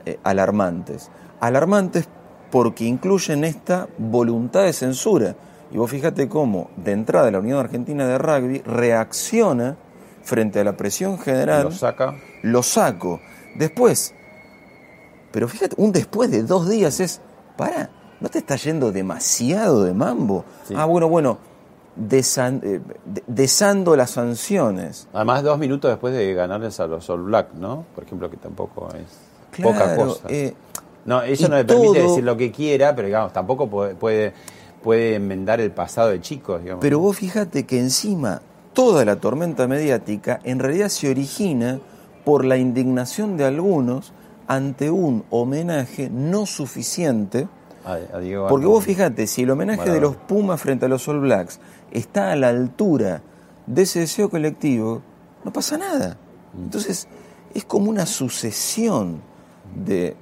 eh, 0.04 0.18
alarmantes. 0.22 1.10
Alarmantes 1.40 2.06
porque 2.50 2.84
incluyen 2.84 3.44
esta 3.44 3.88
voluntad 3.96 4.64
de 4.64 4.74
censura. 4.74 5.36
Y 5.72 5.78
vos 5.78 5.90
fíjate 5.90 6.28
cómo, 6.28 6.68
de 6.76 6.92
entrada, 6.92 7.30
la 7.30 7.38
Unión 7.38 7.58
Argentina 7.58 8.06
de 8.06 8.18
Rugby 8.18 8.58
reacciona 8.66 9.76
frente 10.30 10.60
a 10.60 10.64
la 10.64 10.76
presión 10.76 11.18
general. 11.18 11.64
Lo 11.64 11.70
saca. 11.72 12.14
Lo 12.42 12.62
saco. 12.62 13.20
Después, 13.56 14.14
pero 15.32 15.48
fíjate, 15.48 15.74
un 15.76 15.90
después 15.90 16.30
de 16.30 16.44
dos 16.44 16.68
días 16.68 17.00
es, 17.00 17.20
para, 17.56 17.90
¿no 18.20 18.28
te 18.28 18.38
está 18.38 18.54
yendo 18.54 18.92
demasiado 18.92 19.82
de 19.82 19.92
mambo? 19.92 20.44
Ah, 20.76 20.84
bueno, 20.84 21.08
bueno, 21.08 21.38
desan- 21.96 22.60
eh, 22.62 22.80
de- 23.04 23.24
desando 23.26 23.96
las 23.96 24.10
sanciones. 24.12 25.08
Además, 25.12 25.42
dos 25.42 25.58
minutos 25.58 25.90
después 25.90 26.14
de 26.14 26.32
ganarles 26.32 26.78
a 26.78 26.86
los 26.86 27.10
All 27.10 27.22
Black, 27.24 27.54
¿no? 27.54 27.84
Por 27.94 28.04
ejemplo, 28.04 28.30
que 28.30 28.36
tampoco 28.36 28.88
es 28.94 29.60
poca 29.62 29.96
cosa. 29.96 30.28
eh, 30.28 30.54
no, 31.04 31.22
eso 31.22 31.48
no 31.48 31.56
le 31.56 31.64
permite 31.64 31.98
todo- 31.98 32.08
decir 32.08 32.22
lo 32.24 32.36
que 32.36 32.52
quiera, 32.52 32.94
pero 32.94 33.06
digamos, 33.06 33.32
tampoco 33.32 33.68
puede, 33.68 33.96
puede, 33.96 34.32
puede 34.80 35.16
enmendar 35.16 35.60
el 35.60 35.72
pasado 35.72 36.10
de 36.10 36.20
chicos, 36.20 36.62
digamos. 36.62 36.80
Pero 36.82 37.00
vos 37.00 37.16
fíjate 37.16 37.66
que 37.66 37.80
encima 37.80 38.40
toda 38.72 39.04
la 39.04 39.16
tormenta 39.16 39.66
mediática 39.66 40.40
en 40.44 40.58
realidad 40.58 40.88
se 40.88 41.10
origina 41.10 41.80
por 42.24 42.44
la 42.44 42.56
indignación 42.56 43.36
de 43.36 43.44
algunos 43.44 44.12
ante 44.46 44.90
un 44.90 45.24
homenaje 45.30 46.10
no 46.10 46.46
suficiente. 46.46 47.48
A- 47.84 47.98
a 48.16 48.18
Diego 48.20 48.46
Porque 48.48 48.66
vos 48.66 48.84
fíjate, 48.84 49.26
si 49.26 49.42
el 49.42 49.50
homenaje 49.50 49.90
de 49.90 50.00
los 50.00 50.16
Pumas 50.16 50.60
frente 50.60 50.86
a 50.86 50.88
los 50.88 51.06
All 51.08 51.20
Blacks 51.20 51.60
está 51.92 52.32
a 52.32 52.36
la 52.36 52.48
altura 52.48 53.22
de 53.66 53.82
ese 53.82 54.00
deseo 54.00 54.28
colectivo, 54.28 55.02
no 55.44 55.52
pasa 55.52 55.78
nada. 55.78 56.16
Entonces, 56.56 57.08
es 57.54 57.64
como 57.64 57.88
una 57.90 58.04
sucesión 58.06 59.20
de, 59.74 60.16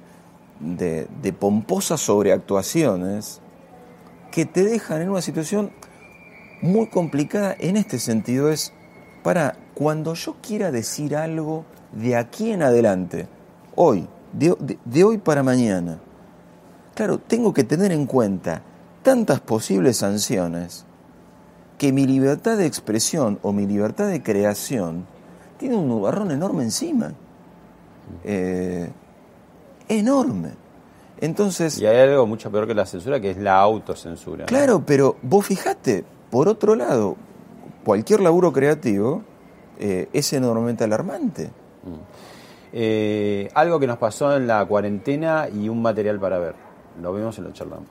de, 0.59 1.07
de 1.21 1.33
pomposas 1.33 1.99
sobreactuaciones 2.01 3.41
que 4.31 4.45
te 4.45 4.63
dejan 4.63 5.01
en 5.01 5.09
una 5.09 5.21
situación 5.21 5.71
muy 6.61 6.87
complicada 6.87 7.55
en 7.59 7.77
este 7.77 7.99
sentido. 7.99 8.49
Es 8.51 8.73
para 9.23 9.55
cuando 9.73 10.13
yo 10.13 10.35
quiera 10.41 10.71
decir 10.71 11.15
algo 11.15 11.65
de 11.93 12.15
aquí 12.15 12.51
en 12.51 12.63
adelante, 12.63 13.27
hoy, 13.75 14.07
de, 14.33 14.55
de- 14.59 14.77
de 14.85 15.03
hoy 15.03 15.17
para 15.17 15.41
mañana, 15.43 15.99
claro, 16.95 17.17
tengo 17.17 17.53
que 17.53 17.63
tener 17.63 17.91
en 17.91 18.05
cuenta 18.05 18.61
tantas 19.03 19.39
posibles 19.39 19.97
sanciones 19.97 20.85
que 21.77 21.93
mi 21.93 22.05
libertad 22.05 22.57
de 22.57 22.65
expresión 22.65 23.39
o 23.41 23.53
mi 23.53 23.65
libertad 23.65 24.07
de 24.07 24.21
creación 24.21 25.05
tiene 25.57 25.77
un 25.77 25.87
nubarrón 25.87 26.31
enorme 26.31 26.63
encima. 26.63 27.13
Eh, 28.23 28.89
enorme. 29.87 30.49
Entonces, 31.21 31.79
Y 31.79 31.85
hay 31.85 31.97
algo 32.09 32.25
mucho 32.27 32.49
peor 32.51 32.67
que 32.67 32.73
la 32.73 32.85
censura, 32.85 33.19
que 33.19 33.31
es 33.31 33.37
la 33.37 33.59
autocensura. 33.59 34.41
¿no? 34.41 34.45
Claro, 34.47 34.83
pero 34.85 35.17
vos 35.21 35.45
fijate, 35.45 36.03
por 36.29 36.47
otro 36.47 36.75
lado, 36.75 37.15
cualquier 37.83 38.21
laburo 38.21 38.51
creativo 38.53 39.23
eh, 39.79 40.09
es 40.13 40.33
enormemente 40.33 40.83
alarmante. 40.83 41.49
Eh, 42.71 43.49
algo 43.55 43.79
que 43.79 43.87
nos 43.87 43.97
pasó 43.97 44.35
en 44.35 44.45
la 44.45 44.65
cuarentena 44.65 45.47
y 45.49 45.69
un 45.69 45.81
material 45.81 46.19
para 46.19 46.37
ver. 46.37 46.55
Lo 47.01 47.13
vemos 47.13 47.37
y 47.37 47.41
lo 47.41 47.51
charlamos. 47.51 47.87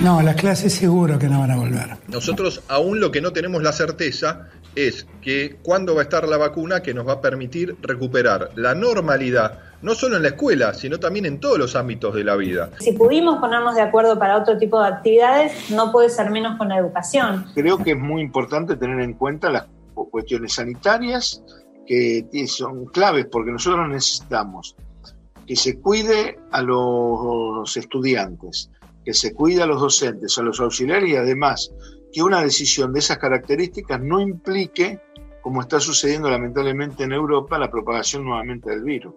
No, 0.00 0.20
las 0.22 0.36
clases 0.36 0.74
seguro 0.74 1.18
que 1.18 1.28
no 1.28 1.40
van 1.40 1.52
a 1.52 1.56
volver. 1.56 1.96
Nosotros 2.08 2.62
aún 2.68 3.00
lo 3.00 3.10
que 3.10 3.20
no 3.20 3.32
tenemos 3.32 3.62
la 3.62 3.72
certeza 3.72 4.48
es 4.74 5.06
que 5.22 5.58
cuándo 5.62 5.94
va 5.94 6.00
a 6.00 6.04
estar 6.04 6.28
la 6.28 6.36
vacuna 6.36 6.82
que 6.82 6.92
nos 6.92 7.06
va 7.06 7.14
a 7.14 7.20
permitir 7.20 7.76
recuperar 7.80 8.50
la 8.56 8.74
normalidad, 8.74 9.60
no 9.84 9.94
solo 9.94 10.16
en 10.16 10.22
la 10.22 10.30
escuela, 10.30 10.72
sino 10.72 10.98
también 10.98 11.26
en 11.26 11.38
todos 11.38 11.58
los 11.58 11.76
ámbitos 11.76 12.14
de 12.14 12.24
la 12.24 12.36
vida. 12.36 12.70
Si 12.80 12.92
pudimos 12.92 13.38
ponernos 13.38 13.74
de 13.74 13.82
acuerdo 13.82 14.18
para 14.18 14.38
otro 14.38 14.56
tipo 14.56 14.80
de 14.80 14.88
actividades, 14.88 15.70
no 15.70 15.92
puede 15.92 16.08
ser 16.08 16.30
menos 16.30 16.56
con 16.56 16.70
la 16.70 16.78
educación. 16.78 17.44
Creo 17.54 17.76
que 17.76 17.90
es 17.90 17.98
muy 17.98 18.22
importante 18.22 18.76
tener 18.76 18.98
en 19.00 19.12
cuenta 19.12 19.50
las 19.50 19.66
cuestiones 19.94 20.54
sanitarias 20.54 21.42
que 21.86 22.24
son 22.46 22.86
claves 22.86 23.26
porque 23.30 23.52
nosotros 23.52 23.86
necesitamos 23.90 24.74
que 25.46 25.54
se 25.54 25.78
cuide 25.78 26.38
a 26.50 26.62
los 26.62 27.76
estudiantes, 27.76 28.70
que 29.04 29.12
se 29.12 29.34
cuide 29.34 29.62
a 29.62 29.66
los 29.66 29.82
docentes, 29.82 30.38
a 30.38 30.42
los 30.42 30.60
auxiliares 30.60 31.10
y 31.10 31.16
además 31.16 31.70
que 32.10 32.22
una 32.22 32.40
decisión 32.40 32.94
de 32.94 33.00
esas 33.00 33.18
características 33.18 34.00
no 34.00 34.18
implique, 34.20 34.98
como 35.42 35.60
está 35.60 35.78
sucediendo 35.78 36.30
lamentablemente 36.30 37.04
en 37.04 37.12
Europa, 37.12 37.58
la 37.58 37.70
propagación 37.70 38.24
nuevamente 38.24 38.70
del 38.70 38.82
virus. 38.82 39.14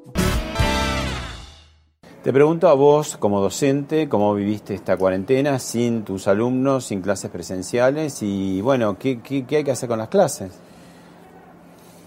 Te 2.28 2.34
pregunto 2.34 2.67
a 2.67 2.73
vos, 2.73 3.15
como 3.15 3.39
docente, 3.39 4.09
cómo 4.09 4.34
viviste 4.34 4.73
esta 4.73 4.97
cuarentena 4.97 5.59
sin 5.59 6.03
tus 6.03 6.28
alumnos, 6.28 6.84
sin 6.84 7.01
clases 7.01 7.32
presenciales 7.32 8.21
y, 8.21 8.59
bueno, 8.59 8.97
¿qué, 8.99 9.21
qué- 9.21 9.45
qué 9.45 9.55
hay 9.55 9.63
que 9.63 9.71
hacer 9.71 9.88
con 9.88 9.97
las 9.97 10.09
clases? 10.09 10.51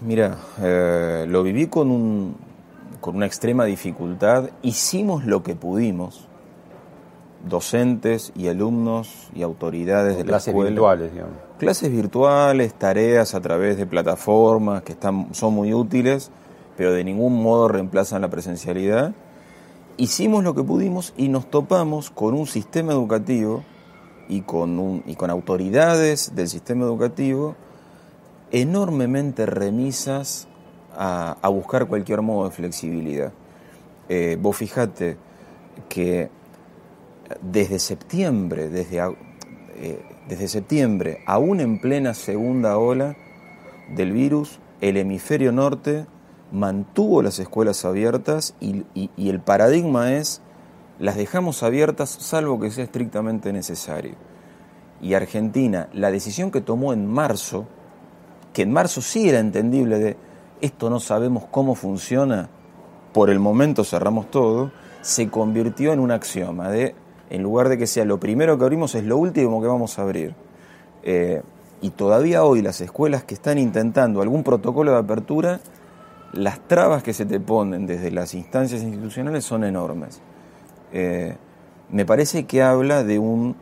Mira, 0.01 0.37
eh, 0.61 1.25
lo 1.27 1.41
viví 1.41 1.65
con, 1.65 1.89
un, 1.89 2.35
con 2.99 3.15
una 3.15 3.25
extrema 3.25 3.65
dificultad. 3.65 4.51
Hicimos 4.61 5.25
lo 5.25 5.41
que 5.41 5.55
pudimos, 5.55 6.27
docentes 7.49 8.31
y 8.35 8.47
alumnos 8.47 9.27
y 9.33 9.41
autoridades 9.41 10.17
de 10.17 10.23
la 10.23 10.27
Clases 10.27 10.49
escuela. 10.49 10.69
virtuales, 10.69 11.13
digamos. 11.13 11.33
Clases 11.57 11.91
virtuales, 11.91 12.75
tareas 12.75 13.33
a 13.33 13.41
través 13.41 13.75
de 13.75 13.87
plataformas 13.87 14.83
que 14.83 14.91
están, 14.91 15.29
son 15.33 15.55
muy 15.55 15.73
útiles, 15.73 16.29
pero 16.77 16.93
de 16.93 17.03
ningún 17.03 17.41
modo 17.41 17.67
reemplazan 17.69 18.21
la 18.21 18.29
presencialidad. 18.29 19.13
Hicimos 19.97 20.43
lo 20.43 20.55
que 20.55 20.63
pudimos 20.63 21.13
y 21.17 21.27
nos 21.27 21.49
topamos 21.49 22.09
con 22.09 22.33
un 22.33 22.47
sistema 22.47 22.93
educativo 22.93 23.63
y 24.27 24.41
con, 24.41 24.79
un, 24.79 25.03
y 25.05 25.15
con 25.15 25.29
autoridades 25.29 26.35
del 26.35 26.47
sistema 26.47 26.85
educativo 26.85 27.55
enormemente 28.51 29.45
remisas 29.45 30.47
a, 30.95 31.37
a 31.41 31.49
buscar 31.49 31.87
cualquier 31.87 32.21
modo 32.21 32.49
de 32.49 32.55
flexibilidad. 32.55 33.31
Eh, 34.09 34.37
vos 34.41 34.57
fijate 34.57 35.17
que 35.87 36.29
desde 37.41 37.79
septiembre, 37.79 38.69
desde, 38.69 38.99
eh, 39.77 40.01
desde 40.27 40.47
septiembre, 40.47 41.19
aún 41.25 41.59
en 41.59 41.79
plena 41.79 42.13
segunda 42.13 42.77
ola 42.77 43.15
del 43.95 44.11
virus, 44.11 44.59
el 44.81 44.97
hemisferio 44.97 45.51
norte 45.51 46.05
mantuvo 46.51 47.21
las 47.21 47.39
escuelas 47.39 47.85
abiertas 47.85 48.55
y, 48.59 48.85
el 49.17 49.39
paradigma 49.39 50.13
es 50.13 50.41
las 50.99 51.15
dejamos 51.15 51.63
abiertas 51.63 52.09
salvo 52.09 52.59
que 52.59 52.71
sea 52.71 52.83
estrictamente 52.83 53.53
necesario. 53.53 54.15
Y 55.01 55.15
Argentina, 55.15 55.89
la 55.93 56.11
decisión 56.11 56.51
que 56.51 56.61
tomó 56.61 56.93
en 56.93 57.07
marzo, 57.07 57.65
que 58.53 58.61
en 58.63 58.71
marzo 58.71 59.01
sí 59.01 59.29
era 59.29 59.39
entendible 59.39 59.97
de 59.97 60.17
esto 60.61 60.89
no 60.91 60.99
sabemos 60.99 61.45
cómo 61.49 61.73
funciona, 61.73 62.49
por 63.13 63.29
el 63.29 63.39
momento 63.39 63.83
cerramos 63.83 64.29
todo, 64.29 64.71
se 65.01 65.29
convirtió 65.29 65.91
en 65.91 65.99
un 65.99 66.11
axioma 66.11 66.69
de, 66.69 66.93
en 67.31 67.41
lugar 67.41 67.67
de 67.67 67.77
que 67.77 67.87
sea 67.87 68.05
lo 68.05 68.19
primero 68.19 68.57
que 68.57 68.63
abrimos, 68.63 68.93
es 68.93 69.03
lo 69.03 69.17
último 69.17 69.59
que 69.59 69.67
vamos 69.67 69.97
a 69.97 70.03
abrir. 70.03 70.35
Eh, 71.03 71.41
y 71.81 71.89
todavía 71.89 72.43
hoy 72.43 72.61
las 72.61 72.79
escuelas 72.79 73.23
que 73.23 73.33
están 73.33 73.57
intentando 73.57 74.21
algún 74.21 74.43
protocolo 74.43 74.91
de 74.91 74.99
apertura, 74.99 75.59
las 76.33 76.59
trabas 76.67 77.03
que 77.03 77.13
se 77.13 77.25
te 77.25 77.39
ponen 77.39 77.85
desde 77.85 78.11
las 78.11 78.33
instancias 78.33 78.81
institucionales 78.81 79.43
son 79.43 79.63
enormes. 79.63 80.21
Eh, 80.93 81.35
me 81.89 82.05
parece 82.05 82.45
que 82.45 82.61
habla 82.61 83.03
de 83.03 83.19
un, 83.19 83.55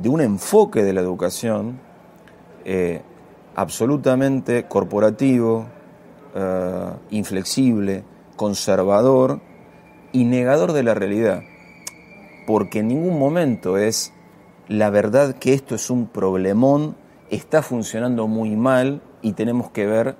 de 0.00 0.08
un 0.08 0.20
enfoque 0.20 0.82
de 0.82 0.92
la 0.92 1.00
educación 1.00 1.80
eh, 2.64 3.02
absolutamente 3.56 4.64
corporativo, 4.64 5.66
eh, 6.34 6.90
inflexible, 7.10 8.04
conservador 8.36 9.40
y 10.12 10.24
negador 10.24 10.72
de 10.72 10.82
la 10.82 10.94
realidad. 10.94 11.42
Porque 12.46 12.80
en 12.80 12.88
ningún 12.88 13.18
momento 13.18 13.76
es 13.76 14.12
la 14.68 14.90
verdad 14.90 15.34
que 15.34 15.52
esto 15.52 15.74
es 15.74 15.90
un 15.90 16.06
problemón, 16.06 16.96
está 17.30 17.62
funcionando 17.62 18.28
muy 18.28 18.56
mal 18.56 19.02
y 19.22 19.32
tenemos 19.32 19.70
que 19.70 19.86
ver 19.86 20.16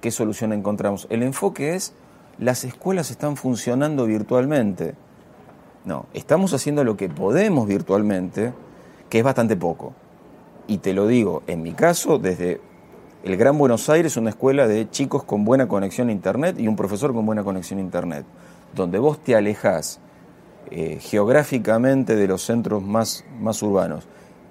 qué 0.00 0.10
solución 0.10 0.52
encontramos. 0.52 1.06
El 1.10 1.22
enfoque 1.22 1.74
es 1.74 1.92
las 2.38 2.64
escuelas 2.64 3.10
están 3.10 3.36
funcionando 3.36 4.06
virtualmente. 4.06 4.94
No, 5.84 6.06
estamos 6.14 6.52
haciendo 6.54 6.84
lo 6.84 6.96
que 6.96 7.08
podemos 7.08 7.66
virtualmente, 7.66 8.52
que 9.08 9.18
es 9.18 9.24
bastante 9.24 9.56
poco. 9.56 9.92
Y 10.66 10.78
te 10.78 10.92
lo 10.92 11.06
digo, 11.06 11.42
en 11.46 11.62
mi 11.62 11.72
caso, 11.72 12.18
desde 12.18 12.60
el 13.24 13.36
Gran 13.36 13.58
Buenos 13.58 13.88
Aires, 13.88 14.16
una 14.16 14.30
escuela 14.30 14.68
de 14.68 14.88
chicos 14.90 15.24
con 15.24 15.44
buena 15.44 15.66
conexión 15.66 16.08
a 16.08 16.12
Internet 16.12 16.58
y 16.58 16.68
un 16.68 16.76
profesor 16.76 17.12
con 17.12 17.26
buena 17.26 17.42
conexión 17.42 17.78
a 17.78 17.82
Internet. 17.82 18.24
donde 18.74 18.98
vos 18.98 19.18
te 19.24 19.34
alejás 19.34 19.98
eh, 20.70 20.98
geográficamente 21.00 22.14
de 22.16 22.28
los 22.28 22.42
centros 22.42 22.82
más, 22.82 23.24
más 23.40 23.62
urbanos 23.62 24.06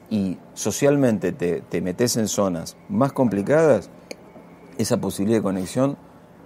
y 0.10 0.40
socialmente 0.56 1.32
te, 1.32 1.62
te 1.62 1.82
metes 1.82 2.18
en 2.18 2.28
zonas 2.28 2.76
más 2.90 3.14
complicadas, 3.14 3.92
esa 4.78 4.98
posibilidad 4.98 5.40
de 5.40 5.44
conexión 5.44 5.98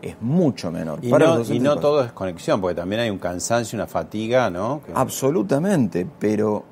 es 0.01 0.15
mucho 0.21 0.71
menor. 0.71 0.99
Y 1.01 1.09
para 1.11 1.27
no, 1.27 1.41
y 1.41 1.59
todo 1.59 2.03
es 2.03 2.11
conexión, 2.11 2.59
porque 2.61 2.75
también 2.75 3.01
hay 3.01 3.09
un 3.09 3.19
cansancio, 3.19 3.77
una 3.77 3.87
fatiga, 3.87 4.49
¿no? 4.49 4.81
Que- 4.85 4.93
Absolutamente, 4.95 6.07
pero 6.19 6.63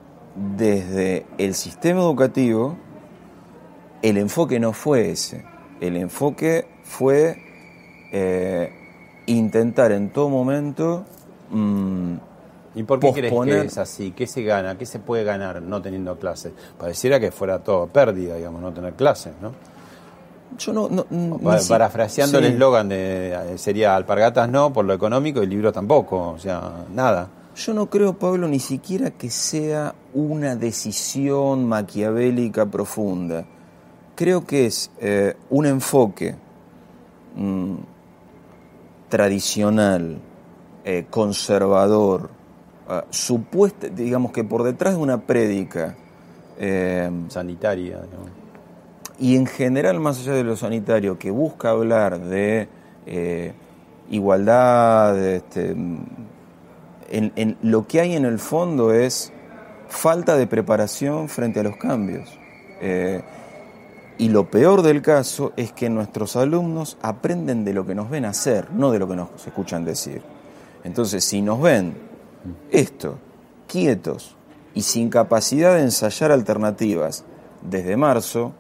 desde 0.58 1.26
el 1.38 1.54
sistema 1.54 2.02
educativo 2.02 2.76
el 4.02 4.18
enfoque 4.18 4.60
no 4.60 4.74
fue 4.74 5.12
ese. 5.12 5.44
El 5.82 5.96
enfoque 5.98 6.66
fue 6.84 7.38
eh, 8.12 8.72
intentar 9.28 9.92
en 9.92 10.10
todo 10.10 10.30
momento 10.30 11.06
mm, 11.52 12.14
¿Y 12.76 12.84
por 12.84 13.00
qué 13.00 13.12
crees 13.14 13.34
que 13.34 13.62
es 13.66 13.78
así? 13.78 14.12
¿Qué 14.12 14.28
se 14.28 14.44
gana? 14.44 14.78
¿Qué 14.78 14.86
se 14.86 15.00
puede 15.00 15.24
ganar 15.24 15.62
no 15.62 15.82
teniendo 15.82 16.18
clases? 16.18 16.54
Pareciera 16.78 17.20
que 17.20 17.32
fuera 17.32 17.60
todo 17.64 17.88
pérdida, 17.88 18.36
digamos, 18.36 18.62
no 18.62 18.72
tener 18.72 18.94
clases, 18.94 19.34
¿no? 19.42 19.52
Yo 20.58 20.74
no... 20.74 20.90
no 20.90 21.40
parafraseando 21.68 22.40
el 22.40 22.46
sí. 22.46 22.52
eslogan 22.54 22.90
de 22.90 23.34
eh, 23.34 23.58
sería 23.58 23.96
alpargatas 23.96 24.50
no 24.50 24.74
por 24.74 24.86
lo 24.86 24.94
económico 24.94 25.44
y 25.44 25.48
libros 25.48 25.74
tampoco, 25.74 26.32
o 26.32 26.40
sea, 26.40 26.86
nada. 26.94 27.30
Yo 27.56 27.74
no 27.74 27.90
creo, 27.90 28.14
Pablo, 28.14 28.48
ni 28.48 28.60
siquiera 28.60 29.12
que 29.12 29.30
sea 29.30 29.94
una 30.14 30.56
decisión 30.56 31.68
maquiavélica 31.68 32.66
profunda. 32.66 33.46
Creo 34.16 34.46
que 34.46 34.66
es 34.66 34.90
eh, 35.02 35.36
un 35.50 35.66
enfoque 35.66 36.36
mm, 37.36 37.76
tradicional, 39.10 40.20
eh, 40.86 41.08
conservador, 41.10 42.30
ah, 42.88 43.04
supuesto, 43.10 43.90
digamos 43.90 44.32
que 44.32 44.46
por 44.46 44.64
detrás 44.64 44.96
de 44.96 45.02
una 45.02 45.20
prédica 45.20 45.98
eh, 46.58 47.12
sanitaria, 47.28 48.02
digamos. 48.02 48.39
Y 49.20 49.36
en 49.36 49.46
general 49.46 50.00
más 50.00 50.20
allá 50.20 50.34
de 50.34 50.44
lo 50.44 50.56
sanitario, 50.56 51.20
que 51.20 51.30
busca 51.30 51.72
hablar 51.72 52.20
de 52.20 52.70
eh, 53.06 53.54
igualdad, 54.10 55.18
este, 55.22 55.76
lo 57.62 57.88
que 57.88 58.02
hay 58.02 58.16
en 58.16 58.26
el 58.26 58.40
fondo 58.40 58.94
es 58.94 59.32
falta 59.90 60.38
de 60.38 60.48
preparación 60.48 61.28
frente 61.28 61.60
a 61.60 61.64
los 61.64 61.76
cambios. 61.76 62.30
Eh, 62.82 63.22
y 64.18 64.30
lo 64.30 64.50
peor 64.50 64.82
del 64.82 65.02
caso 65.02 65.54
es 65.56 65.72
que 65.72 65.90
nuestros 65.90 66.36
alumnos 66.36 66.98
aprenden 67.02 67.64
de 67.64 67.74
lo 67.74 67.86
que 67.86 67.96
nos 67.96 68.10
ven 68.10 68.26
hacer, 68.26 68.72
no 68.72 68.92
de 68.92 69.00
lo 69.00 69.08
que 69.08 69.16
nos 69.16 69.30
escuchan 69.46 69.86
decir. 69.86 70.22
Entonces, 70.84 71.24
si 71.24 71.42
nos 71.42 71.62
ven 71.62 71.94
esto, 72.72 73.18
quietos 73.68 74.36
y 74.74 74.82
sin 74.82 75.10
capacidad 75.10 75.76
de 75.76 75.82
ensayar 75.82 76.32
alternativas 76.32 77.24
desde 77.62 77.98
marzo, 77.98 78.54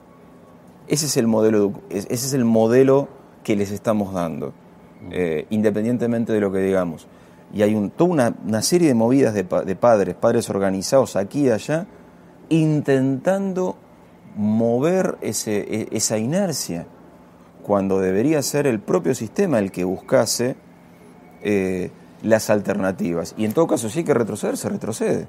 ese 0.90 1.06
es 1.06 1.16
el 1.18 1.28
modelo, 1.28 1.72
ese 1.90 2.14
es 2.14 2.34
el 2.34 2.44
modelo 2.46 3.08
que 3.44 3.56
les 3.56 3.72
estamos 3.72 4.14
dando, 4.14 4.54
eh, 5.12 5.46
independientemente 5.50 6.34
de 6.34 6.42
lo 6.42 6.52
que 6.52 6.60
digamos. 6.60 7.08
Y 7.54 7.62
hay 7.64 7.74
un, 7.74 7.90
toda 7.90 8.10
una, 8.12 8.36
una 8.46 8.62
serie 8.62 8.88
de 8.90 8.94
movidas 8.94 9.34
de, 9.34 9.44
pa- 9.44 9.64
de 9.64 9.76
padres, 9.76 10.16
padres 10.16 10.50
organizados 10.50 11.16
aquí 11.16 11.48
y 11.48 11.50
allá, 11.50 11.88
intentando 12.50 13.76
mover 14.36 15.18
ese, 15.22 15.58
e- 15.60 15.88
esa 15.92 16.18
inercia, 16.18 16.86
cuando 17.64 18.00
debería 18.00 18.42
ser 18.42 18.68
el 18.68 18.80
propio 18.80 19.14
sistema 19.16 19.60
el 19.60 19.72
que 19.72 19.84
buscase 19.84 20.56
eh, 21.42 21.92
las 22.24 22.50
alternativas. 22.50 23.34
Y 23.38 23.46
en 23.46 23.54
todo 23.54 23.68
caso, 23.68 23.90
si 23.90 24.00
hay 24.00 24.06
que 24.06 24.14
retroceder, 24.14 24.58
se 24.58 24.70
retrocede. 24.70 25.28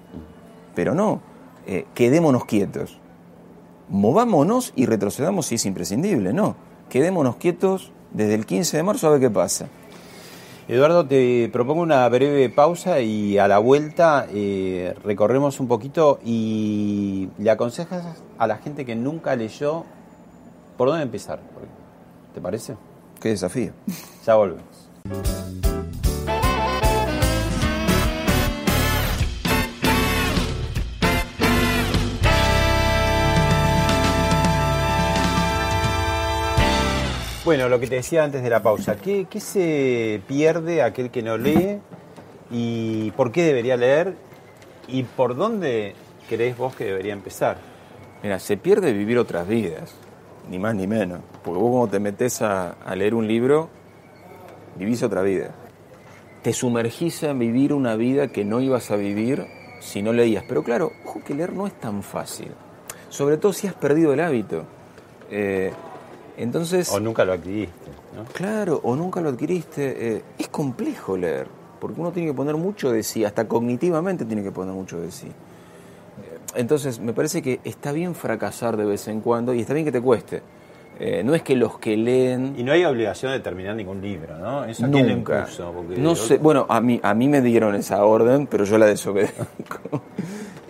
Pero 0.75 0.95
no, 0.95 1.21
eh, 1.67 1.87
quedémonos 1.95 2.45
quietos. 2.45 3.00
Movámonos 3.91 4.73
y 4.77 4.87
retrocedamos 4.87 5.47
si 5.47 5.57
es 5.57 5.67
imprescindible, 5.67 6.33
no. 6.33 6.55
Quedémonos 6.89 7.37
quietos 7.37 7.91
desde 8.13 8.35
el 8.35 8.47
15 8.47 8.77
de 8.77 8.83
marzo 8.85 9.09
a 9.09 9.11
ver 9.11 9.21
qué 9.21 9.31
pasa. 9.31 9.69
Eduardo, 10.69 11.05
te 11.05 11.51
propongo 11.53 11.83
una 11.83 12.09
breve 12.09 12.49
pausa 12.49 13.01
y 13.01 13.39
a 13.39 13.49
la 13.49 13.59
vuelta 13.59 14.29
eh, 14.33 14.95
recorremos 15.03 15.59
un 15.59 15.67
poquito 15.67 16.21
y 16.25 17.29
le 17.39 17.51
aconsejas 17.51 18.23
a 18.39 18.47
la 18.47 18.59
gente 18.59 18.85
que 18.85 18.95
nunca 18.95 19.35
leyó 19.35 19.85
por 20.77 20.89
dónde 20.89 21.03
empezar. 21.03 21.41
¿Te 22.33 22.41
parece? 22.41 22.77
Qué 23.21 23.31
desafío. 23.31 23.73
Ya 24.25 24.37
volvemos. 24.37 25.90
Bueno, 37.43 37.71
lo 37.71 37.81
que 37.81 37.87
te 37.87 37.95
decía 37.95 38.23
antes 38.23 38.43
de 38.43 38.51
la 38.51 38.63
pausa, 38.63 38.97
¿qué, 38.97 39.27
qué 39.31 39.41
se 39.41 40.21
pierde 40.29 40.83
aquel 40.83 41.11
que 41.11 41.23
no 41.23 41.39
lee 41.39 41.79
y 42.51 43.13
por 43.13 43.33
qué 43.33 43.43
debería 43.43 43.79
leer 43.79 44.15
y 44.87 45.05
por 45.05 45.35
dónde 45.35 45.95
crees 46.29 46.59
vos 46.59 46.77
que 46.77 46.85
debería 46.85 47.15
empezar? 47.15 47.57
Mira, 48.23 48.39
se 48.39 48.59
pierde 48.59 48.93
vivir 48.93 49.17
otras 49.17 49.49
vidas, 49.49 49.95
ni 50.51 50.59
más 50.59 50.75
ni 50.75 50.87
menos. 50.87 51.21
Porque 51.43 51.59
vos 51.59 51.71
cuando 51.71 51.89
te 51.89 51.99
metes 51.99 52.43
a, 52.43 52.73
a 52.73 52.95
leer 52.95 53.15
un 53.15 53.27
libro, 53.27 53.71
vivís 54.77 55.03
otra 55.03 55.23
vida. 55.23 55.53
Te 56.43 56.53
sumergís 56.53 57.23
en 57.23 57.39
vivir 57.39 57.73
una 57.73 57.97
vida 57.97 58.29
que 58.29 58.45
no 58.45 58.61
ibas 58.61 58.91
a 58.91 58.97
vivir 58.97 59.47
si 59.81 60.03
no 60.03 60.13
leías. 60.13 60.45
Pero 60.47 60.63
claro, 60.63 60.93
ojo 61.07 61.23
que 61.25 61.33
leer 61.33 61.55
no 61.55 61.67
es 61.67 61.73
tan 61.73 62.03
fácil. 62.03 62.53
Sobre 63.09 63.39
todo 63.39 63.55
si 63.55 63.67
has 63.67 63.75
perdido 63.75 64.13
el 64.13 64.21
hábito. 64.21 64.65
Eh, 65.31 65.73
entonces... 66.37 66.91
O 66.93 67.01
nunca 67.01 67.25
lo 67.25 67.33
adquiriste. 67.33 67.91
¿no? 68.17 68.25
Claro, 68.33 68.81
o 68.83 68.97
nunca 68.97 69.21
lo 69.21 69.31
adquiriste. 69.31 70.17
eh, 70.17 70.23
es 70.39 70.49
complejo 70.49 71.17
leer, 71.17 71.47
porque 71.81 72.01
uno 72.01 72.11
tiene 72.13 72.29
que 72.31 72.35
poner 72.35 72.57
mucho 72.57 72.91
de 72.93 73.03
sí, 73.03 73.25
hasta 73.25 73.47
cognitivamente 73.49 74.25
tiene 74.25 74.43
que 74.43 74.53
poner 74.53 74.75
mucho 74.75 75.01
de 75.01 75.11
sí. 75.11 75.27
Eh, 75.29 76.39
Entonces, 76.57 76.99
me 77.01 77.13
parece 77.13 77.41
que 77.43 77.61
está 77.65 77.93
bien 77.93 78.15
fracasar 78.15 78.77
de 78.77 78.85
vez 78.85 79.07
en 79.09 79.21
cuando 79.21 79.55
y 79.55 79.61
está 79.61 79.75
bien 79.75 79.85
que 79.87 79.93
te 79.93 80.01
cueste. 80.01 80.43
Eh, 81.03 81.23
no 81.25 81.35
es 81.35 81.43
que 81.43 81.57
los 81.57 81.79
que 81.79 81.97
leen... 81.97 82.55
Y 82.59 82.63
no 82.63 82.73
hay 82.73 82.85
obligación 82.85 83.33
de 83.33 83.41
terminar 83.41 83.75
ningún 83.75 84.03
libro, 84.03 84.37
¿no? 84.37 84.67
Eso 84.67 84.85
a 84.85 84.91
quién 84.91 85.07
le 85.07 85.15
Nunca. 85.15 85.39
impuso, 85.41 85.73
porque 85.73 85.97
No 85.97 86.15
sé, 86.15 86.37
bueno, 86.37 86.67
a 86.69 86.79
mí, 86.83 87.01
a 87.03 87.15
mí 87.15 87.27
me 87.27 87.41
dieron 87.41 87.75
esa 87.75 88.05
orden, 88.05 88.47
pero 88.47 88.65
yo 88.65 88.77
la 88.79 88.87
desobedezco. 88.87 90.03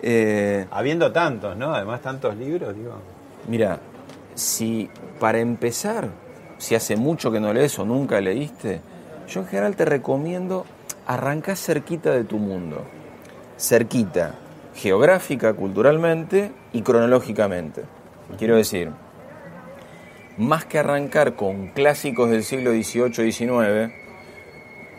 Eh, 0.03 0.65
Habiendo 0.71 1.11
tantos, 1.11 1.55
¿no? 1.55 1.75
Además, 1.75 2.01
tantos 2.01 2.35
libros, 2.35 2.75
digo. 2.75 2.93
Mira, 3.47 3.77
si 4.33 4.89
para 5.21 5.37
empezar, 5.37 6.09
si 6.57 6.73
hace 6.73 6.95
mucho 6.95 7.31
que 7.31 7.39
no 7.39 7.53
lees 7.53 7.77
o 7.77 7.85
nunca 7.85 8.19
leíste, 8.19 8.81
yo 9.27 9.41
en 9.41 9.45
general 9.45 9.75
te 9.75 9.85
recomiendo 9.85 10.65
arrancar 11.05 11.57
cerquita 11.57 12.09
de 12.09 12.23
tu 12.23 12.39
mundo. 12.39 12.81
Cerquita, 13.55 14.33
geográfica, 14.73 15.53
culturalmente 15.53 16.51
y 16.73 16.81
cronológicamente. 16.81 17.83
Quiero 18.39 18.55
decir, 18.55 18.89
más 20.39 20.65
que 20.65 20.79
arrancar 20.79 21.35
con 21.35 21.67
clásicos 21.67 22.31
del 22.31 22.43
siglo 22.43 22.71
XVIII 22.71 23.27
y 23.27 23.31
XIX, 23.31 23.93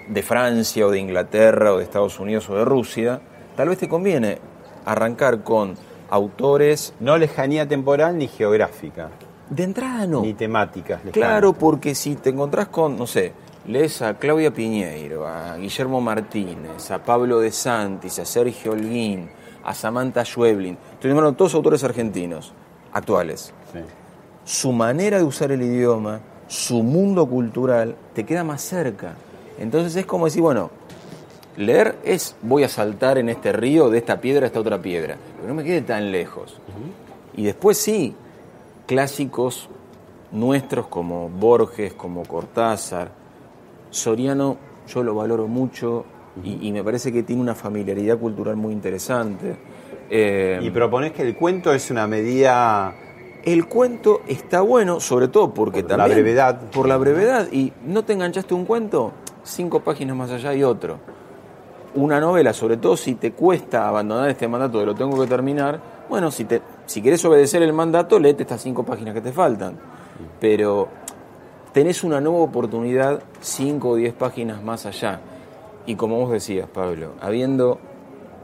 de 0.07 0.23
Francia 0.23 0.87
o 0.87 0.91
de 0.93 1.01
Inglaterra 1.01 1.73
o 1.73 1.79
de 1.79 1.83
Estados 1.83 2.21
Unidos 2.21 2.49
o 2.49 2.55
de 2.55 2.65
Rusia, 2.65 3.21
tal 3.57 3.71
vez 3.71 3.79
te 3.79 3.89
conviene 3.89 4.39
arrancar 4.85 5.43
con 5.43 5.75
autores... 6.11 6.95
No 7.01 7.19
lejanía 7.19 7.67
temporal 7.67 8.19
ni 8.19 8.29
geográfica. 8.29 9.11
De 9.53 9.65
entrada 9.65 10.07
no. 10.07 10.23
Ni 10.23 10.33
temáticas. 10.33 11.05
lejanas. 11.05 11.13
Claro, 11.13 11.53
porque 11.53 11.95
si 11.95 12.17
te 12.17 12.31
encontrás 12.31 12.69
con, 12.69 12.97
no 12.97 13.07
sé, 13.07 13.35
lees 13.67 14.01
a 14.01 14.15
Claudia 14.15 14.51
Piñeiro, 14.51 15.27
a 15.27 15.59
Guillermo 15.59 16.01
Martínez, 16.01 16.91
a 16.91 17.03
Pablo 17.03 17.39
de 17.39 17.51
Santis, 17.51 18.19
a 18.19 18.25
Sergio 18.25 18.73
Holguín, 18.73 19.29
a 19.63 19.75
Samantha 19.75 20.25
Schweblin, 20.25 20.79
nombrando 21.05 21.35
todos 21.35 21.55
autores 21.55 21.85
argentinos, 21.85 22.55
actuales. 22.95 23.53
Sí. 23.75 23.81
Su 24.45 24.73
manera 24.73 25.19
de 25.19 25.25
usar 25.25 25.53
el 25.53 25.61
idioma, 25.61 26.21
su 26.49 26.83
mundo 26.83 27.27
cultural, 27.27 27.95
te 28.15 28.25
queda 28.25 28.45
más 28.45 28.63
cerca. 28.63 29.17
Entonces 29.59 29.95
es 29.97 30.07
como 30.07 30.25
decir, 30.25 30.41
bueno, 30.41 30.71
leer 31.59 31.97
es 32.05 32.37
voy 32.41 32.65
a 32.65 32.69
saltar 32.69 33.19
en 33.19 33.29
este 33.29 33.53
río, 33.53 33.91
de 33.91 33.99
esta 33.99 34.19
piedra 34.19 34.45
a 34.45 34.47
esta 34.47 34.61
otra 34.61 34.81
piedra, 34.81 35.19
pero 35.37 35.47
no 35.49 35.55
me 35.55 35.63
quede 35.63 35.83
tan 35.83 36.11
lejos. 36.11 36.59
Y 37.37 37.45
después 37.45 37.77
sí, 37.77 38.15
clásicos 38.87 39.69
nuestros 40.33 40.87
como 40.87 41.29
Borges, 41.29 41.93
como 41.95 42.23
Cortázar, 42.25 43.11
Soriano, 43.91 44.57
yo 44.89 45.03
lo 45.03 45.15
valoro 45.15 45.47
mucho 45.49 46.05
y, 46.43 46.67
y 46.67 46.73
me 46.73 46.83
parece 46.83 47.13
que 47.13 47.23
tiene 47.23 47.43
una 47.43 47.55
familiaridad 47.55 48.19
cultural 48.19 48.57
muy 48.57 48.73
interesante. 48.73 49.57
Eh, 50.11 50.59
Y 50.63 50.71
proponés 50.71 51.13
que 51.13 51.23
el 51.23 51.37
cuento 51.37 51.73
es 51.73 51.91
una 51.91 52.07
medida. 52.07 52.95
el 53.45 53.67
cuento 53.67 54.23
está 54.27 54.61
bueno, 54.63 55.01
sobre 55.01 55.29
todo 55.29 55.53
porque 55.53 55.83
Por 55.83 55.91
la 55.93 55.97
también... 55.99 56.17
brevedad. 56.19 56.61
Por 56.71 56.89
la 56.89 56.97
brevedad. 56.97 57.49
Y 57.53 57.73
no 57.87 58.03
te 58.05 58.15
enganchaste 58.15 58.55
un 58.55 58.65
cuento, 58.65 59.13
cinco 59.43 59.81
páginas 59.81 60.17
más 60.17 60.31
allá 60.31 60.51
hay 60.51 60.65
otro. 60.65 60.99
una 61.95 62.19
novela, 62.21 62.55
sobre 62.55 62.79
todo 62.79 62.97
si 62.97 63.15
te 63.17 63.33
cuesta 63.33 63.87
abandonar 63.87 64.31
este 64.31 64.49
mandato 64.49 64.81
de 64.81 64.87
lo 64.87 64.95
tengo 64.95 65.21
que 65.21 65.27
terminar, 65.27 65.79
bueno, 66.13 66.31
si, 66.31 66.45
te, 66.45 66.61
si 66.85 67.01
querés 67.01 67.25
obedecer 67.25 67.63
el 67.63 67.73
mandato, 67.73 68.19
léete 68.19 68.43
estas 68.43 68.61
cinco 68.61 68.85
páginas 68.85 69.15
que 69.15 69.23
te 69.23 69.33
faltan. 69.33 69.79
Pero 70.41 70.89
tenés 71.73 72.05
una 72.05 72.21
nueva 72.21 72.41
oportunidad 72.41 73.23
cinco 73.41 73.89
o 73.89 73.97
diez 73.97 74.13
páginas 74.13 74.63
más 74.63 74.85
allá. 74.85 75.21
Y 75.87 75.95
como 75.95 76.19
vos 76.19 76.31
decías, 76.31 76.69
Pablo, 76.69 77.13
habiendo 77.19 77.79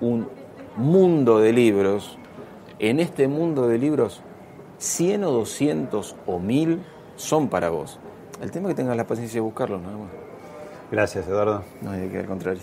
un 0.01 0.31
mundo 0.77 1.41
de 1.41 1.53
libros, 1.53 2.17
en 2.79 3.01
este 3.01 3.29
mundo 3.29 3.69
de 3.69 3.77
libros, 3.77 4.23
100 4.79 5.25
o 5.25 5.33
200 5.33 6.17
o 6.25 6.39
1000 6.39 6.83
son 7.17 7.49
para 7.51 7.69
vos. 7.69 7.99
El 8.41 8.51
tema 8.51 8.71
es 8.71 8.77
que 8.77 8.83
tengas 8.83 8.97
la 8.97 9.07
paciencia 9.07 9.37
de 9.37 9.43
buscarlos, 9.43 9.83
nada 9.83 9.99
más. 9.99 10.09
Gracias, 10.91 11.29
Eduardo. 11.29 11.65
No 11.83 11.91
hay 11.91 12.09
que 12.09 12.21
al 12.21 12.27
contrario. 12.27 12.63